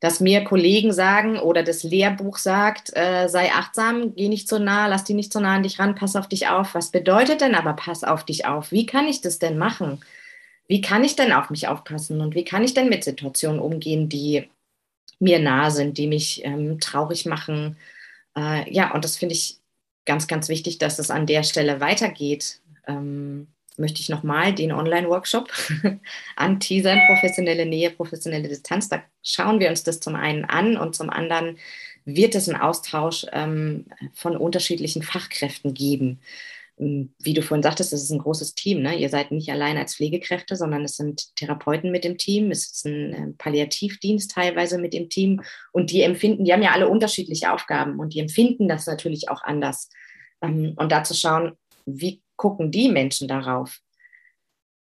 dass 0.00 0.20
mir 0.20 0.44
Kollegen 0.44 0.92
sagen 0.92 1.38
oder 1.38 1.62
das 1.62 1.82
Lehrbuch 1.82 2.38
sagt, 2.38 2.90
äh, 2.96 3.28
sei 3.28 3.52
achtsam, 3.52 4.14
geh 4.16 4.28
nicht 4.28 4.48
so 4.48 4.58
nah, 4.58 4.86
lass 4.86 5.04
die 5.04 5.14
nicht 5.14 5.32
so 5.32 5.40
nah 5.40 5.56
an 5.56 5.62
dich 5.62 5.78
ran, 5.78 5.94
pass 5.94 6.16
auf 6.16 6.26
dich 6.26 6.48
auf. 6.48 6.74
Was 6.74 6.90
bedeutet 6.90 7.42
denn 7.42 7.54
aber 7.54 7.74
pass 7.74 8.02
auf 8.02 8.24
dich 8.24 8.46
auf? 8.46 8.72
Wie 8.72 8.86
kann 8.86 9.06
ich 9.06 9.20
das 9.20 9.38
denn 9.38 9.58
machen? 9.58 10.00
Wie 10.66 10.80
kann 10.80 11.04
ich 11.04 11.16
denn 11.16 11.32
auf 11.32 11.50
mich 11.50 11.68
aufpassen 11.68 12.20
und 12.20 12.34
wie 12.34 12.44
kann 12.44 12.64
ich 12.64 12.74
denn 12.74 12.88
mit 12.88 13.04
Situationen 13.04 13.60
umgehen, 13.60 14.08
die 14.08 14.48
mir 15.18 15.38
nahe 15.38 15.70
sind, 15.70 15.98
die 15.98 16.06
mich 16.06 16.44
ähm, 16.44 16.80
traurig 16.80 17.26
machen? 17.26 17.76
Äh, 18.36 18.72
ja, 18.72 18.94
und 18.94 19.04
das 19.04 19.16
finde 19.18 19.34
ich 19.34 19.58
ganz, 20.06 20.28
ganz 20.28 20.48
wichtig, 20.48 20.78
dass 20.78 20.98
es 20.98 21.10
an 21.10 21.26
der 21.26 21.42
Stelle 21.42 21.80
weitergeht. 21.80 22.60
Ähm, 22.86 23.48
möchte 23.80 24.00
ich 24.00 24.08
nochmal 24.08 24.54
den 24.54 24.72
Online-Workshop 24.72 25.50
anteasern, 26.36 27.00
professionelle 27.08 27.66
Nähe, 27.66 27.90
professionelle 27.90 28.48
Distanz. 28.48 28.88
Da 28.88 29.02
schauen 29.22 29.58
wir 29.58 29.70
uns 29.70 29.82
das 29.82 30.00
zum 30.00 30.14
einen 30.14 30.44
an 30.44 30.76
und 30.76 30.94
zum 30.94 31.10
anderen 31.10 31.58
wird 32.04 32.34
es 32.34 32.48
einen 32.48 32.60
Austausch 32.60 33.26
ähm, 33.32 33.86
von 34.14 34.36
unterschiedlichen 34.36 35.02
Fachkräften 35.02 35.74
geben. 35.74 36.20
Ähm, 36.78 37.14
wie 37.18 37.34
du 37.34 37.42
vorhin 37.42 37.62
sagtest, 37.62 37.92
es 37.92 38.02
ist 38.02 38.10
ein 38.10 38.20
großes 38.20 38.54
Team. 38.54 38.82
Ne? 38.82 38.96
Ihr 38.96 39.08
seid 39.08 39.30
nicht 39.30 39.50
allein 39.50 39.76
als 39.76 39.96
Pflegekräfte, 39.96 40.56
sondern 40.56 40.84
es 40.84 40.96
sind 40.96 41.34
Therapeuten 41.36 41.90
mit 41.90 42.04
dem 42.04 42.18
Team, 42.18 42.50
es 42.50 42.70
ist 42.70 42.86
ein 42.86 43.12
äh, 43.12 43.32
Palliativdienst 43.38 44.30
teilweise 44.30 44.78
mit 44.78 44.94
dem 44.94 45.08
Team 45.08 45.42
und 45.72 45.90
die 45.90 46.02
empfinden, 46.02 46.44
die 46.44 46.52
haben 46.52 46.62
ja 46.62 46.72
alle 46.72 46.88
unterschiedliche 46.88 47.52
Aufgaben 47.52 47.98
und 47.98 48.14
die 48.14 48.20
empfinden 48.20 48.68
das 48.68 48.86
natürlich 48.86 49.28
auch 49.28 49.42
anders. 49.42 49.90
Ähm, 50.42 50.74
und 50.76 50.90
da 50.90 51.04
zu 51.04 51.14
schauen, 51.14 51.52
wie 51.86 52.22
gucken 52.40 52.70
die 52.70 52.88
Menschen 52.88 53.28
darauf? 53.28 53.80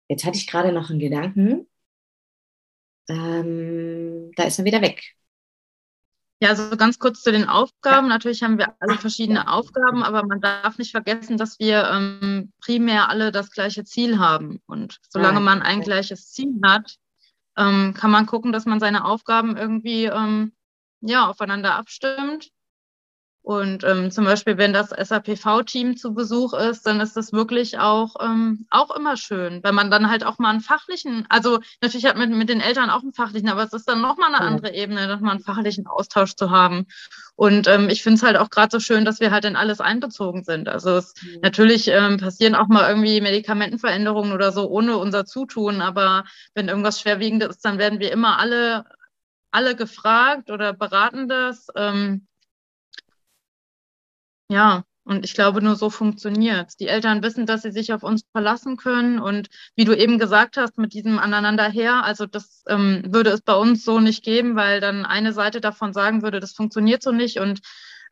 Jetzt 0.08 0.24
hatte 0.24 0.36
ich 0.36 0.48
gerade 0.48 0.72
noch 0.72 0.90
einen 0.90 0.98
Gedanken. 0.98 1.68
Ähm, 3.08 4.32
da 4.34 4.42
ist 4.42 4.58
er 4.58 4.64
wieder 4.64 4.82
weg. 4.82 5.14
Ja, 6.40 6.48
also 6.48 6.76
ganz 6.76 6.98
kurz 6.98 7.22
zu 7.22 7.30
den 7.30 7.48
Aufgaben. 7.48 8.08
Ja. 8.08 8.14
Natürlich 8.14 8.42
haben 8.42 8.58
wir 8.58 8.74
alle 8.80 8.98
verschiedene 8.98 9.48
Aufgaben, 9.48 10.02
aber 10.02 10.26
man 10.26 10.40
darf 10.40 10.78
nicht 10.78 10.90
vergessen, 10.90 11.36
dass 11.36 11.60
wir 11.60 11.88
ähm, 11.92 12.52
primär 12.60 13.08
alle 13.08 13.30
das 13.30 13.52
gleiche 13.52 13.84
Ziel 13.84 14.18
haben. 14.18 14.60
Und 14.66 14.98
solange 15.08 15.38
man 15.38 15.62
ein 15.62 15.80
gleiches 15.80 16.32
Ziel 16.32 16.60
hat, 16.64 16.96
ähm, 17.56 17.94
kann 17.94 18.10
man 18.10 18.26
gucken, 18.26 18.50
dass 18.50 18.66
man 18.66 18.80
seine 18.80 19.04
Aufgaben 19.04 19.56
irgendwie 19.56 20.06
ähm, 20.06 20.52
ja, 21.02 21.28
aufeinander 21.28 21.76
abstimmt 21.76 22.50
und 23.44 23.84
ähm, 23.84 24.10
zum 24.10 24.24
Beispiel, 24.24 24.56
wenn 24.56 24.72
das 24.72 24.88
SAPV-Team 24.88 25.98
zu 25.98 26.14
Besuch 26.14 26.54
ist, 26.54 26.86
dann 26.86 26.98
ist 27.02 27.14
das 27.14 27.30
wirklich 27.34 27.78
auch, 27.78 28.14
ähm, 28.22 28.66
auch 28.70 28.96
immer 28.96 29.18
schön, 29.18 29.62
weil 29.62 29.72
man 29.72 29.90
dann 29.90 30.08
halt 30.08 30.24
auch 30.24 30.38
mal 30.38 30.48
einen 30.48 30.62
fachlichen, 30.62 31.26
also 31.28 31.58
natürlich 31.82 32.06
hat 32.06 32.16
man 32.16 32.30
mit, 32.30 32.38
mit 32.38 32.48
den 32.48 32.62
Eltern 32.62 32.88
auch 32.88 33.02
einen 33.02 33.12
fachlichen, 33.12 33.50
aber 33.50 33.62
es 33.62 33.74
ist 33.74 33.86
dann 33.86 34.00
nochmal 34.00 34.34
eine 34.34 34.40
andere 34.40 34.72
Ebene, 34.72 35.06
nochmal 35.08 35.32
einen 35.32 35.44
fachlichen 35.44 35.86
Austausch 35.86 36.36
zu 36.36 36.50
haben. 36.50 36.86
Und 37.36 37.68
ähm, 37.68 37.90
ich 37.90 38.02
finde 38.02 38.16
es 38.16 38.22
halt 38.22 38.38
auch 38.38 38.48
gerade 38.48 38.70
so 38.70 38.80
schön, 38.80 39.04
dass 39.04 39.20
wir 39.20 39.30
halt 39.30 39.44
in 39.44 39.56
alles 39.56 39.78
einbezogen 39.78 40.42
sind. 40.42 40.66
Also 40.66 40.96
es, 40.96 41.12
mhm. 41.20 41.40
natürlich 41.42 41.88
ähm, 41.88 42.16
passieren 42.16 42.54
auch 42.54 42.68
mal 42.68 42.88
irgendwie 42.88 43.20
Medikamentenveränderungen 43.20 44.32
oder 44.32 44.52
so 44.52 44.70
ohne 44.70 44.96
unser 44.96 45.26
Zutun, 45.26 45.82
aber 45.82 46.24
wenn 46.54 46.68
irgendwas 46.68 46.98
Schwerwiegendes 46.98 47.56
ist, 47.56 47.64
dann 47.66 47.76
werden 47.76 48.00
wir 48.00 48.10
immer 48.10 48.38
alle 48.38 48.86
alle 49.50 49.76
gefragt 49.76 50.50
oder 50.50 50.72
beraten 50.72 51.28
das. 51.28 51.68
Ähm, 51.76 52.26
ja, 54.48 54.84
und 55.04 55.24
ich 55.24 55.34
glaube, 55.34 55.60
nur 55.62 55.76
so 55.76 55.90
funktioniert 55.90 56.80
Die 56.80 56.88
Eltern 56.88 57.22
wissen, 57.22 57.44
dass 57.44 57.62
sie 57.62 57.72
sich 57.72 57.92
auf 57.92 58.02
uns 58.02 58.22
verlassen 58.32 58.78
können. 58.78 59.18
Und 59.18 59.48
wie 59.76 59.84
du 59.84 59.94
eben 59.94 60.18
gesagt 60.18 60.56
hast, 60.56 60.78
mit 60.78 60.94
diesem 60.94 61.18
Aneinander 61.18 61.68
her, 61.68 62.04
also 62.04 62.24
das 62.26 62.64
ähm, 62.68 63.02
würde 63.06 63.30
es 63.30 63.42
bei 63.42 63.54
uns 63.54 63.84
so 63.84 64.00
nicht 64.00 64.24
geben, 64.24 64.56
weil 64.56 64.80
dann 64.80 65.04
eine 65.04 65.34
Seite 65.34 65.60
davon 65.60 65.92
sagen 65.92 66.22
würde, 66.22 66.40
das 66.40 66.52
funktioniert 66.52 67.02
so 67.02 67.12
nicht. 67.12 67.38
Und 67.38 67.60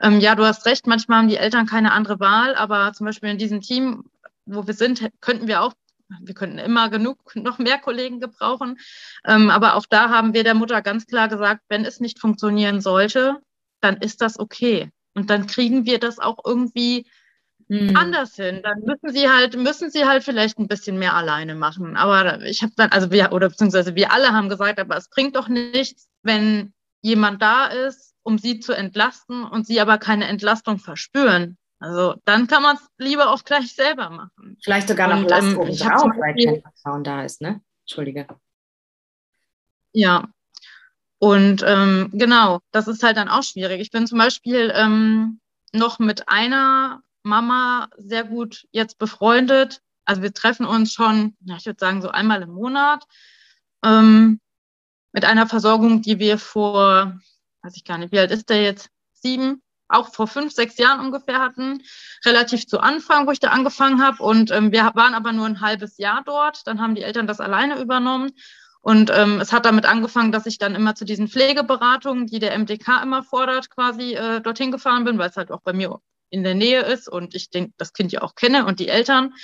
ähm, 0.01 0.21
ja, 0.21 0.35
du 0.35 0.45
hast 0.45 0.67
recht, 0.67 0.87
manchmal 0.87 1.19
haben 1.19 1.29
die 1.29 1.37
Eltern 1.37 1.67
keine 1.67 1.93
andere 1.93 2.21
Wahl, 2.21 2.55
aber 2.57 2.93
zum 2.93 3.07
Beispiel 3.07 3.31
in 3.31 3.39
diesem 3.39 3.63
Team, 3.63 4.05
wo 4.45 4.67
wir 4.67 4.75
sind, 4.75 5.09
könnten 5.21 5.49
wir 5.49 5.63
auch 5.63 5.73
wir 6.21 6.35
könnten 6.35 6.59
immer 6.59 6.91
genug 6.91 7.35
noch 7.37 7.59
mehr 7.59 7.79
Kollegen 7.79 8.21
gebrauchen. 8.21 8.79
Ähm, 9.25 9.49
aber 9.49 9.77
auch 9.77 9.87
da 9.89 10.11
haben 10.11 10.35
wir 10.35 10.45
der 10.45 10.55
Mutter 10.55 10.83
ganz 10.83 11.07
klar 11.07 11.29
gesagt, 11.29 11.63
wenn 11.69 11.87
es 11.87 12.01
nicht 12.01 12.19
funktionieren 12.19 12.83
sollte, 12.83 13.41
dann 13.81 13.97
ist 13.97 14.21
das 14.21 14.39
okay. 14.39 14.91
Und 15.15 15.31
dann 15.31 15.47
kriegen 15.47 15.85
wir 15.85 15.99
das 15.99 16.19
auch 16.19 16.39
irgendwie 16.45 17.07
hm. 17.69 17.97
anders 17.97 18.37
hin. 18.37 18.61
Dann 18.63 18.81
müssen 18.81 19.13
sie 19.13 19.29
halt, 19.29 19.57
müssen 19.57 19.91
sie 19.91 20.05
halt 20.05 20.25
vielleicht 20.25 20.59
ein 20.59 20.69
bisschen 20.69 20.99
mehr 20.99 21.15
alleine 21.15 21.55
machen. 21.55 21.97
Aber 21.97 22.43
ich 22.43 22.63
habe 22.63 22.73
dann, 22.77 22.91
also 22.91 23.11
wir, 23.11 23.33
oder 23.33 23.49
beziehungsweise 23.49 23.95
wir 23.95 24.13
alle 24.13 24.33
haben 24.33 24.49
gesagt, 24.49 24.79
aber 24.79 24.97
es 24.97 25.09
bringt 25.09 25.37
doch 25.37 25.49
nichts, 25.49 26.09
wenn 26.23 26.73
jemand 27.03 27.43
da 27.43 27.67
ist, 27.67 28.15
um 28.23 28.39
sie 28.39 28.61
zu 28.61 28.73
entlasten 28.73 29.45
und 29.45 29.67
sie 29.67 29.81
aber 29.81 29.99
keine 29.99 30.27
Entlastung 30.27 30.79
verspüren. 30.79 31.59
Also 31.79 32.15
dann 32.25 32.47
kann 32.47 32.63
man 32.63 32.77
es 32.77 32.89
lieber 32.97 33.31
auch 33.31 33.43
gleich 33.45 33.75
selber 33.75 34.09
machen. 34.09 34.57
Vielleicht 34.63 34.89
sogar 34.89 35.09
noch 35.09 35.29
Last 35.29 35.49
ähm, 35.49 35.63
ich 35.63 35.81
drauf, 35.81 36.05
weil 36.17 36.35
kein 36.37 36.63
Vertrauen 36.63 37.03
da 37.03 37.25
ist, 37.25 37.41
ne? 37.41 37.61
Entschuldige. 37.81 38.29
Ja, 39.93 40.29
und 41.23 41.63
ähm, 41.65 42.11
genau, 42.13 42.59
das 42.73 42.89
ist 42.89 43.05
halt 43.05 43.17
dann 43.17 43.29
auch 43.29 43.45
schwierig. 43.45 43.81
Ich 43.81 43.93
bin 43.93 44.09
zum 44.09 44.19
Beispiel 44.19 44.73
ähm, 44.75 45.39
noch 45.73 46.01
mit 46.01 46.29
einer 46.29 47.01
Mama 47.23 47.89
sehr 47.97 48.25
gut 48.25 48.67
jetzt 48.73 48.99
befreundet. 48.99 49.83
Also 50.05 50.21
wir 50.23 50.35
treffen 50.35 50.67
uns 50.67 50.93
schon, 50.93 51.37
ja, 51.45 51.55
ich 51.59 51.67
würde 51.67 51.79
sagen, 51.79 52.03
so 52.03 52.09
einmal 52.09 52.43
im 52.43 52.51
Monat 52.51 53.05
ähm, 53.85 54.41
mit 55.13 55.25
einer 55.25 55.47
Versorgung, 55.47 56.03
die 56.03 56.19
wir 56.19 56.39
vor, 56.39 57.17
weiß 57.63 57.77
ich 57.77 57.85
gar 57.85 57.99
nicht, 57.99 58.11
wie 58.11 58.19
alt 58.19 58.33
ist 58.33 58.51
der 58.51 58.61
jetzt? 58.61 58.91
Sieben, 59.13 59.63
auch 59.87 60.13
vor 60.13 60.27
fünf, 60.27 60.53
sechs 60.53 60.77
Jahren 60.77 60.99
ungefähr 60.99 61.39
hatten, 61.39 61.85
relativ 62.25 62.67
zu 62.67 62.81
Anfang, 62.81 63.29
wo 63.29 63.31
ich 63.31 63.39
da 63.39 63.51
angefangen 63.51 64.03
habe. 64.03 64.21
Und 64.25 64.51
ähm, 64.51 64.73
wir 64.73 64.91
waren 64.97 65.15
aber 65.15 65.31
nur 65.33 65.47
ein 65.47 65.61
halbes 65.61 65.99
Jahr 65.99 66.25
dort. 66.27 66.67
Dann 66.67 66.81
haben 66.81 66.97
die 66.97 67.05
Eltern 67.05 67.29
das 67.29 67.39
alleine 67.39 67.81
übernommen. 67.81 68.33
Und 68.83 69.11
ähm, 69.15 69.41
es 69.41 69.53
hat 69.53 69.65
damit 69.65 69.87
angefangen, 69.87 70.33
dass 70.33 70.45
ich 70.47 70.59
dann 70.59 70.75
immer 70.75 70.97
zu 70.97 71.05
diesen 71.05 71.29
Pflegeberatungen, 71.29 72.27
die 72.27 72.41
der 72.41 72.59
MDK 72.59 73.01
immer 73.03 73.23
fordert, 73.23 73.71
quasi 73.71 74.15
äh, 74.15 74.41
dorthin 74.41 74.73
gefahren 74.73 75.05
bin, 75.05 75.19
weil 75.19 75.31
es 75.31 75.37
halt 75.37 75.53
auch 75.53 75.63
bei 75.63 75.73
mir 75.73 76.01
in 76.31 76.43
der 76.43 76.55
Nähe 76.55 76.83
ist 76.83 77.09
und 77.09 77.35
ich 77.35 77.51
denke, 77.51 77.73
das 77.77 77.93
Kind 77.93 78.11
ja 78.11 78.23
auch 78.23 78.35
kenne 78.35 78.67
und 78.67 78.81
die 78.81 78.89
Eltern. 78.89 79.35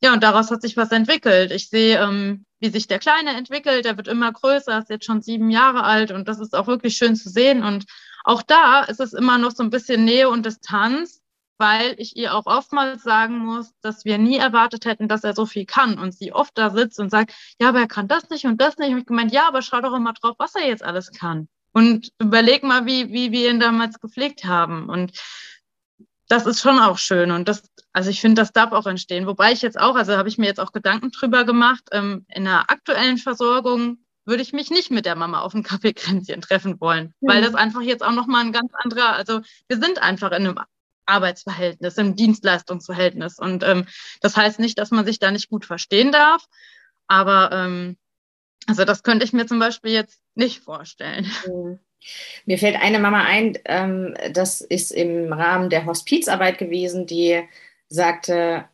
Ja, 0.00 0.12
und 0.12 0.22
daraus 0.22 0.50
hat 0.52 0.62
sich 0.62 0.76
was 0.76 0.92
entwickelt. 0.92 1.50
Ich 1.50 1.68
sehe, 1.70 2.00
ähm, 2.00 2.44
wie 2.60 2.68
sich 2.68 2.86
der 2.86 3.00
Kleine 3.00 3.30
entwickelt. 3.30 3.84
Der 3.84 3.96
wird 3.96 4.06
immer 4.06 4.30
größer, 4.32 4.78
ist 4.78 4.90
jetzt 4.90 5.06
schon 5.06 5.22
sieben 5.22 5.50
Jahre 5.50 5.82
alt 5.82 6.12
und 6.12 6.28
das 6.28 6.38
ist 6.38 6.54
auch 6.54 6.68
wirklich 6.68 6.96
schön 6.96 7.16
zu 7.16 7.30
sehen. 7.30 7.64
Und 7.64 7.84
auch 8.24 8.42
da 8.42 8.84
ist 8.84 9.00
es 9.00 9.12
immer 9.12 9.38
noch 9.38 9.50
so 9.50 9.64
ein 9.64 9.70
bisschen 9.70 10.04
Nähe 10.04 10.28
und 10.28 10.46
Distanz 10.46 11.20
weil 11.58 11.94
ich 11.98 12.16
ihr 12.16 12.34
auch 12.34 12.46
oftmals 12.46 13.02
sagen 13.02 13.38
muss, 13.38 13.72
dass 13.82 14.04
wir 14.04 14.18
nie 14.18 14.36
erwartet 14.36 14.84
hätten, 14.84 15.08
dass 15.08 15.24
er 15.24 15.34
so 15.34 15.46
viel 15.46 15.66
kann 15.66 15.98
und 15.98 16.14
sie 16.14 16.32
oft 16.32 16.56
da 16.56 16.70
sitzt 16.70 16.98
und 17.00 17.10
sagt, 17.10 17.32
ja, 17.60 17.68
aber 17.68 17.80
er 17.80 17.88
kann 17.88 18.08
das 18.08 18.30
nicht 18.30 18.46
und 18.46 18.60
das 18.60 18.78
nicht. 18.78 18.92
Und 18.92 18.98
ich 18.98 19.06
gemeint, 19.06 19.32
ja, 19.32 19.48
aber 19.48 19.62
schau 19.62 19.80
doch 19.80 19.94
immer 19.94 20.12
drauf, 20.12 20.36
was 20.38 20.54
er 20.54 20.66
jetzt 20.66 20.82
alles 20.82 21.10
kann. 21.12 21.48
Und 21.72 22.10
überleg 22.18 22.62
mal, 22.62 22.86
wie, 22.86 23.12
wie 23.12 23.32
wir 23.32 23.50
ihn 23.50 23.60
damals 23.60 24.00
gepflegt 24.00 24.44
haben. 24.44 24.88
Und 24.88 25.12
das 26.28 26.46
ist 26.46 26.60
schon 26.60 26.78
auch 26.78 26.98
schön. 26.98 27.30
Und 27.30 27.48
das, 27.48 27.62
also 27.92 28.10
ich 28.10 28.20
finde, 28.20 28.40
das 28.40 28.52
darf 28.52 28.72
auch 28.72 28.86
entstehen. 28.86 29.26
Wobei 29.26 29.52
ich 29.52 29.62
jetzt 29.62 29.78
auch, 29.78 29.96
also 29.96 30.16
habe 30.16 30.28
ich 30.28 30.38
mir 30.38 30.46
jetzt 30.46 30.60
auch 30.60 30.72
Gedanken 30.72 31.10
drüber 31.10 31.44
gemacht, 31.44 31.84
ähm, 31.92 32.24
in 32.28 32.44
der 32.44 32.70
aktuellen 32.70 33.18
Versorgung 33.18 33.98
würde 34.24 34.42
ich 34.42 34.52
mich 34.52 34.70
nicht 34.70 34.90
mit 34.90 35.06
der 35.06 35.16
Mama 35.16 35.40
auf 35.40 35.54
ein 35.54 35.62
Kaffeekränzchen 35.62 36.42
treffen 36.42 36.80
wollen, 36.80 37.14
mhm. 37.20 37.28
weil 37.28 37.42
das 37.42 37.54
einfach 37.54 37.80
jetzt 37.80 38.04
auch 38.04 38.12
nochmal 38.12 38.44
ein 38.44 38.52
ganz 38.52 38.70
anderer, 38.74 39.14
also 39.14 39.40
wir 39.68 39.78
sind 39.78 40.00
einfach 40.02 40.28
in 40.32 40.46
einem 40.46 40.58
Arbeitsverhältnis, 41.08 41.98
im 41.98 42.16
Dienstleistungsverhältnis. 42.16 43.38
Und 43.38 43.64
ähm, 43.64 43.86
das 44.20 44.36
heißt 44.36 44.58
nicht, 44.60 44.78
dass 44.78 44.90
man 44.90 45.04
sich 45.04 45.18
da 45.18 45.30
nicht 45.30 45.48
gut 45.48 45.64
verstehen 45.66 46.12
darf, 46.12 46.44
aber 47.08 47.50
ähm, 47.52 47.96
Also 48.66 48.84
das 48.84 49.02
könnte 49.02 49.24
ich 49.24 49.32
mir 49.32 49.46
zum 49.46 49.58
Beispiel 49.58 49.92
jetzt 49.92 50.20
nicht 50.34 50.60
vorstellen. 50.60 51.26
Mir 52.46 52.58
fällt 52.58 52.76
eine 52.76 53.00
Mama 53.00 53.24
ein, 53.24 53.58
ähm, 53.64 54.16
das 54.32 54.60
ist 54.60 54.92
im 54.92 55.32
Rahmen 55.32 55.68
der 55.68 55.84
Hospizarbeit 55.84 56.58
gewesen, 56.58 57.06
die 57.06 57.42
sagte, 57.88 58.68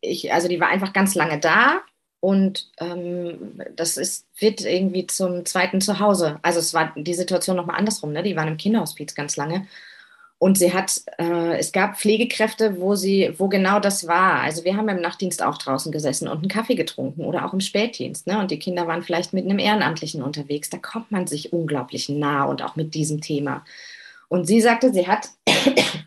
ich, 0.00 0.32
also 0.32 0.48
die 0.48 0.60
war 0.60 0.68
einfach 0.68 0.92
ganz 0.92 1.14
lange 1.14 1.40
da 1.40 1.82
und 2.20 2.70
ähm, 2.78 3.62
das 3.74 3.96
ist, 3.96 4.26
wird 4.38 4.60
irgendwie 4.60 5.06
zum 5.06 5.44
zweiten 5.46 5.80
Zuhause. 5.80 6.38
Also 6.42 6.58
es 6.60 6.74
war 6.74 6.92
die 6.96 7.14
Situation 7.14 7.56
nochmal 7.56 7.76
andersrum, 7.78 8.12
ne? 8.12 8.22
Die 8.22 8.36
waren 8.36 8.48
im 8.48 8.56
Kinderhospiz 8.56 9.14
ganz 9.14 9.36
lange. 9.36 9.66
Und 10.40 10.56
sie 10.56 10.72
hat, 10.72 11.02
äh, 11.18 11.58
es 11.58 11.72
gab 11.72 11.98
Pflegekräfte, 11.98 12.80
wo 12.80 12.94
sie, 12.94 13.34
wo 13.38 13.48
genau 13.48 13.80
das 13.80 14.06
war. 14.06 14.40
Also 14.40 14.64
wir 14.64 14.76
haben 14.76 14.88
im 14.88 15.00
Nachtdienst 15.00 15.42
auch 15.42 15.58
draußen 15.58 15.90
gesessen 15.90 16.28
und 16.28 16.38
einen 16.38 16.48
Kaffee 16.48 16.76
getrunken 16.76 17.24
oder 17.24 17.44
auch 17.44 17.52
im 17.52 17.60
Spätdienst. 17.60 18.28
Ne? 18.28 18.38
Und 18.38 18.52
die 18.52 18.60
Kinder 18.60 18.86
waren 18.86 19.02
vielleicht 19.02 19.32
mit 19.32 19.44
einem 19.44 19.58
Ehrenamtlichen 19.58 20.22
unterwegs. 20.22 20.70
Da 20.70 20.78
kommt 20.78 21.10
man 21.10 21.26
sich 21.26 21.52
unglaublich 21.52 22.08
nah 22.08 22.44
und 22.44 22.62
auch 22.62 22.76
mit 22.76 22.94
diesem 22.94 23.20
Thema. 23.20 23.64
Und 24.28 24.46
sie 24.46 24.60
sagte, 24.60 24.92
sie 24.92 25.08
hat 25.08 25.28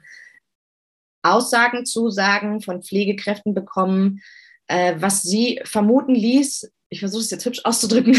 Aussagen, 1.23 1.86
Zusagen 1.86 2.61
von 2.61 2.84
Pflegekräften 2.84 3.53
bekommen, 3.53 4.21
äh, 4.67 4.95
was 4.97 5.23
sie 5.23 5.59
vermuten 5.65 6.15
ließ, 6.15 6.71
ich 6.88 6.99
versuche 6.99 7.21
es 7.21 7.32
jetzt 7.32 7.45
hübsch 7.45 7.61
auszudrücken, 7.65 8.17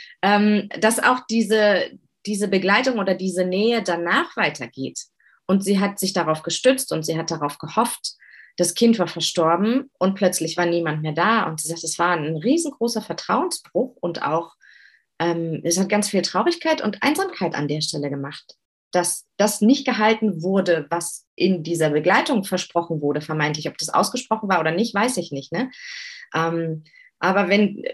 ähm, 0.22 0.68
dass 0.80 0.98
auch 0.98 1.20
diese, 1.30 1.84
diese 2.26 2.48
Begleitung 2.48 2.98
oder 2.98 3.14
diese 3.14 3.44
Nähe 3.44 3.82
danach 3.84 4.36
weitergeht. 4.36 5.06
Und 5.46 5.62
sie 5.62 5.80
hat 5.80 5.98
sich 5.98 6.12
darauf 6.12 6.42
gestützt 6.42 6.92
und 6.92 7.04
sie 7.04 7.16
hat 7.16 7.30
darauf 7.30 7.58
gehofft. 7.58 8.14
Das 8.56 8.74
Kind 8.74 8.98
war 8.98 9.06
verstorben 9.06 9.90
und 9.98 10.14
plötzlich 10.14 10.56
war 10.56 10.66
niemand 10.66 11.02
mehr 11.02 11.12
da. 11.12 11.44
Und 11.44 11.60
sie 11.60 11.68
sagt, 11.68 11.84
es 11.84 11.98
war 11.98 12.12
ein 12.12 12.36
riesengroßer 12.36 13.02
Vertrauensbruch 13.02 13.96
und 14.00 14.22
auch, 14.22 14.54
ähm, 15.18 15.60
es 15.64 15.78
hat 15.78 15.88
ganz 15.88 16.08
viel 16.10 16.22
Traurigkeit 16.22 16.82
und 16.82 17.02
Einsamkeit 17.02 17.54
an 17.54 17.68
der 17.68 17.80
Stelle 17.80 18.10
gemacht. 18.10 18.56
Dass 18.92 19.26
das 19.36 19.60
nicht 19.60 19.84
gehalten 19.84 20.42
wurde, 20.42 20.86
was 20.90 21.26
in 21.34 21.62
dieser 21.62 21.90
Begleitung 21.90 22.44
versprochen 22.44 23.02
wurde, 23.02 23.20
vermeintlich. 23.20 23.68
Ob 23.68 23.76
das 23.76 23.90
ausgesprochen 23.90 24.48
war 24.48 24.60
oder 24.60 24.72
nicht, 24.72 24.94
weiß 24.94 25.18
ich 25.18 25.32
nicht. 25.32 25.52
Ne? 25.52 25.70
Ähm, 26.34 26.84
aber 27.18 27.48
wenn, 27.48 27.84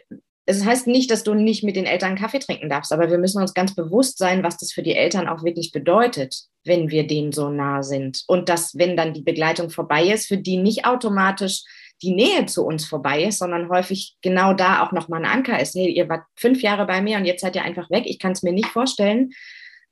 es 0.44 0.64
heißt 0.64 0.88
nicht, 0.88 1.10
dass 1.10 1.22
du 1.22 1.34
nicht 1.34 1.62
mit 1.62 1.76
den 1.76 1.86
Eltern 1.86 2.16
Kaffee 2.16 2.40
trinken 2.40 2.68
darfst, 2.68 2.92
aber 2.92 3.10
wir 3.10 3.18
müssen 3.18 3.40
uns 3.40 3.54
ganz 3.54 3.74
bewusst 3.74 4.18
sein, 4.18 4.42
was 4.42 4.56
das 4.56 4.72
für 4.72 4.82
die 4.82 4.96
Eltern 4.96 5.28
auch 5.28 5.44
wirklich 5.44 5.70
bedeutet, 5.70 6.36
wenn 6.64 6.90
wir 6.90 7.06
denen 7.06 7.32
so 7.32 7.48
nah 7.48 7.82
sind. 7.82 8.24
Und 8.26 8.48
dass, 8.48 8.76
wenn 8.76 8.96
dann 8.96 9.14
die 9.14 9.22
Begleitung 9.22 9.70
vorbei 9.70 10.06
ist, 10.08 10.26
für 10.26 10.38
die 10.38 10.56
nicht 10.56 10.84
automatisch 10.84 11.62
die 12.02 12.12
Nähe 12.12 12.46
zu 12.46 12.66
uns 12.66 12.84
vorbei 12.84 13.24
ist, 13.24 13.38
sondern 13.38 13.68
häufig 13.68 14.16
genau 14.22 14.52
da 14.54 14.82
auch 14.82 14.90
nochmal 14.90 15.24
ein 15.24 15.30
Anker 15.30 15.60
ist. 15.60 15.76
Hey, 15.76 15.88
ihr 15.88 16.08
wart 16.08 16.24
fünf 16.34 16.60
Jahre 16.60 16.86
bei 16.86 17.00
mir 17.00 17.18
und 17.18 17.24
jetzt 17.24 17.42
seid 17.42 17.54
ihr 17.54 17.62
einfach 17.62 17.88
weg. 17.90 18.04
Ich 18.06 18.18
kann 18.18 18.32
es 18.32 18.42
mir 18.42 18.52
nicht 18.52 18.68
vorstellen. 18.68 19.30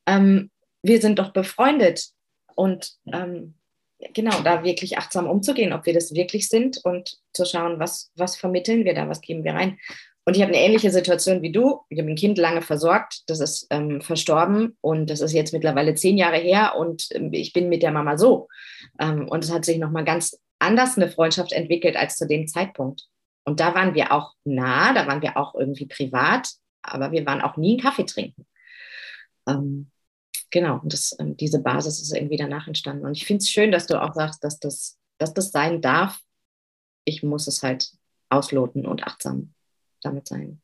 Ähm, 0.07 0.51
wir 0.83 1.01
sind 1.01 1.21
doch 1.21 1.33
befreundet. 1.33 2.09
Und 2.57 2.95
ähm, 3.13 3.55
genau, 4.13 4.41
da 4.41 4.65
wirklich 4.65 4.99
achtsam 4.99 5.29
umzugehen, 5.29 5.73
ob 5.73 5.87
wir 5.87 5.95
das 5.95 6.13
wirklich 6.13 6.49
sind 6.49 6.79
und 6.85 7.19
zu 7.33 7.45
schauen, 7.45 7.79
was, 7.79 8.11
was 8.17 8.37
vermitteln 8.37 8.85
wir 8.85 8.95
da, 8.95 9.09
was 9.09 9.21
geben 9.21 9.45
wir 9.45 9.55
rein. 9.55 9.79
Und 10.25 10.37
ich 10.37 10.43
habe 10.43 10.53
eine 10.53 10.63
ähnliche 10.63 10.91
Situation 10.91 11.43
wie 11.43 11.53
du. 11.53 11.81
Ich 11.89 11.99
habe 11.99 12.11
ein 12.11 12.17
Kind 12.17 12.39
lange 12.39 12.63
versorgt, 12.63 13.23
das 13.27 13.41
ist 13.41 13.67
ähm, 13.71 14.01
verstorben 14.01 14.77
und 14.81 15.09
das 15.09 15.21
ist 15.21 15.33
jetzt 15.33 15.53
mittlerweile 15.53 15.95
zehn 15.95 16.19
Jahre 16.19 16.37
her 16.37 16.77
und 16.77 17.09
ähm, 17.13 17.33
ich 17.33 17.53
bin 17.53 17.69
mit 17.69 17.83
der 17.83 17.91
Mama 17.91 18.19
so. 18.19 18.49
Ähm, 19.01 19.29
und 19.29 19.45
es 19.45 19.51
hat 19.51 19.65
sich 19.65 19.79
nochmal 19.79 20.05
ganz 20.05 20.39
anders 20.59 20.97
eine 20.97 21.11
Freundschaft 21.11 21.53
entwickelt 21.53 21.97
als 21.97 22.17
zu 22.17 22.27
dem 22.27 22.47
Zeitpunkt. 22.47 23.07
Und 23.45 23.61
da 23.61 23.75
waren 23.75 23.95
wir 23.95 24.13
auch 24.13 24.35
nah, 24.45 24.93
da 24.93 25.07
waren 25.07 25.23
wir 25.23 25.37
auch 25.37 25.55
irgendwie 25.55 25.87
privat, 25.87 26.51
aber 26.83 27.13
wir 27.13 27.25
waren 27.25 27.41
auch 27.41 27.57
nie 27.57 27.73
einen 27.73 27.81
Kaffee 27.81 28.05
trinken. 28.05 28.47
Ähm, 29.49 29.91
genau, 30.51 30.81
und 30.81 30.93
das, 30.93 31.17
ähm, 31.19 31.37
diese 31.37 31.61
Basis 31.61 32.01
ist 32.01 32.15
irgendwie 32.15 32.37
danach 32.37 32.69
entstanden. 32.69 33.07
Und 33.07 33.17
ich 33.17 33.25
finde 33.25 33.43
es 33.43 33.51
schön, 33.51 33.73
dass 33.73 33.87
du 33.87 34.01
auch 34.01 34.15
sagst, 34.15 34.45
dass 34.45 34.61
das, 34.61 34.99
dass 35.17 35.33
das 35.33 35.51
sein 35.51 35.81
darf. 35.81 36.21
Ich 37.05 37.23
muss 37.23 37.47
es 37.47 37.63
halt 37.63 37.91
ausloten 38.29 38.87
und 38.87 39.05
achtsam 39.05 39.55
damit 40.01 40.29
sein. 40.29 40.61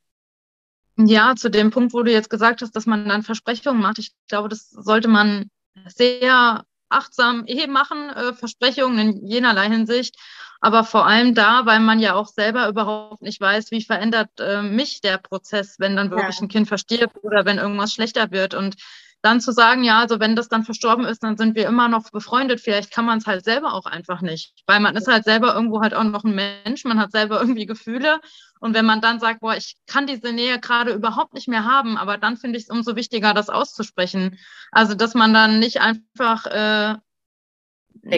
Ja, 0.99 1.35
zu 1.37 1.51
dem 1.51 1.71
Punkt, 1.71 1.93
wo 1.93 2.03
du 2.03 2.11
jetzt 2.11 2.31
gesagt 2.31 2.63
hast, 2.63 2.75
dass 2.75 2.87
man 2.87 3.07
dann 3.09 3.23
Versprechungen 3.23 3.83
macht. 3.83 3.99
Ich 3.99 4.13
glaube, 4.29 4.49
das 4.49 4.71
sollte 4.71 5.09
man 5.09 5.51
sehr 5.87 6.65
achtsam 6.89 7.45
eh 7.47 7.67
machen, 7.67 8.11
äh, 8.11 8.33
Versprechungen 8.33 8.99
in 8.99 9.27
jenerlei 9.27 9.69
Hinsicht. 9.69 10.17
Aber 10.61 10.85
vor 10.85 11.07
allem 11.07 11.35
da, 11.35 11.67
weil 11.67 11.81
man 11.81 12.01
ja 12.01 12.15
auch 12.15 12.29
selber 12.29 12.69
überhaupt 12.69 13.21
nicht 13.21 13.41
weiß, 13.41 13.71
wie 13.73 13.83
verändert 13.83 14.31
äh, 14.41 14.63
mich 14.63 15.03
der 15.03 15.19
Prozess, 15.19 15.77
wenn 15.79 15.97
dann 15.97 16.11
wirklich 16.11 16.37
ja. 16.37 16.43
ein 16.43 16.49
Kind 16.49 16.67
verstirbt 16.67 17.23
oder 17.23 17.45
wenn 17.45 17.59
irgendwas 17.59 17.93
schlechter 17.93 18.31
wird. 18.31 18.55
Und 18.55 18.77
dann 19.23 19.41
zu 19.41 19.53
sagen, 19.53 19.83
ja, 19.83 19.99
also 19.99 20.21
wenn 20.21 20.37
das 20.37 20.49
dann 20.49 20.65
verstorben 20.65 21.05
ist, 21.05 21.23
dann 21.23 21.37
sind 21.37 21.57
wir 21.57 21.67
immer 21.67 21.89
noch 21.89 22.11
befreundet. 22.11 22.61
Vielleicht 22.61 22.93
kann 22.93 23.05
man 23.05 23.19
es 23.19 23.27
halt 23.27 23.45
selber 23.45 23.73
auch 23.75 23.87
einfach 23.87 24.21
nicht, 24.21 24.53
weil 24.67 24.81
man 24.81 24.97
ist 24.97 25.09
halt 25.09 25.25
selber 25.25 25.55
irgendwo 25.55 25.81
halt 25.81 25.95
auch 25.95 26.05
noch 26.05 26.25
ein 26.25 26.35
Mensch, 26.35 26.85
man 26.85 27.01
hat 27.01 27.13
selber 27.13 27.41
irgendwie 27.41 27.67
Gefühle. 27.67 28.21
Und 28.61 28.75
wenn 28.75 28.87
man 28.87 29.01
dann 29.01 29.21
sagt, 29.21 29.41
boah, 29.41 29.57
ich 29.57 29.77
kann 29.87 30.07
diese 30.07 30.33
Nähe 30.33 30.59
gerade 30.61 30.93
überhaupt 30.93 31.35
nicht 31.35 31.49
mehr 31.49 31.65
haben, 31.65 31.97
aber 31.97 32.19
dann 32.19 32.37
finde 32.37 32.59
ich 32.59 32.65
es 32.65 32.71
umso 32.71 32.97
wichtiger, 32.97 33.35
das 33.35 33.51
auszusprechen. 33.51 34.39
Also, 34.71 34.95
dass 34.95 35.15
man 35.15 35.35
dann 35.35 35.59
nicht 35.59 35.81
einfach 35.81 36.47
äh, 36.47 36.95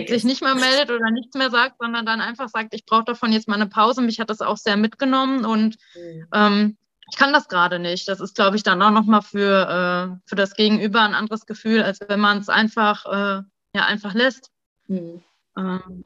sich 0.06 0.24
nicht 0.24 0.42
mehr 0.42 0.54
meldet 0.54 0.90
oder 0.90 1.10
nichts 1.10 1.34
mehr 1.36 1.50
sagt, 1.50 1.76
sondern 1.78 2.04
dann 2.04 2.20
einfach 2.20 2.48
sagt, 2.48 2.74
ich 2.74 2.84
brauche 2.84 3.04
davon 3.04 3.32
jetzt 3.32 3.48
mal 3.48 3.54
eine 3.54 3.68
Pause. 3.68 4.02
Mich 4.02 4.20
hat 4.20 4.30
das 4.30 4.40
auch 4.40 4.56
sehr 4.56 4.76
mitgenommen 4.76 5.44
und 5.44 5.76
mhm. 5.94 6.26
ähm, 6.32 6.76
ich 7.10 7.16
kann 7.16 7.32
das 7.32 7.48
gerade 7.48 7.78
nicht. 7.78 8.08
Das 8.08 8.20
ist, 8.20 8.34
glaube 8.34 8.56
ich, 8.56 8.62
dann 8.62 8.82
auch 8.82 8.90
nochmal 8.90 9.22
für, 9.22 10.16
äh, 10.16 10.28
für 10.28 10.36
das 10.36 10.54
Gegenüber 10.54 11.02
ein 11.02 11.14
anderes 11.14 11.46
Gefühl, 11.46 11.82
als 11.82 12.00
wenn 12.06 12.20
man 12.20 12.38
es 12.38 12.48
einfach, 12.48 13.06
äh, 13.06 13.42
ja, 13.74 13.84
einfach 13.86 14.14
lässt. 14.14 14.50
Mhm. 14.88 15.22
Ähm, 15.56 16.04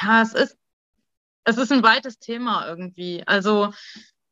ja, 0.00 0.22
es 0.22 0.34
ist, 0.34 0.56
es 1.44 1.56
ist 1.56 1.72
ein 1.72 1.82
weites 1.82 2.18
Thema 2.18 2.66
irgendwie. 2.68 3.22
Also, 3.26 3.72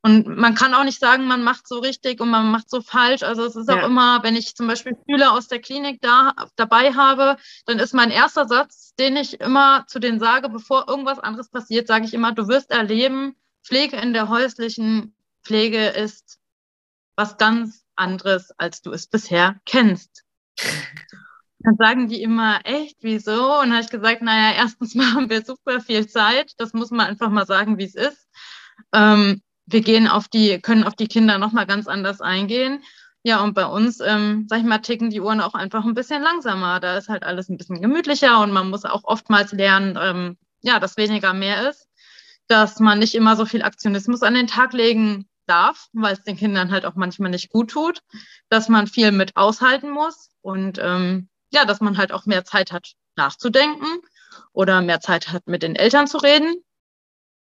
und 0.02 0.28
man 0.28 0.54
kann 0.54 0.74
auch 0.74 0.84
nicht 0.84 1.00
sagen, 1.00 1.26
man 1.26 1.42
macht 1.42 1.66
so 1.66 1.78
richtig 1.78 2.20
und 2.20 2.28
man 2.28 2.50
macht 2.50 2.70
so 2.70 2.80
falsch. 2.80 3.22
Also 3.22 3.44
es 3.44 3.56
ist 3.56 3.68
ja. 3.68 3.80
auch 3.80 3.86
immer, 3.86 4.22
wenn 4.22 4.36
ich 4.36 4.54
zum 4.54 4.68
Beispiel 4.68 4.96
Schüler 5.08 5.32
aus 5.32 5.48
der 5.48 5.60
Klinik 5.60 6.00
da 6.00 6.32
dabei 6.54 6.92
habe, 6.92 7.38
dann 7.64 7.78
ist 7.78 7.94
mein 7.94 8.10
erster 8.10 8.46
Satz, 8.46 8.94
den 9.00 9.16
ich 9.16 9.40
immer 9.40 9.84
zu 9.88 9.98
denen 9.98 10.20
sage, 10.20 10.48
bevor 10.48 10.88
irgendwas 10.88 11.18
anderes 11.18 11.48
passiert, 11.48 11.88
sage 11.88 12.04
ich 12.04 12.14
immer, 12.14 12.32
du 12.32 12.46
wirst 12.46 12.70
erleben, 12.70 13.34
Pflege 13.64 13.96
in 13.96 14.12
der 14.12 14.28
häuslichen 14.28 15.15
Pflege 15.46 15.86
ist 15.86 16.40
was 17.14 17.36
ganz 17.36 17.84
anderes, 17.94 18.50
als 18.58 18.82
du 18.82 18.90
es 18.90 19.06
bisher 19.06 19.60
kennst. 19.64 20.24
Dann 21.60 21.76
sagen 21.76 22.08
die 22.08 22.20
immer, 22.20 22.60
echt, 22.64 22.96
wieso? 23.00 23.60
Und 23.60 23.68
dann 23.68 23.72
habe 23.74 23.82
ich 23.82 23.90
gesagt, 23.90 24.22
naja, 24.22 24.56
erstens 24.56 24.94
mal 24.96 25.12
haben 25.14 25.30
wir 25.30 25.44
super 25.44 25.80
viel 25.80 26.08
Zeit. 26.08 26.52
Das 26.58 26.72
muss 26.72 26.90
man 26.90 27.06
einfach 27.06 27.30
mal 27.30 27.46
sagen, 27.46 27.78
wie 27.78 27.84
es 27.84 27.94
ist. 27.94 28.28
Ähm, 28.92 29.40
wir 29.66 29.82
gehen 29.82 30.08
auf 30.08 30.26
die, 30.28 30.60
können 30.60 30.84
auf 30.84 30.94
die 30.94 31.08
Kinder 31.08 31.38
nochmal 31.38 31.66
ganz 31.66 31.86
anders 31.86 32.20
eingehen. 32.20 32.82
Ja, 33.22 33.42
und 33.42 33.54
bei 33.54 33.66
uns, 33.66 34.00
ähm, 34.00 34.46
sag 34.48 34.58
ich 34.58 34.64
mal, 34.64 34.78
ticken 34.78 35.10
die 35.10 35.20
Uhren 35.20 35.40
auch 35.40 35.54
einfach 35.54 35.84
ein 35.84 35.94
bisschen 35.94 36.22
langsamer. 36.22 36.80
Da 36.80 36.96
ist 36.98 37.08
halt 37.08 37.22
alles 37.22 37.48
ein 37.48 37.56
bisschen 37.56 37.80
gemütlicher 37.80 38.40
und 38.40 38.52
man 38.52 38.68
muss 38.68 38.84
auch 38.84 39.04
oftmals 39.04 39.52
lernen, 39.52 39.96
ähm, 40.00 40.38
ja, 40.60 40.80
dass 40.80 40.96
weniger 40.96 41.32
mehr 41.32 41.68
ist, 41.68 41.88
dass 42.48 42.80
man 42.80 42.98
nicht 42.98 43.14
immer 43.14 43.36
so 43.36 43.46
viel 43.46 43.62
Aktionismus 43.62 44.22
an 44.22 44.34
den 44.34 44.46
Tag 44.46 44.72
legen 44.72 45.28
darf, 45.46 45.88
weil 45.92 46.14
es 46.14 46.22
den 46.22 46.36
Kindern 46.36 46.70
halt 46.70 46.84
auch 46.84 46.94
manchmal 46.94 47.30
nicht 47.30 47.50
gut 47.50 47.70
tut, 47.70 48.02
dass 48.48 48.68
man 48.68 48.86
viel 48.86 49.12
mit 49.12 49.36
aushalten 49.36 49.90
muss 49.90 50.30
und 50.42 50.78
ähm, 50.80 51.28
ja, 51.50 51.64
dass 51.64 51.80
man 51.80 51.96
halt 51.96 52.12
auch 52.12 52.26
mehr 52.26 52.44
Zeit 52.44 52.72
hat 52.72 52.92
nachzudenken 53.16 53.86
oder 54.52 54.82
mehr 54.82 55.00
Zeit 55.00 55.32
hat 55.32 55.46
mit 55.46 55.62
den 55.62 55.76
Eltern 55.76 56.06
zu 56.06 56.18
reden. 56.18 56.62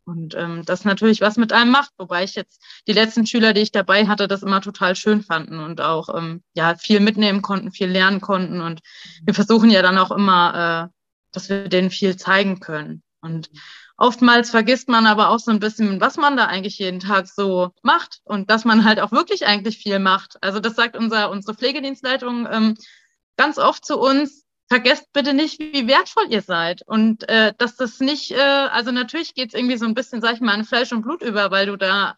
Und 0.05 0.37
ähm, 0.37 0.63
das 0.65 0.85
natürlich 0.85 1.21
was 1.21 1.37
mit 1.37 1.53
einem 1.53 1.73
macht, 1.73 1.91
wobei 1.99 2.23
ich 2.23 2.37
jetzt 2.37 2.63
die 2.87 2.93
letzten 2.93 3.27
Schüler, 3.27 3.53
die 3.53 3.63
ich 3.63 3.73
dabei 3.73 4.07
hatte, 4.07 4.29
das 4.29 4.45
immer 4.45 4.61
total 4.61 4.95
schön 4.95 5.21
fanden 5.21 5.59
und 5.59 5.81
auch 5.81 6.09
ähm, 6.17 6.45
ja 6.55 6.77
viel 6.77 7.01
mitnehmen 7.01 7.43
konnten, 7.43 7.73
viel 7.73 7.89
lernen 7.89 8.21
konnten. 8.21 8.61
Und 8.61 8.83
wir 9.25 9.35
versuchen 9.35 9.69
ja 9.69 9.83
dann 9.83 9.99
auch 9.99 10.13
immer, 10.13 10.93
äh, 10.93 10.97
dass 11.33 11.49
wir 11.49 11.69
denen 11.69 11.91
viel 11.91 12.17
zeigen 12.17 12.61
können. 12.61 13.03
Und 13.21 13.51
Oftmals 13.99 14.51
vergisst 14.51 14.89
man 14.89 15.07
aber 15.07 15.31
auch 15.31 15.39
so 15.39 15.51
ein 15.51 15.59
bisschen, 15.59 16.01
was 16.01 16.19
man 16.19 16.37
da 16.37 16.47
eigentlich 16.47 16.79
jeden 16.79 17.01
Tag 17.01 17.27
so 17.29 17.71
macht 17.83 18.21
und 18.25 18.51
dass 18.51 18.67
man 18.67 18.85
halt 18.85 19.01
auch 19.01 19.11
wirklich 19.11 19.47
eigentlich 19.47 19.79
viel 19.79 19.99
macht. 19.99 20.37
Also 20.43 20.61
das 20.61 20.75
sagt 20.75 20.97
unser, 20.97 21.31
unsere 21.31 21.55
Pflegedienstleitung 21.55 22.47
ähm, 22.51 22.75
ganz 23.37 23.59
oft 23.59 23.87
zu 23.87 23.99
uns, 23.99 24.45
vergesst 24.69 25.13
bitte 25.15 25.33
nicht, 25.33 25.59
wie 25.61 25.87
wertvoll 25.87 26.27
ihr 26.29 26.43
seid. 26.43 26.83
Und 26.87 27.27
äh, 27.29 27.55
dass 27.57 27.77
das 27.77 28.01
nicht, 28.01 28.33
äh, 28.33 28.41
also 28.41 28.91
natürlich 28.91 29.35
geht 29.35 29.49
es 29.49 29.55
irgendwie 29.55 29.79
so 29.79 29.87
ein 29.87 29.95
bisschen, 29.95 30.21
sag 30.21 30.35
ich 30.35 30.41
mal, 30.41 30.59
in 30.59 30.65
Fleisch 30.65 30.93
und 30.93 31.03
Blut 31.03 31.23
über, 31.23 31.51
weil 31.51 31.67
du 31.67 31.77
da 31.77 32.17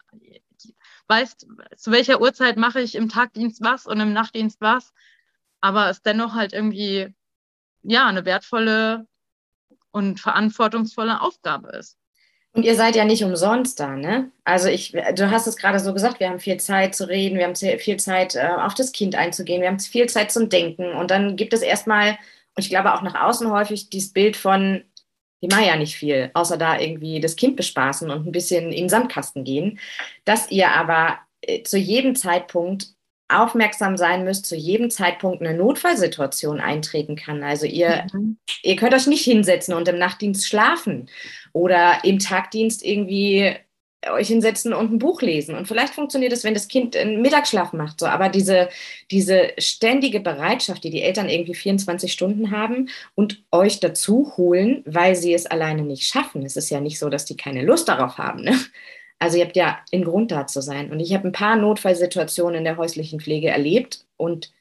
weißt, 1.07 1.47
zu 1.77 1.91
welcher 1.91 2.21
Uhrzeit 2.21 2.57
mache 2.57 2.81
ich 2.81 2.95
im 2.95 3.09
Tagdienst 3.09 3.61
was 3.61 3.85
und 3.85 3.99
im 3.99 4.13
Nachtdienst 4.13 4.59
was. 4.59 4.93
Aber 5.61 5.89
es 5.89 6.01
dennoch 6.01 6.33
halt 6.33 6.53
irgendwie, 6.53 7.13
ja, 7.83 8.07
eine 8.07 8.25
wertvolle 8.25 9.07
und 9.91 10.19
verantwortungsvolle 10.19 11.21
Aufgabe 11.21 11.69
ist. 11.77 11.97
Und 12.53 12.63
ihr 12.63 12.75
seid 12.75 12.95
ja 12.95 13.05
nicht 13.05 13.23
umsonst 13.23 13.79
da, 13.79 13.95
ne? 13.95 14.31
Also 14.43 14.69
ich, 14.69 14.91
du 14.91 15.29
hast 15.29 15.45
es 15.45 15.55
gerade 15.55 15.79
so 15.79 15.93
gesagt, 15.93 16.19
wir 16.19 16.29
haben 16.29 16.39
viel 16.39 16.57
Zeit 16.57 16.95
zu 16.95 17.07
reden, 17.07 17.37
wir 17.37 17.45
haben 17.45 17.55
viel 17.55 17.97
Zeit 17.97 18.35
äh, 18.35 18.47
auf 18.47 18.73
das 18.73 18.91
Kind 18.91 19.15
einzugehen, 19.15 19.61
wir 19.61 19.69
haben 19.69 19.79
viel 19.79 20.09
Zeit 20.09 20.31
zum 20.31 20.49
Denken 20.49 20.93
und 20.93 21.11
dann 21.11 21.35
gibt 21.35 21.53
es 21.53 21.61
erstmal, 21.61 22.17
und 22.55 22.63
ich 22.63 22.69
glaube 22.69 22.93
auch 22.93 23.03
nach 23.03 23.21
außen 23.21 23.51
häufig, 23.51 23.89
dieses 23.91 24.13
Bild 24.13 24.35
von, 24.35 24.83
die 25.43 25.47
machen 25.47 25.65
ja 25.65 25.75
nicht 25.75 25.95
viel, 25.95 26.31
außer 26.33 26.57
da 26.57 26.79
irgendwie 26.79 27.19
das 27.19 27.35
Kind 27.35 27.55
bespaßen 27.55 28.09
und 28.09 28.25
ein 28.25 28.31
bisschen 28.31 28.71
in 28.71 28.85
den 28.85 28.89
Sandkasten 28.89 29.43
gehen, 29.43 29.79
dass 30.25 30.49
ihr 30.49 30.71
aber 30.71 31.19
äh, 31.41 31.61
zu 31.61 31.77
jedem 31.77 32.15
Zeitpunkt 32.15 32.87
aufmerksam 33.29 33.95
sein 33.95 34.23
müsst, 34.23 34.47
zu 34.47 34.55
jedem 34.55 34.89
Zeitpunkt 34.89 35.41
eine 35.41 35.57
Notfallsituation 35.57 36.59
eintreten 36.59 37.15
kann. 37.15 37.43
Also 37.43 37.65
ihr, 37.65 38.05
mhm. 38.11 38.37
ihr 38.63 38.75
könnt 38.75 38.93
euch 38.93 39.07
nicht 39.07 39.23
hinsetzen 39.23 39.73
und 39.73 39.87
im 39.87 39.99
Nachtdienst 39.99 40.47
schlafen 40.47 41.09
oder 41.53 42.03
im 42.03 42.19
Tagdienst 42.19 42.83
irgendwie 42.83 43.55
euch 44.07 44.27
hinsetzen 44.27 44.73
und 44.73 44.93
ein 44.93 44.99
Buch 44.99 45.21
lesen. 45.21 45.55
Und 45.55 45.67
vielleicht 45.67 45.93
funktioniert 45.93 46.31
es, 46.31 46.43
wenn 46.43 46.53
das 46.53 46.69
Kind 46.69 46.95
einen 46.95 47.21
Mittagsschlaf 47.21 47.73
macht. 47.73 47.99
So. 47.99 48.05
Aber 48.05 48.29
diese, 48.29 48.69
diese 49.11 49.49
ständige 49.57 50.21
Bereitschaft, 50.21 50.83
die 50.83 50.89
die 50.89 51.01
Eltern 51.01 51.29
irgendwie 51.29 51.53
24 51.53 52.11
Stunden 52.11 52.51
haben 52.51 52.89
und 53.15 53.43
euch 53.51 53.79
dazu 53.79 54.33
holen, 54.37 54.83
weil 54.85 55.15
sie 55.15 55.33
es 55.33 55.45
alleine 55.45 55.81
nicht 55.81 56.07
schaffen. 56.07 56.45
Es 56.45 56.55
ist 56.55 56.69
ja 56.69 56.79
nicht 56.79 56.97
so, 56.97 57.09
dass 57.09 57.25
die 57.25 57.35
keine 57.35 57.61
Lust 57.61 57.89
darauf 57.89 58.17
haben. 58.17 58.43
Ne? 58.43 58.57
Also 59.19 59.37
ihr 59.37 59.45
habt 59.45 59.57
ja 59.57 59.79
einen 59.91 60.05
Grund 60.05 60.31
da 60.31 60.47
zu 60.47 60.61
sein. 60.61 60.91
Und 60.91 60.99
ich 60.99 61.13
habe 61.13 61.27
ein 61.27 61.33
paar 61.33 61.55
Notfallsituationen 61.57 62.59
in 62.59 62.63
der 62.63 62.77
häuslichen 62.77 63.19
Pflege 63.19 63.49
erlebt 63.49 64.05
und 64.17 64.51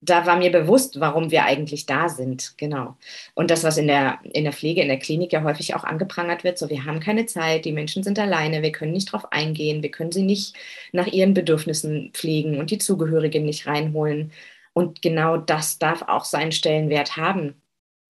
da 0.00 0.26
war 0.26 0.36
mir 0.36 0.52
bewusst, 0.52 1.00
warum 1.00 1.30
wir 1.30 1.44
eigentlich 1.44 1.86
da 1.86 2.08
sind. 2.08 2.54
Genau. 2.56 2.96
Und 3.34 3.50
das, 3.50 3.64
was 3.64 3.78
in 3.78 3.88
der, 3.88 4.20
in 4.22 4.44
der 4.44 4.52
Pflege, 4.52 4.80
in 4.80 4.88
der 4.88 4.98
Klinik 4.98 5.32
ja 5.32 5.42
häufig 5.42 5.74
auch 5.74 5.84
angeprangert 5.84 6.44
wird, 6.44 6.58
so 6.58 6.70
wir 6.70 6.84
haben 6.84 7.00
keine 7.00 7.26
Zeit, 7.26 7.64
die 7.64 7.72
Menschen 7.72 8.04
sind 8.04 8.18
alleine, 8.18 8.62
wir 8.62 8.72
können 8.72 8.92
nicht 8.92 9.12
drauf 9.12 9.32
eingehen, 9.32 9.82
wir 9.82 9.90
können 9.90 10.12
sie 10.12 10.22
nicht 10.22 10.54
nach 10.92 11.06
ihren 11.08 11.34
Bedürfnissen 11.34 12.10
pflegen 12.14 12.58
und 12.60 12.70
die 12.70 12.78
Zugehörigen 12.78 13.44
nicht 13.44 13.66
reinholen. 13.66 14.32
Und 14.72 15.02
genau 15.02 15.36
das 15.36 15.78
darf 15.78 16.02
auch 16.02 16.24
seinen 16.24 16.52
Stellenwert 16.52 17.16
haben. 17.16 17.60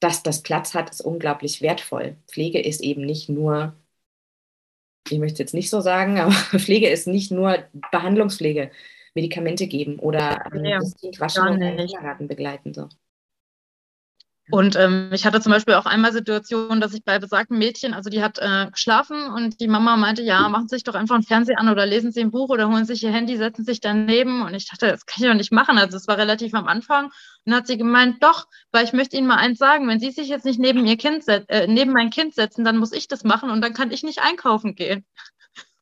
Dass 0.00 0.22
das 0.22 0.42
Platz 0.42 0.74
hat, 0.74 0.90
ist 0.90 1.00
unglaublich 1.00 1.62
wertvoll. 1.62 2.16
Pflege 2.28 2.60
ist 2.60 2.80
eben 2.82 3.02
nicht 3.04 3.28
nur, 3.28 3.74
ich 5.10 5.18
möchte 5.18 5.42
jetzt 5.42 5.54
nicht 5.54 5.70
so 5.70 5.80
sagen, 5.80 6.18
aber 6.18 6.32
Pflege 6.58 6.88
ist 6.88 7.06
nicht 7.06 7.30
nur 7.30 7.58
Behandlungspflege 7.90 8.70
Medikamente 9.14 9.66
geben 9.66 9.98
oder 9.98 10.44
ähm, 10.52 10.64
ja, 10.64 10.78
das 10.78 10.96
Kind 10.96 11.18
waschen 11.20 11.48
und 11.48 11.60
Kindergarten 11.60 12.28
begleiten. 12.28 12.74
So. 12.74 12.88
Und 14.50 14.76
ähm, 14.76 15.10
ich 15.12 15.26
hatte 15.26 15.40
zum 15.40 15.52
Beispiel 15.52 15.74
auch 15.74 15.84
einmal 15.84 16.12
Situationen, 16.12 16.80
dass 16.80 16.94
ich 16.94 17.04
bei 17.04 17.18
besagten 17.18 17.58
Mädchen, 17.58 17.92
also 17.92 18.08
die 18.08 18.22
hat 18.22 18.38
äh, 18.38 18.70
geschlafen 18.70 19.30
und 19.30 19.60
die 19.60 19.68
Mama 19.68 19.96
meinte, 19.96 20.22
ja, 20.22 20.48
machen 20.48 20.68
Sie 20.68 20.76
sich 20.76 20.84
doch 20.84 20.94
einfach 20.94 21.16
einen 21.16 21.24
Fernseher 21.24 21.58
an 21.58 21.68
oder 21.68 21.84
lesen 21.84 22.12
Sie 22.12 22.20
ein 22.20 22.30
Buch 22.30 22.48
oder 22.48 22.68
holen 22.68 22.86
sich 22.86 23.02
Ihr 23.02 23.12
Handy, 23.12 23.36
setzen 23.36 23.64
sich 23.64 23.80
daneben. 23.80 24.42
Und 24.42 24.54
ich 24.54 24.68
dachte, 24.68 24.88
das 24.88 25.04
kann 25.04 25.22
ich 25.22 25.28
doch 25.28 25.36
nicht 25.36 25.52
machen. 25.52 25.76
Also 25.76 25.96
es 25.96 26.08
war 26.08 26.16
relativ 26.16 26.54
am 26.54 26.66
Anfang. 26.66 27.06
Und 27.06 27.12
dann 27.44 27.56
hat 27.56 27.66
sie 27.66 27.76
gemeint, 27.76 28.22
doch, 28.22 28.46
weil 28.72 28.84
ich 28.84 28.92
möchte 28.92 29.16
Ihnen 29.16 29.26
mal 29.26 29.36
eins 29.36 29.58
sagen, 29.58 29.86
wenn 29.88 30.00
Sie 30.00 30.10
sich 30.10 30.28
jetzt 30.28 30.44
nicht 30.44 30.58
neben 30.58 30.86
Ihr 30.86 30.96
Kind 30.96 31.26
äh, 31.28 31.66
neben 31.66 31.92
mein 31.92 32.10
Kind 32.10 32.34
setzen, 32.34 32.64
dann 32.64 32.78
muss 32.78 32.92
ich 32.92 33.08
das 33.08 33.24
machen 33.24 33.50
und 33.50 33.60
dann 33.60 33.74
kann 33.74 33.90
ich 33.90 34.02
nicht 34.02 34.20
einkaufen 34.20 34.74
gehen. 34.74 35.04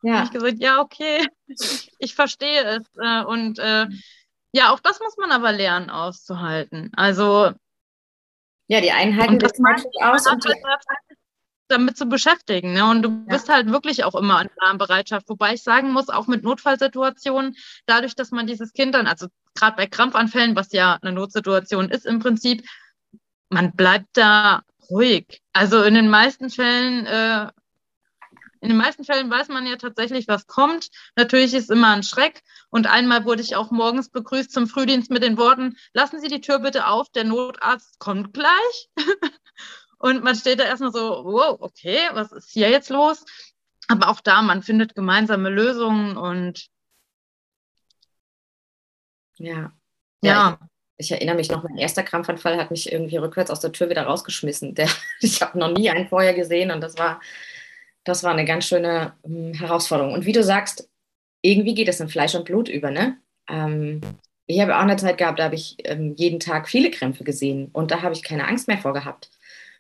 Ja. 0.03 0.25
ich 0.25 0.31
gesagt, 0.31 0.59
ja, 0.59 0.81
okay, 0.81 1.27
ich, 1.47 1.91
ich 1.99 2.14
verstehe 2.14 2.62
es. 2.62 2.87
Äh, 3.01 3.25
und 3.25 3.59
äh, 3.59 3.87
ja, 4.53 4.73
auch 4.73 4.81
das 4.81 5.01
muss 5.01 5.17
man 5.17 5.33
aber 5.33 5.53
lernen 5.53 5.91
auszuhalten. 5.91 6.91
Also 6.97 7.53
ja, 8.69 8.81
die 8.81 8.93
Einheiten 8.93 9.39
das 9.39 9.59
macht 9.59 9.87
aus 10.03 10.27
und 10.27 10.45
halt 10.45 10.57
damit 11.69 11.97
zu 11.97 12.07
beschäftigen. 12.07 12.75
Ne? 12.75 12.89
Und 12.89 13.03
du 13.03 13.09
ja. 13.09 13.35
bist 13.35 13.49
halt 13.49 13.71
wirklich 13.71 14.05
auch 14.05 14.14
immer 14.14 14.41
in 14.43 14.49
Alarmbereitschaft. 14.59 15.29
Wobei 15.29 15.55
ich 15.55 15.62
sagen 15.62 15.93
muss, 15.93 16.09
auch 16.09 16.27
mit 16.27 16.45
Notfallsituationen, 16.45 17.57
dadurch, 17.87 18.14
dass 18.14 18.31
man 18.31 18.47
dieses 18.47 18.73
Kind 18.73 18.95
dann, 18.95 19.07
also 19.07 19.27
gerade 19.55 19.77
bei 19.77 19.87
Krampfanfällen, 19.87 20.57
was 20.57 20.73
ja 20.73 20.99
eine 21.03 21.12
Notsituation 21.12 21.91
ist 21.91 22.07
im 22.07 22.21
Prinzip, 22.21 22.64
man 23.49 23.73
bleibt 23.73 24.09
da 24.14 24.62
ruhig. 24.91 25.41
Also 25.53 25.83
in 25.83 25.95
den 25.95 26.09
meisten 26.09 26.51
Fällen 26.51 27.07
äh, 27.07 27.49
in 28.61 28.69
den 28.69 28.77
meisten 28.77 29.05
Fällen 29.05 29.31
weiß 29.31 29.49
man 29.49 29.67
ja 29.67 29.77
tatsächlich, 29.77 30.29
was 30.29 30.47
kommt. 30.47 30.89
Natürlich 31.17 31.55
ist 31.55 31.71
immer 31.71 31.95
ein 31.95 32.03
Schreck. 32.03 32.43
Und 32.71 32.87
einmal 32.87 33.25
wurde 33.25 33.43
ich 33.43 33.57
auch 33.57 33.71
morgens 33.71 34.09
begrüßt 34.11 34.51
zum 34.51 34.67
Frühdienst 34.67 35.11
mit 35.11 35.23
den 35.23 35.39
Worten, 35.39 35.77
lassen 35.93 36.21
Sie 36.21 36.29
die 36.29 36.41
Tür 36.41 36.59
bitte 36.59 36.87
auf, 36.87 37.09
der 37.11 37.25
Notarzt 37.25 37.99
kommt 37.99 38.33
gleich. 38.35 38.91
und 39.99 40.25
man 40.25 40.35
steht 40.35 40.61
da 40.61 40.65
erstmal 40.65 40.93
so, 40.93 41.25
wow, 41.25 41.57
okay, 41.61 42.01
was 42.13 42.33
ist 42.33 42.51
hier 42.51 42.71
jetzt 42.71 42.91
los? 42.91 43.25
Aber 43.89 44.09
auch 44.09 44.21
da, 44.21 44.43
man 44.43 44.63
findet 44.63 44.95
gemeinsame 44.95 45.49
Lösungen 45.49 46.17
und 46.17 46.69
ja. 49.39 49.73
Ja. 50.23 50.59
Ich, 50.97 51.07
ich, 51.07 51.13
erinnere 51.13 51.37
mich 51.37 51.51
noch, 51.51 51.63
mein 51.63 51.77
erster 51.77 52.03
Krampfanfall 52.03 52.57
hat 52.57 52.71
mich 52.71 52.91
irgendwie 52.91 53.19
rückwärts 53.19 53.51
aus 53.51 53.61
der 53.61 53.73
Tür 53.73 53.91
wieder 53.91 54.05
rausgeschmissen. 54.05 54.75
Der, 54.75 54.89
ich 55.21 55.43
habe 55.43 55.59
noch 55.59 55.71
nie 55.71 55.91
einen 55.91 56.09
vorher 56.09 56.35
gesehen 56.35 56.71
und 56.71 56.81
das 56.81 56.99
war 56.99 57.21
das 58.07 58.23
war 58.23 58.33
eine 58.33 58.45
ganz 58.47 58.67
schöne 58.67 59.13
ähm, 59.25 59.53
Herausforderung. 59.53 60.15
Und 60.15 60.25
wie 60.25 60.33
du 60.33 60.43
sagst, 60.43 60.89
irgendwie 61.43 61.75
geht 61.75 61.89
es 61.89 62.01
in 62.01 62.09
Fleisch 62.09 62.35
und 62.35 62.47
Blut 62.47 62.69
über, 62.69 62.91
ne? 62.91 63.19
Ähm, 63.49 64.01
ich 64.47 64.61
habe 64.61 64.77
auch 64.77 64.83
eine 64.83 64.97
Zeit 64.97 65.19
gehabt, 65.19 65.41
da 65.41 65.45
habe 65.45 65.57
ich 65.57 65.77
ähm, 65.85 66.15
jeden 66.17 66.41
Tag 66.41 66.69
viele 66.69 66.91
Krämpfe 66.91 67.25
gesehen 67.25 67.69
und 67.73 67.91
da 67.91 68.03
habe 68.03 68.15
ich 68.15 68.23
keine 68.23 68.47
Angst 68.47 68.69
mehr 68.69 68.79
vor 68.79 68.93
gehabt, 68.93 69.29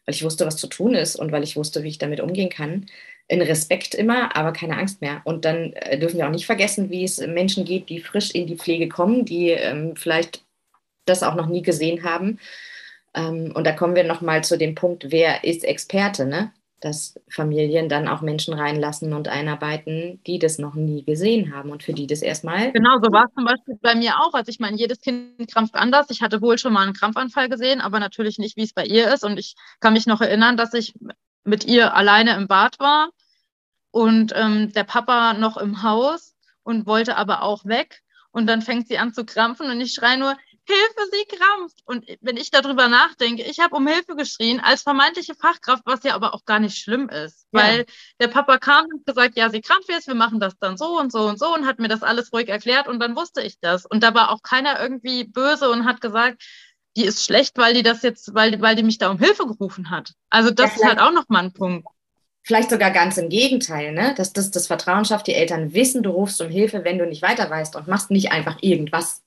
weil 0.04 0.14
ich 0.14 0.24
wusste, 0.24 0.44
was 0.44 0.56
zu 0.56 0.66
tun 0.66 0.94
ist 0.94 1.16
und 1.16 1.30
weil 1.30 1.44
ich 1.44 1.56
wusste, 1.56 1.84
wie 1.84 1.88
ich 1.88 1.98
damit 1.98 2.20
umgehen 2.20 2.50
kann. 2.50 2.86
In 3.28 3.42
Respekt 3.42 3.94
immer, 3.94 4.36
aber 4.36 4.52
keine 4.52 4.76
Angst 4.76 5.00
mehr. 5.00 5.20
Und 5.24 5.44
dann 5.44 5.72
äh, 5.72 5.98
dürfen 5.98 6.18
wir 6.18 6.26
auch 6.26 6.32
nicht 6.32 6.46
vergessen, 6.46 6.90
wie 6.90 7.04
es 7.04 7.18
Menschen 7.18 7.64
geht, 7.64 7.88
die 7.88 8.00
frisch 8.00 8.32
in 8.32 8.46
die 8.46 8.56
Pflege 8.56 8.88
kommen, 8.88 9.24
die 9.24 9.50
ähm, 9.50 9.96
vielleicht 9.96 10.44
das 11.06 11.22
auch 11.22 11.36
noch 11.36 11.46
nie 11.46 11.62
gesehen 11.62 12.02
haben. 12.02 12.38
Ähm, 13.14 13.52
und 13.54 13.64
da 13.66 13.72
kommen 13.72 13.96
wir 13.96 14.04
nochmal 14.04 14.44
zu 14.44 14.58
dem 14.58 14.74
Punkt, 14.74 15.10
wer 15.10 15.44
ist 15.44 15.64
Experte, 15.64 16.26
ne? 16.26 16.52
Dass 16.80 17.18
Familien 17.28 17.88
dann 17.88 18.06
auch 18.06 18.20
Menschen 18.20 18.54
reinlassen 18.54 19.12
und 19.14 19.28
einarbeiten, 19.28 20.20
die 20.26 20.38
das 20.38 20.58
noch 20.58 20.74
nie 20.74 21.04
gesehen 21.04 21.54
haben 21.54 21.70
und 21.70 21.82
für 21.82 21.94
die 21.94 22.06
das 22.06 22.22
erstmal. 22.22 22.72
Genau, 22.72 22.98
so 23.02 23.10
war 23.10 23.24
es 23.26 23.34
zum 23.34 23.44
Beispiel 23.44 23.78
bei 23.80 23.94
mir 23.94 24.20
auch. 24.20 24.34
Also 24.34 24.50
ich 24.50 24.60
meine, 24.60 24.76
jedes 24.76 25.00
Kind 25.00 25.50
krampft 25.50 25.74
anders. 25.74 26.10
Ich 26.10 26.20
hatte 26.20 26.42
wohl 26.42 26.58
schon 26.58 26.72
mal 26.72 26.82
einen 26.82 26.92
Krampfanfall 26.92 27.48
gesehen, 27.48 27.80
aber 27.80 27.98
natürlich 27.98 28.38
nicht, 28.38 28.56
wie 28.56 28.64
es 28.64 28.74
bei 28.74 28.84
ihr 28.84 29.12
ist. 29.12 29.24
Und 29.24 29.38
ich 29.38 29.54
kann 29.80 29.94
mich 29.94 30.06
noch 30.06 30.20
erinnern, 30.20 30.56
dass 30.56 30.74
ich 30.74 30.94
mit 31.44 31.64
ihr 31.64 31.94
alleine 31.94 32.34
im 32.36 32.46
Bad 32.46 32.78
war 32.78 33.10
und 33.90 34.32
ähm, 34.34 34.72
der 34.72 34.84
Papa 34.84 35.32
noch 35.32 35.56
im 35.56 35.82
Haus 35.82 36.34
und 36.62 36.86
wollte 36.86 37.16
aber 37.16 37.42
auch 37.42 37.64
weg. 37.64 38.02
Und 38.32 38.46
dann 38.46 38.60
fängt 38.60 38.88
sie 38.88 38.98
an 38.98 39.14
zu 39.14 39.24
krampfen 39.24 39.70
und 39.70 39.80
ich 39.80 39.94
schreie 39.94 40.18
nur, 40.18 40.36
Hilfe, 40.66 41.10
sie 41.12 41.36
krampft. 41.36 41.80
Und 41.84 42.04
wenn 42.20 42.36
ich 42.36 42.50
darüber 42.50 42.88
nachdenke, 42.88 43.42
ich 43.42 43.60
habe 43.60 43.76
um 43.76 43.86
Hilfe 43.86 44.16
geschrien 44.16 44.60
als 44.60 44.82
vermeintliche 44.82 45.34
Fachkraft, 45.34 45.82
was 45.86 46.02
ja 46.02 46.14
aber 46.14 46.34
auch 46.34 46.44
gar 46.44 46.58
nicht 46.58 46.78
schlimm 46.78 47.08
ist, 47.08 47.46
ja. 47.52 47.60
weil 47.60 47.86
der 48.20 48.28
Papa 48.28 48.58
kam 48.58 48.86
und 48.86 49.06
gesagt, 49.06 49.36
ja, 49.36 49.50
sie 49.50 49.60
krampft 49.60 49.88
jetzt, 49.88 50.08
wir 50.08 50.14
machen 50.14 50.40
das 50.40 50.58
dann 50.58 50.76
so 50.76 50.98
und 50.98 51.12
so 51.12 51.20
und 51.20 51.38
so 51.38 51.54
und 51.54 51.66
hat 51.66 51.78
mir 51.78 51.88
das 51.88 52.02
alles 52.02 52.32
ruhig 52.32 52.48
erklärt 52.48 52.88
und 52.88 53.00
dann 53.00 53.16
wusste 53.16 53.42
ich 53.42 53.58
das. 53.60 53.86
Und 53.86 54.02
da 54.02 54.14
war 54.14 54.30
auch 54.30 54.42
keiner 54.42 54.80
irgendwie 54.80 55.24
böse 55.24 55.70
und 55.70 55.84
hat 55.84 56.00
gesagt, 56.00 56.42
die 56.96 57.04
ist 57.04 57.24
schlecht, 57.24 57.58
weil 57.58 57.74
die 57.74 57.82
das 57.82 58.02
jetzt, 58.02 58.34
weil, 58.34 58.60
weil 58.60 58.74
die 58.74 58.82
mich 58.82 58.98
da 58.98 59.10
um 59.10 59.18
Hilfe 59.18 59.46
gerufen 59.46 59.90
hat. 59.90 60.12
Also 60.30 60.50
das 60.50 60.70
ja, 60.70 60.76
ist 60.76 60.84
halt 60.84 61.00
auch 61.00 61.12
nochmal 61.12 61.44
ein 61.44 61.52
Punkt. 61.52 61.86
Vielleicht 62.42 62.70
sogar 62.70 62.90
ganz 62.92 63.18
im 63.18 63.28
Gegenteil, 63.28 63.92
ne? 63.92 64.14
dass 64.16 64.32
das, 64.32 64.50
das 64.52 64.68
Vertrauen 64.68 65.04
schafft, 65.04 65.26
die 65.26 65.34
Eltern 65.34 65.74
wissen, 65.74 66.02
du 66.02 66.10
rufst 66.10 66.40
um 66.40 66.48
Hilfe, 66.48 66.84
wenn 66.84 66.96
du 66.96 67.04
nicht 67.04 67.22
weiter 67.22 67.50
weißt 67.50 67.76
und 67.76 67.88
machst 67.88 68.10
nicht 68.10 68.30
einfach 68.30 68.58
irgendwas. 68.60 69.22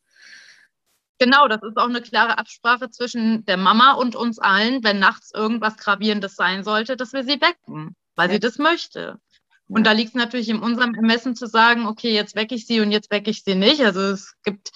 Genau, 1.20 1.49
das 1.49 1.61
ist 1.61 1.78
auch 1.78 1.89
eine 1.89 2.01
klare 2.01 2.38
Absprache 2.38 2.89
zwischen 2.89 3.45
der 3.45 3.57
Mama 3.57 3.93
und 3.93 4.15
uns 4.15 4.39
allen, 4.39 4.84
wenn 4.86 4.99
nachts 4.99 5.32
irgendwas 5.34 5.76
Gravierendes 5.76 6.36
sein 6.36 6.63
sollte, 6.63 6.95
dass 6.95 7.11
wir 7.11 7.24
sie 7.24 7.41
wecken, 7.41 7.95
weil 8.15 8.30
ja. 8.30 8.36
sie 8.36 8.39
das 8.39 8.57
möchte. 8.57 9.20
Und 9.67 9.86
da 9.86 9.91
liegt 9.91 10.09
es 10.09 10.15
natürlich 10.15 10.49
in 10.49 10.61
unserem 10.61 10.95
Ermessen 10.95 11.36
zu 11.36 11.45
sagen, 11.45 11.86
okay, 11.86 12.11
jetzt 12.13 12.36
wecke 12.36 12.55
ich 12.55 12.65
sie 12.65 12.80
und 12.80 12.91
jetzt 12.91 13.11
wecke 13.11 13.30
ich 13.30 13.43
sie 13.43 13.53
nicht. 13.53 13.82
Also 13.82 13.99
es 13.99 14.34
gibt, 14.43 14.72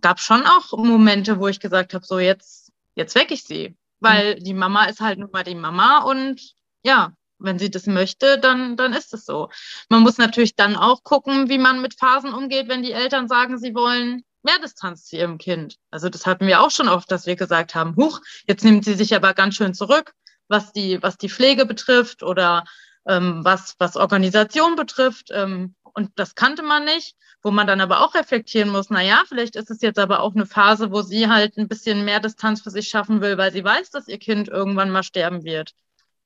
gab 0.00 0.20
schon 0.20 0.46
auch 0.46 0.76
Momente, 0.76 1.40
wo 1.40 1.48
ich 1.48 1.58
gesagt 1.58 1.94
habe, 1.94 2.04
so 2.04 2.18
jetzt, 2.18 2.70
jetzt 2.94 3.14
wecke 3.14 3.34
ich 3.34 3.44
sie. 3.44 3.74
Weil 3.98 4.36
mhm. 4.36 4.44
die 4.44 4.54
Mama 4.54 4.84
ist 4.84 5.00
halt 5.00 5.18
nun 5.18 5.30
mal 5.32 5.42
die 5.42 5.56
Mama 5.56 6.02
und 6.02 6.54
ja, 6.84 7.12
wenn 7.38 7.58
sie 7.58 7.70
das 7.70 7.86
möchte, 7.86 8.38
dann, 8.38 8.76
dann 8.76 8.92
ist 8.92 9.14
es 9.14 9.24
so. 9.24 9.48
Man 9.88 10.02
muss 10.02 10.18
natürlich 10.18 10.54
dann 10.54 10.76
auch 10.76 11.02
gucken, 11.02 11.48
wie 11.48 11.58
man 11.58 11.80
mit 11.80 11.98
Phasen 11.98 12.32
umgeht, 12.32 12.68
wenn 12.68 12.82
die 12.82 12.92
Eltern 12.92 13.26
sagen, 13.26 13.58
sie 13.58 13.74
wollen 13.74 14.22
mehr 14.42 14.58
Distanz 14.62 15.06
zu 15.06 15.16
ihrem 15.16 15.38
Kind. 15.38 15.76
Also 15.90 16.08
das 16.08 16.26
hatten 16.26 16.46
wir 16.46 16.60
auch 16.60 16.70
schon 16.70 16.88
oft, 16.88 17.10
dass 17.10 17.26
wir 17.26 17.36
gesagt 17.36 17.74
haben, 17.74 17.96
huch, 17.96 18.20
jetzt 18.46 18.64
nimmt 18.64 18.84
sie 18.84 18.94
sich 18.94 19.14
aber 19.14 19.34
ganz 19.34 19.54
schön 19.56 19.74
zurück, 19.74 20.12
was 20.48 20.72
die, 20.72 21.02
was 21.02 21.16
die 21.16 21.28
Pflege 21.28 21.66
betrifft 21.66 22.22
oder 22.22 22.64
ähm, 23.06 23.44
was, 23.44 23.74
was 23.78 23.96
Organisation 23.96 24.76
betrifft. 24.76 25.30
Ähm, 25.32 25.74
und 25.82 26.10
das 26.16 26.34
kannte 26.34 26.62
man 26.62 26.84
nicht, 26.84 27.16
wo 27.42 27.50
man 27.50 27.66
dann 27.66 27.80
aber 27.80 28.02
auch 28.02 28.14
reflektieren 28.14 28.70
muss, 28.70 28.90
na 28.90 29.02
ja, 29.02 29.22
vielleicht 29.28 29.56
ist 29.56 29.70
es 29.70 29.80
jetzt 29.80 29.98
aber 29.98 30.20
auch 30.20 30.34
eine 30.34 30.46
Phase, 30.46 30.90
wo 30.90 31.02
sie 31.02 31.28
halt 31.28 31.56
ein 31.56 31.68
bisschen 31.68 32.04
mehr 32.04 32.20
Distanz 32.20 32.62
für 32.62 32.70
sich 32.70 32.88
schaffen 32.88 33.20
will, 33.20 33.38
weil 33.38 33.52
sie 33.52 33.64
weiß, 33.64 33.90
dass 33.90 34.08
ihr 34.08 34.18
Kind 34.18 34.48
irgendwann 34.48 34.90
mal 34.90 35.02
sterben 35.02 35.44
wird. 35.44 35.72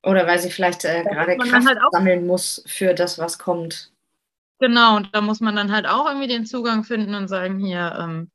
Oder 0.02 0.26
weil 0.26 0.38
sie 0.38 0.50
vielleicht 0.50 0.84
äh, 0.84 1.04
gerade 1.04 1.36
Kraft 1.36 1.66
halt 1.66 1.78
sammeln 1.92 2.26
muss 2.26 2.62
für 2.66 2.92
das, 2.92 3.18
was 3.18 3.38
kommt. 3.38 3.91
Genau, 4.62 4.94
und 4.94 5.08
da 5.12 5.20
muss 5.20 5.40
man 5.40 5.56
dann 5.56 5.72
halt 5.72 5.88
auch 5.88 6.06
irgendwie 6.06 6.28
den 6.28 6.46
Zugang 6.46 6.84
finden 6.84 7.16
und 7.16 7.26
sagen, 7.26 7.58
hier, 7.58 7.96
ähm, 7.98 8.30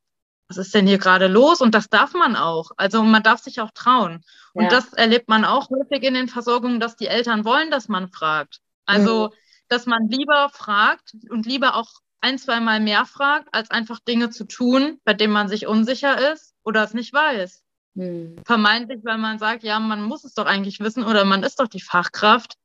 was 0.50 0.58
ist 0.58 0.76
denn 0.76 0.86
hier 0.86 0.98
gerade 0.98 1.28
los? 1.28 1.62
Und 1.62 1.74
das 1.74 1.88
darf 1.88 2.14
man 2.14 2.36
auch. 2.36 2.72
Also 2.76 3.02
man 3.02 3.24
darf 3.24 3.40
sich 3.40 3.62
auch 3.62 3.72
trauen. 3.72 4.26
Ja. 4.54 4.62
Und 4.62 4.72
das 4.74 4.92
erlebt 4.92 5.30
man 5.30 5.46
auch 5.46 5.70
häufig 5.70 6.04
in 6.04 6.16
den 6.16 6.28
Versorgungen, 6.28 6.82
dass 6.82 6.98
die 6.98 7.08
Eltern 7.08 7.46
wollen, 7.46 7.72
dass 7.72 7.88
man 7.88 8.10
fragt. 8.10 8.60
Also, 8.86 9.30
mhm. 9.30 9.34
dass 9.70 9.86
man 9.86 10.10
lieber 10.10 10.50
fragt 10.50 11.14
und 11.30 11.46
lieber 11.46 11.76
auch 11.76 11.88
ein, 12.20 12.38
zwei 12.38 12.60
Mal 12.60 12.82
mehr 12.82 13.06
fragt, 13.06 13.48
als 13.54 13.72
einfach 13.72 14.02
Dinge 14.02 14.30
zu 14.30 14.44
tun, 14.44 15.00
bei 15.06 15.14
denen 15.14 15.32
man 15.32 15.48
sich 15.48 15.66
unsicher 15.66 16.34
ist 16.34 16.56
oder 16.66 16.84
es 16.84 16.94
nicht 16.94 17.14
weiß. 17.14 17.64
Mhm. 17.94 18.36
Vermeintlich, 18.46 19.00
weil 19.06 19.18
man 19.18 19.40
sagt, 19.40 19.64
ja, 19.64 19.80
man 19.80 20.02
muss 20.02 20.26
es 20.26 20.34
doch 20.34 20.46
eigentlich 20.46 20.82
wissen 20.82 21.06
oder 21.06 21.24
man 21.24 21.44
ist 21.44 21.62
doch 21.62 21.70
die 21.70 21.82
Fachkraft. 21.82 22.56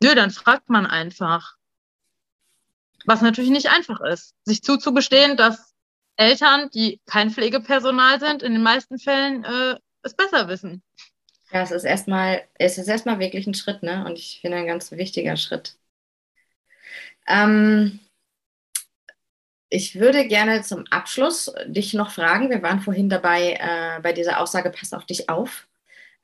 Nö, 0.00 0.14
dann 0.14 0.30
fragt 0.30 0.70
man 0.70 0.86
einfach. 0.86 1.56
Was 3.06 3.20
natürlich 3.20 3.50
nicht 3.50 3.70
einfach 3.70 4.00
ist, 4.00 4.34
sich 4.44 4.62
zuzugestehen, 4.62 5.36
dass 5.36 5.74
Eltern, 6.16 6.70
die 6.70 7.00
kein 7.06 7.30
Pflegepersonal 7.30 8.20
sind, 8.20 8.42
in 8.42 8.52
den 8.52 8.62
meisten 8.62 8.98
Fällen 8.98 9.44
äh, 9.44 9.76
es 10.02 10.14
besser 10.14 10.48
wissen. 10.48 10.82
Ja, 11.52 11.62
es 11.62 11.70
ist 11.70 11.84
erstmal, 11.84 12.42
es 12.54 12.78
ist 12.78 12.88
erstmal 12.88 13.18
wirklich 13.18 13.46
ein 13.46 13.54
Schritt, 13.54 13.82
ne? 13.82 14.04
Und 14.06 14.18
ich 14.18 14.38
finde 14.40 14.58
ein 14.58 14.66
ganz 14.66 14.90
wichtiger 14.92 15.36
Schritt. 15.36 15.76
Ähm, 17.26 18.00
ich 19.68 19.98
würde 19.98 20.26
gerne 20.26 20.62
zum 20.62 20.84
Abschluss 20.90 21.52
dich 21.66 21.94
noch 21.94 22.10
fragen. 22.10 22.50
Wir 22.50 22.62
waren 22.62 22.80
vorhin 22.80 23.08
dabei 23.08 23.58
äh, 23.58 24.00
bei 24.02 24.12
dieser 24.12 24.40
Aussage, 24.40 24.70
pass 24.70 24.92
auf 24.92 25.06
dich 25.06 25.28
auf. 25.28 25.66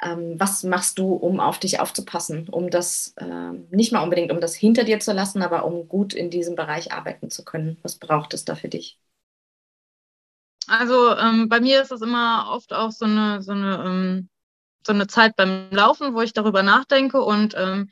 Ähm, 0.00 0.38
was 0.38 0.62
machst 0.62 0.98
du, 0.98 1.12
um 1.14 1.40
auf 1.40 1.58
dich 1.58 1.80
aufzupassen, 1.80 2.48
um 2.48 2.70
das 2.70 3.14
äh, 3.16 3.52
nicht 3.70 3.92
mal 3.92 4.02
unbedingt, 4.02 4.30
um 4.32 4.40
das 4.40 4.54
hinter 4.54 4.84
dir 4.84 5.00
zu 5.00 5.12
lassen, 5.12 5.42
aber 5.42 5.64
um 5.64 5.88
gut 5.88 6.14
in 6.14 6.30
diesem 6.30 6.54
Bereich 6.54 6.92
arbeiten 6.92 7.30
zu 7.30 7.44
können? 7.44 7.78
Was 7.82 7.96
braucht 7.96 8.32
es 8.34 8.44
da 8.44 8.54
für 8.54 8.68
dich? 8.68 8.98
Also 10.68 11.16
ähm, 11.16 11.48
bei 11.48 11.60
mir 11.60 11.82
ist 11.82 11.92
es 11.92 12.02
immer 12.02 12.48
oft 12.50 12.72
auch 12.72 12.92
so 12.92 13.06
eine, 13.06 13.42
so 13.42 13.52
eine, 13.52 13.82
ähm, 13.84 14.28
so 14.86 14.92
eine 14.92 15.06
Zeit 15.06 15.34
beim 15.36 15.70
Laufen, 15.70 16.14
wo 16.14 16.20
ich 16.20 16.32
darüber 16.32 16.62
nachdenke 16.62 17.22
und 17.22 17.54
ähm, 17.56 17.90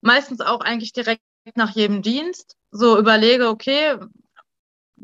meistens 0.00 0.40
auch 0.40 0.60
eigentlich 0.60 0.92
direkt 0.92 1.22
nach 1.54 1.70
jedem 1.70 2.02
Dienst 2.02 2.56
so 2.70 2.98
überlege, 2.98 3.48
okay, 3.48 3.96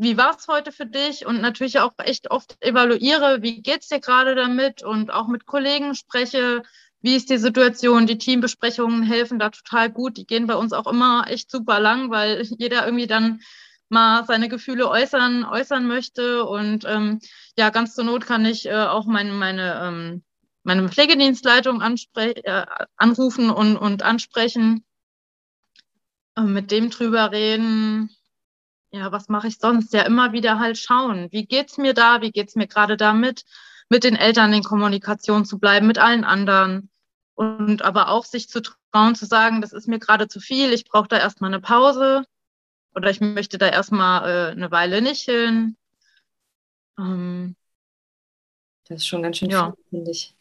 wie 0.00 0.16
war 0.16 0.34
es 0.36 0.48
heute 0.48 0.72
für 0.72 0.86
dich? 0.86 1.26
Und 1.26 1.42
natürlich 1.42 1.78
auch 1.78 1.92
echt 1.98 2.30
oft 2.30 2.56
evaluiere, 2.62 3.42
wie 3.42 3.60
geht 3.60 3.82
es 3.82 3.88
dir 3.88 4.00
gerade 4.00 4.34
damit 4.34 4.82
und 4.82 5.12
auch 5.12 5.28
mit 5.28 5.44
Kollegen 5.44 5.94
spreche, 5.94 6.62
wie 7.02 7.16
ist 7.16 7.28
die 7.28 7.36
Situation? 7.36 8.06
Die 8.06 8.16
Teambesprechungen 8.16 9.02
helfen 9.02 9.38
da 9.38 9.50
total 9.50 9.90
gut. 9.90 10.16
Die 10.16 10.26
gehen 10.26 10.46
bei 10.46 10.54
uns 10.54 10.72
auch 10.72 10.86
immer 10.86 11.26
echt 11.28 11.50
super 11.50 11.80
lang, 11.80 12.10
weil 12.10 12.42
jeder 12.58 12.86
irgendwie 12.86 13.06
dann 13.06 13.40
mal 13.90 14.24
seine 14.24 14.48
Gefühle 14.48 14.88
äußern, 14.88 15.44
äußern 15.44 15.86
möchte. 15.86 16.44
Und 16.44 16.84
ähm, 16.86 17.20
ja, 17.58 17.68
ganz 17.68 17.94
zur 17.94 18.04
Not 18.04 18.26
kann 18.26 18.46
ich 18.46 18.66
äh, 18.66 18.74
auch 18.74 19.04
meine, 19.04 19.32
meine, 19.32 19.82
ähm, 19.82 20.22
meine 20.62 20.88
Pflegedienstleitung 20.88 21.82
äh, 21.82 22.66
anrufen 22.96 23.50
und, 23.50 23.76
und 23.76 24.02
ansprechen, 24.02 24.84
äh, 26.36 26.42
mit 26.42 26.70
dem 26.70 26.88
drüber 26.88 27.32
reden. 27.32 28.10
Ja, 28.92 29.12
was 29.12 29.28
mache 29.28 29.46
ich 29.48 29.58
sonst? 29.58 29.92
Ja, 29.92 30.02
immer 30.02 30.32
wieder 30.32 30.58
halt 30.58 30.76
schauen. 30.78 31.28
Wie 31.30 31.46
geht's 31.46 31.78
mir 31.78 31.94
da? 31.94 32.22
Wie 32.22 32.32
geht's 32.32 32.56
mir 32.56 32.66
gerade 32.66 32.96
damit? 32.96 33.44
Mit 33.88 34.04
den 34.04 34.16
Eltern 34.16 34.52
in 34.52 34.62
Kommunikation 34.62 35.44
zu 35.44 35.58
bleiben, 35.58 35.86
mit 35.86 35.98
allen 35.98 36.24
anderen. 36.24 36.90
Und 37.34 37.82
aber 37.82 38.08
auch 38.08 38.24
sich 38.24 38.48
zu 38.48 38.60
trauen, 38.60 39.14
zu 39.14 39.26
sagen, 39.26 39.60
das 39.60 39.72
ist 39.72 39.88
mir 39.88 39.98
gerade 39.98 40.28
zu 40.28 40.40
viel, 40.40 40.72
ich 40.72 40.84
brauche 40.84 41.08
da 41.08 41.18
erstmal 41.18 41.50
eine 41.50 41.60
Pause 41.60 42.24
oder 42.94 43.10
ich 43.10 43.20
möchte 43.20 43.58
da 43.58 43.68
erstmal 43.68 44.28
äh, 44.28 44.50
eine 44.52 44.70
Weile 44.70 45.00
nicht 45.00 45.22
hin. 45.22 45.76
Ähm, 46.98 47.56
das 48.88 48.98
ist 48.98 49.06
schon 49.06 49.22
ganz 49.22 49.38
schön 49.38 49.50
ja. 49.50 49.72
viel, 49.72 49.84
finde 49.90 50.10
ich. 50.10 50.34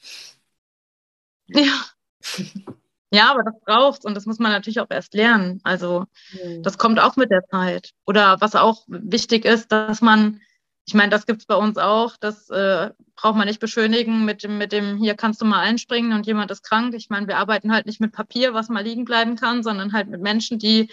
Ja. 1.47 1.85
ja, 3.11 3.31
aber 3.31 3.43
das 3.43 3.59
braucht's 3.65 4.05
und 4.05 4.15
das 4.15 4.25
muss 4.25 4.39
man 4.39 4.51
natürlich 4.51 4.79
auch 4.79 4.89
erst 4.89 5.13
lernen. 5.13 5.59
Also 5.63 6.05
mhm. 6.31 6.61
das 6.63 6.77
kommt 6.77 6.99
auch 6.99 7.15
mit 7.15 7.31
der 7.31 7.43
Zeit. 7.47 7.91
Oder 8.05 8.37
was 8.39 8.55
auch 8.55 8.83
wichtig 8.87 9.45
ist, 9.45 9.71
dass 9.71 10.01
man, 10.01 10.41
ich 10.85 10.93
meine, 10.93 11.09
das 11.09 11.25
gibt's 11.25 11.45
bei 11.45 11.55
uns 11.55 11.77
auch, 11.77 12.17
das 12.19 12.49
äh, 12.49 12.91
braucht 13.15 13.35
man 13.35 13.47
nicht 13.47 13.59
beschönigen 13.59 14.25
mit 14.25 14.43
dem, 14.43 14.57
mit 14.59 14.71
dem, 14.71 14.97
hier 14.97 15.15
kannst 15.15 15.41
du 15.41 15.45
mal 15.45 15.61
einspringen 15.61 16.13
und 16.13 16.27
jemand 16.27 16.51
ist 16.51 16.63
krank. 16.63 16.93
Ich 16.93 17.09
meine, 17.09 17.27
wir 17.27 17.37
arbeiten 17.37 17.73
halt 17.73 17.87
nicht 17.87 17.99
mit 17.99 18.11
Papier, 18.11 18.53
was 18.53 18.69
mal 18.69 18.83
liegen 18.83 19.05
bleiben 19.05 19.35
kann, 19.35 19.63
sondern 19.63 19.91
halt 19.91 20.07
mit 20.09 20.21
Menschen, 20.21 20.59
die 20.59 20.91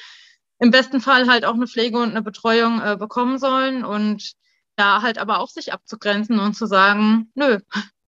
im 0.58 0.70
besten 0.70 1.00
Fall 1.02 1.28
halt 1.28 1.44
auch 1.44 1.54
eine 1.54 1.66
Pflege 1.66 1.98
und 1.98 2.10
eine 2.10 2.22
Betreuung 2.22 2.80
äh, 2.80 2.96
bekommen 2.98 3.38
sollen 3.38 3.84
und 3.84 4.32
da 4.76 5.02
halt 5.02 5.18
aber 5.18 5.40
auch 5.40 5.48
sich 5.48 5.72
abzugrenzen 5.72 6.38
und 6.38 6.54
zu 6.54 6.66
sagen, 6.66 7.30
nö, 7.34 7.58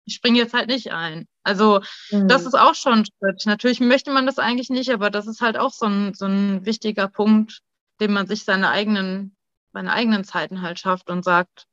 ich 0.05 0.15
springe 0.15 0.39
jetzt 0.39 0.53
halt 0.53 0.67
nicht 0.67 0.91
ein. 0.91 1.27
Also 1.43 1.81
mhm. 2.11 2.27
das 2.27 2.45
ist 2.45 2.55
auch 2.55 2.75
schon 2.75 2.99
ein 2.99 3.05
Schritt. 3.05 3.45
Natürlich 3.45 3.79
möchte 3.79 4.11
man 4.11 4.25
das 4.25 4.39
eigentlich 4.39 4.69
nicht, 4.69 4.91
aber 4.91 5.09
das 5.09 5.27
ist 5.27 5.41
halt 5.41 5.57
auch 5.57 5.71
so 5.71 5.85
ein, 5.85 6.13
so 6.13 6.25
ein 6.25 6.65
wichtiger 6.65 7.07
Punkt, 7.07 7.61
den 7.99 8.13
man 8.13 8.27
sich 8.27 8.43
seine 8.43 8.69
eigenen, 8.69 9.35
seine 9.73 9.91
eigenen 9.93 10.23
Zeiten 10.23 10.61
halt 10.61 10.79
schafft 10.79 11.09
und 11.09 11.23
sagt, 11.23 11.67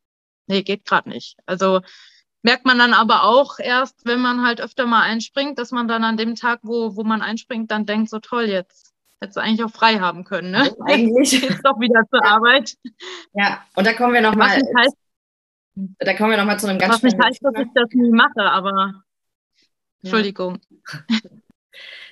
nee, 0.46 0.62
geht 0.62 0.84
gerade 0.84 1.08
nicht. 1.08 1.36
Also 1.46 1.80
merkt 2.42 2.64
man 2.64 2.78
dann 2.78 2.94
aber 2.94 3.24
auch 3.24 3.58
erst, 3.58 4.06
wenn 4.06 4.20
man 4.20 4.44
halt 4.44 4.60
öfter 4.60 4.86
mal 4.86 5.02
einspringt, 5.02 5.58
dass 5.58 5.70
man 5.70 5.88
dann 5.88 6.04
an 6.04 6.16
dem 6.16 6.34
Tag, 6.34 6.60
wo, 6.62 6.96
wo 6.96 7.04
man 7.04 7.22
einspringt, 7.22 7.70
dann 7.70 7.86
denkt, 7.86 8.10
so 8.10 8.18
toll, 8.18 8.44
jetzt 8.44 8.90
Hättest 9.22 9.36
du 9.36 9.42
eigentlich 9.42 9.64
auch 9.64 9.70
frei 9.70 9.98
haben 9.98 10.24
können, 10.24 10.50
ne? 10.50 10.74
Eigentlich. 10.86 11.32
Jetzt 11.42 11.60
doch 11.62 11.78
wieder 11.78 12.04
zur 12.08 12.24
Arbeit. 12.24 12.74
Ja, 13.34 13.62
und 13.76 13.86
da 13.86 13.92
kommen 13.92 14.14
wir 14.14 14.22
nochmal. 14.22 14.62
Da 15.98 16.14
kommen 16.14 16.30
wir 16.30 16.38
nochmal 16.38 16.58
zu 16.58 16.66
einem 16.66 16.78
ganz 16.78 16.94
Was 16.94 17.02
nicht 17.02 17.22
heißt, 17.22 17.44
dass 17.44 17.54
ich 17.54 17.68
das 17.74 17.88
nie 17.92 18.10
mache, 18.10 18.40
aber 18.40 19.02
Entschuldigung. 20.02 20.58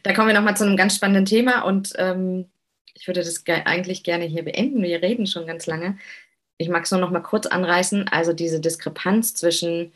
Da 0.04 0.14
kommen 0.14 0.28
wir 0.28 0.34
nochmal 0.34 0.56
zu 0.56 0.64
einem 0.64 0.76
ganz 0.76 0.94
spannenden 0.94 1.24
Thema 1.24 1.62
und 1.62 1.92
ähm, 1.96 2.46
ich 2.94 3.06
würde 3.08 3.20
das 3.20 3.44
ge 3.44 3.62
eigentlich 3.64 4.04
gerne 4.04 4.24
hier 4.24 4.44
beenden. 4.44 4.82
Wir 4.82 5.02
reden 5.02 5.26
schon 5.26 5.46
ganz 5.46 5.66
lange. 5.66 5.98
Ich 6.56 6.68
mag 6.68 6.84
es 6.84 6.90
nur 6.90 7.00
noch 7.00 7.10
mal 7.10 7.20
kurz 7.20 7.46
anreißen. 7.46 8.08
Also 8.08 8.32
diese 8.32 8.60
Diskrepanz 8.60 9.34
zwischen 9.34 9.92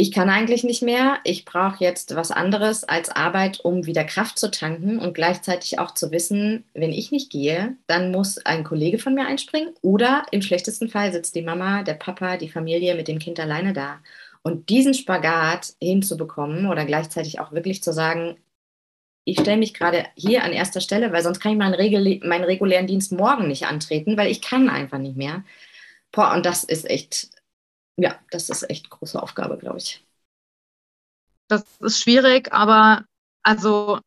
ich 0.00 0.12
kann 0.12 0.30
eigentlich 0.30 0.62
nicht 0.62 0.80
mehr, 0.80 1.18
ich 1.24 1.44
brauche 1.44 1.82
jetzt 1.82 2.14
was 2.14 2.30
anderes 2.30 2.84
als 2.84 3.08
Arbeit, 3.08 3.58
um 3.64 3.84
wieder 3.84 4.04
Kraft 4.04 4.38
zu 4.38 4.48
tanken 4.48 5.00
und 5.00 5.12
gleichzeitig 5.12 5.80
auch 5.80 5.92
zu 5.92 6.12
wissen, 6.12 6.64
wenn 6.72 6.92
ich 6.92 7.10
nicht 7.10 7.32
gehe, 7.32 7.76
dann 7.88 8.12
muss 8.12 8.38
ein 8.46 8.62
Kollege 8.62 9.00
von 9.00 9.14
mir 9.14 9.26
einspringen 9.26 9.74
oder 9.82 10.24
im 10.30 10.40
schlechtesten 10.40 10.88
Fall 10.88 11.12
sitzt 11.12 11.34
die 11.34 11.42
Mama, 11.42 11.82
der 11.82 11.94
Papa, 11.94 12.36
die 12.36 12.48
Familie 12.48 12.94
mit 12.94 13.08
dem 13.08 13.18
Kind 13.18 13.40
alleine 13.40 13.72
da. 13.72 13.98
Und 14.42 14.68
diesen 14.70 14.94
Spagat 14.94 15.74
hinzubekommen 15.80 16.66
oder 16.66 16.84
gleichzeitig 16.84 17.40
auch 17.40 17.52
wirklich 17.52 17.82
zu 17.82 17.92
sagen, 17.92 18.38
ich 19.24 19.40
stelle 19.40 19.58
mich 19.58 19.74
gerade 19.74 20.06
hier 20.14 20.42
an 20.42 20.52
erster 20.52 20.80
Stelle, 20.80 21.12
weil 21.12 21.22
sonst 21.22 21.40
kann 21.40 21.52
ich 21.52 21.58
meinen, 21.58 21.74
Regul 21.74 22.20
meinen 22.24 22.44
regulären 22.44 22.86
Dienst 22.86 23.12
morgen 23.12 23.48
nicht 23.48 23.66
antreten, 23.66 24.16
weil 24.16 24.30
ich 24.30 24.40
kann 24.40 24.70
einfach 24.70 24.98
nicht 24.98 25.16
mehr. 25.16 25.44
Boah, 26.12 26.32
und 26.32 26.46
das 26.46 26.64
ist 26.64 26.88
echt 26.88 27.28
ja, 27.98 28.16
das 28.30 28.48
ist 28.48 28.70
echt 28.70 28.88
große 28.90 29.20
Aufgabe, 29.20 29.58
glaube 29.58 29.78
ich. 29.78 30.06
Das 31.48 31.64
ist 31.80 32.00
schwierig, 32.00 32.52
aber 32.52 33.04
also 33.42 33.98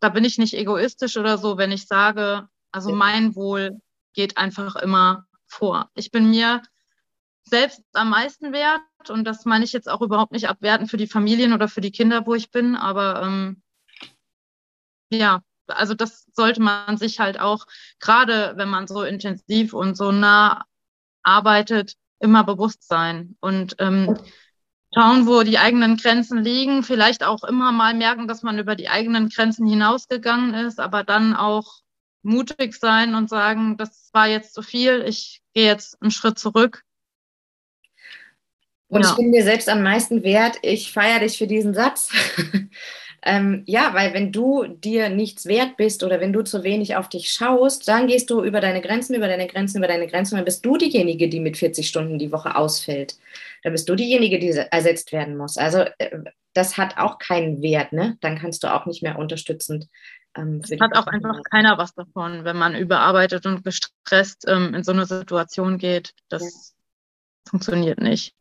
da 0.00 0.08
bin 0.08 0.24
ich 0.24 0.38
nicht 0.38 0.54
egoistisch 0.54 1.16
oder 1.16 1.36
so, 1.36 1.58
wenn 1.58 1.72
ich 1.72 1.86
sage, 1.86 2.48
also 2.72 2.90
ja. 2.90 2.96
mein 2.96 3.36
Wohl 3.36 3.80
geht 4.14 4.38
einfach 4.38 4.76
immer 4.76 5.26
vor. 5.46 5.90
Ich 5.94 6.10
bin 6.10 6.30
mir 6.30 6.62
selbst 7.44 7.82
am 7.92 8.10
meisten 8.10 8.52
wert 8.52 8.80
und 9.10 9.24
das 9.24 9.44
meine 9.44 9.64
ich 9.64 9.72
jetzt 9.72 9.88
auch 9.88 10.00
überhaupt 10.02 10.32
nicht 10.32 10.48
abwerten 10.48 10.86
für 10.86 10.96
die 10.96 11.06
Familien 11.06 11.52
oder 11.52 11.68
für 11.68 11.80
die 11.80 11.92
Kinder, 11.92 12.26
wo 12.26 12.34
ich 12.34 12.50
bin, 12.50 12.76
aber 12.76 13.22
ähm, 13.22 13.62
ja, 15.10 15.42
also 15.66 15.94
das 15.94 16.26
sollte 16.34 16.60
man 16.60 16.96
sich 16.96 17.20
halt 17.20 17.38
auch, 17.38 17.66
gerade 18.00 18.54
wenn 18.56 18.68
man 18.68 18.86
so 18.86 19.02
intensiv 19.02 19.74
und 19.74 19.96
so 19.96 20.12
nah 20.12 20.64
arbeitet, 21.22 21.94
immer 22.18 22.44
bewusst 22.44 22.86
sein 22.86 23.36
und 23.40 23.76
ähm, 23.78 24.16
schauen, 24.94 25.26
wo 25.26 25.42
die 25.42 25.58
eigenen 25.58 25.96
Grenzen 25.96 26.42
liegen, 26.42 26.82
vielleicht 26.82 27.24
auch 27.24 27.44
immer 27.44 27.72
mal 27.72 27.94
merken, 27.94 28.28
dass 28.28 28.42
man 28.42 28.58
über 28.58 28.76
die 28.76 28.88
eigenen 28.88 29.28
Grenzen 29.28 29.66
hinausgegangen 29.66 30.54
ist, 30.54 30.80
aber 30.80 31.04
dann 31.04 31.34
auch 31.34 31.80
mutig 32.22 32.74
sein 32.74 33.14
und 33.14 33.28
sagen, 33.28 33.76
das 33.76 34.10
war 34.12 34.28
jetzt 34.28 34.54
zu 34.54 34.62
viel, 34.62 35.02
ich 35.06 35.42
gehe 35.54 35.66
jetzt 35.66 36.00
einen 36.00 36.10
Schritt 36.10 36.38
zurück. 36.38 36.84
Und 38.92 39.02
ja. 39.02 39.10
ich 39.10 39.16
bin 39.16 39.30
mir 39.30 39.42
selbst 39.42 39.70
am 39.70 39.82
meisten 39.82 40.22
wert. 40.22 40.58
Ich 40.60 40.92
feiere 40.92 41.20
dich 41.20 41.38
für 41.38 41.46
diesen 41.46 41.74
Satz. 41.74 42.08
Ähm, 43.24 43.62
ja, 43.66 43.94
weil 43.94 44.14
wenn 44.14 44.32
du 44.32 44.66
dir 44.66 45.08
nichts 45.08 45.46
wert 45.46 45.76
bist 45.76 46.02
oder 46.02 46.18
wenn 46.18 46.32
du 46.32 46.42
zu 46.42 46.64
wenig 46.64 46.96
auf 46.96 47.08
dich 47.08 47.28
schaust, 47.32 47.86
dann 47.86 48.08
gehst 48.08 48.30
du 48.30 48.42
über 48.42 48.60
deine 48.60 48.80
Grenzen, 48.80 49.14
über 49.14 49.28
deine 49.28 49.46
Grenzen, 49.46 49.78
über 49.78 49.86
deine 49.86 50.08
Grenzen, 50.08 50.34
dann 50.34 50.44
bist 50.44 50.66
du 50.66 50.76
diejenige, 50.76 51.28
die 51.28 51.38
mit 51.38 51.56
40 51.56 51.86
Stunden 51.86 52.18
die 52.18 52.32
Woche 52.32 52.56
ausfällt. 52.56 53.14
Dann 53.62 53.72
bist 53.72 53.88
du 53.88 53.94
diejenige, 53.94 54.40
die 54.40 54.48
ersetzt 54.48 55.12
werden 55.12 55.36
muss. 55.36 55.56
Also 55.56 55.84
äh, 55.98 56.18
das 56.52 56.76
hat 56.76 56.98
auch 56.98 57.18
keinen 57.18 57.62
Wert, 57.62 57.92
ne? 57.92 58.18
Dann 58.20 58.38
kannst 58.38 58.64
du 58.64 58.74
auch 58.74 58.86
nicht 58.86 59.04
mehr 59.04 59.16
unterstützend. 59.16 59.86
Ähm, 60.36 60.60
es 60.64 60.72
hat 60.80 60.96
auch 60.96 61.06
einfach 61.06 61.40
keiner 61.48 61.78
was 61.78 61.94
davon, 61.94 62.44
wenn 62.44 62.56
man 62.56 62.74
überarbeitet 62.74 63.46
und 63.46 63.62
gestresst 63.62 64.46
ähm, 64.48 64.74
in 64.74 64.82
so 64.82 64.90
eine 64.90 65.06
Situation 65.06 65.78
geht. 65.78 66.12
Das 66.28 66.42
ja. 66.42 67.50
funktioniert 67.50 68.00
nicht. 68.00 68.34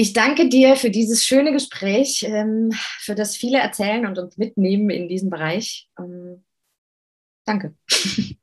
Ich 0.00 0.12
danke 0.12 0.48
dir 0.48 0.76
für 0.76 0.90
dieses 0.90 1.24
schöne 1.24 1.52
Gespräch, 1.52 2.22
ähm, 2.22 2.70
für 3.00 3.16
das 3.16 3.36
viele 3.36 3.58
erzählen 3.58 4.06
und 4.06 4.16
uns 4.18 4.36
mitnehmen 4.36 4.90
in 4.90 5.08
diesem 5.08 5.28
Bereich. 5.28 5.88
Ähm, 5.98 6.44
danke. 7.44 7.74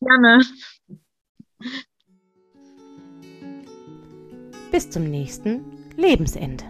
Gerne. 0.00 0.44
Bis 4.72 4.90
zum 4.90 5.04
nächsten 5.04 5.64
Lebensende. 5.96 6.64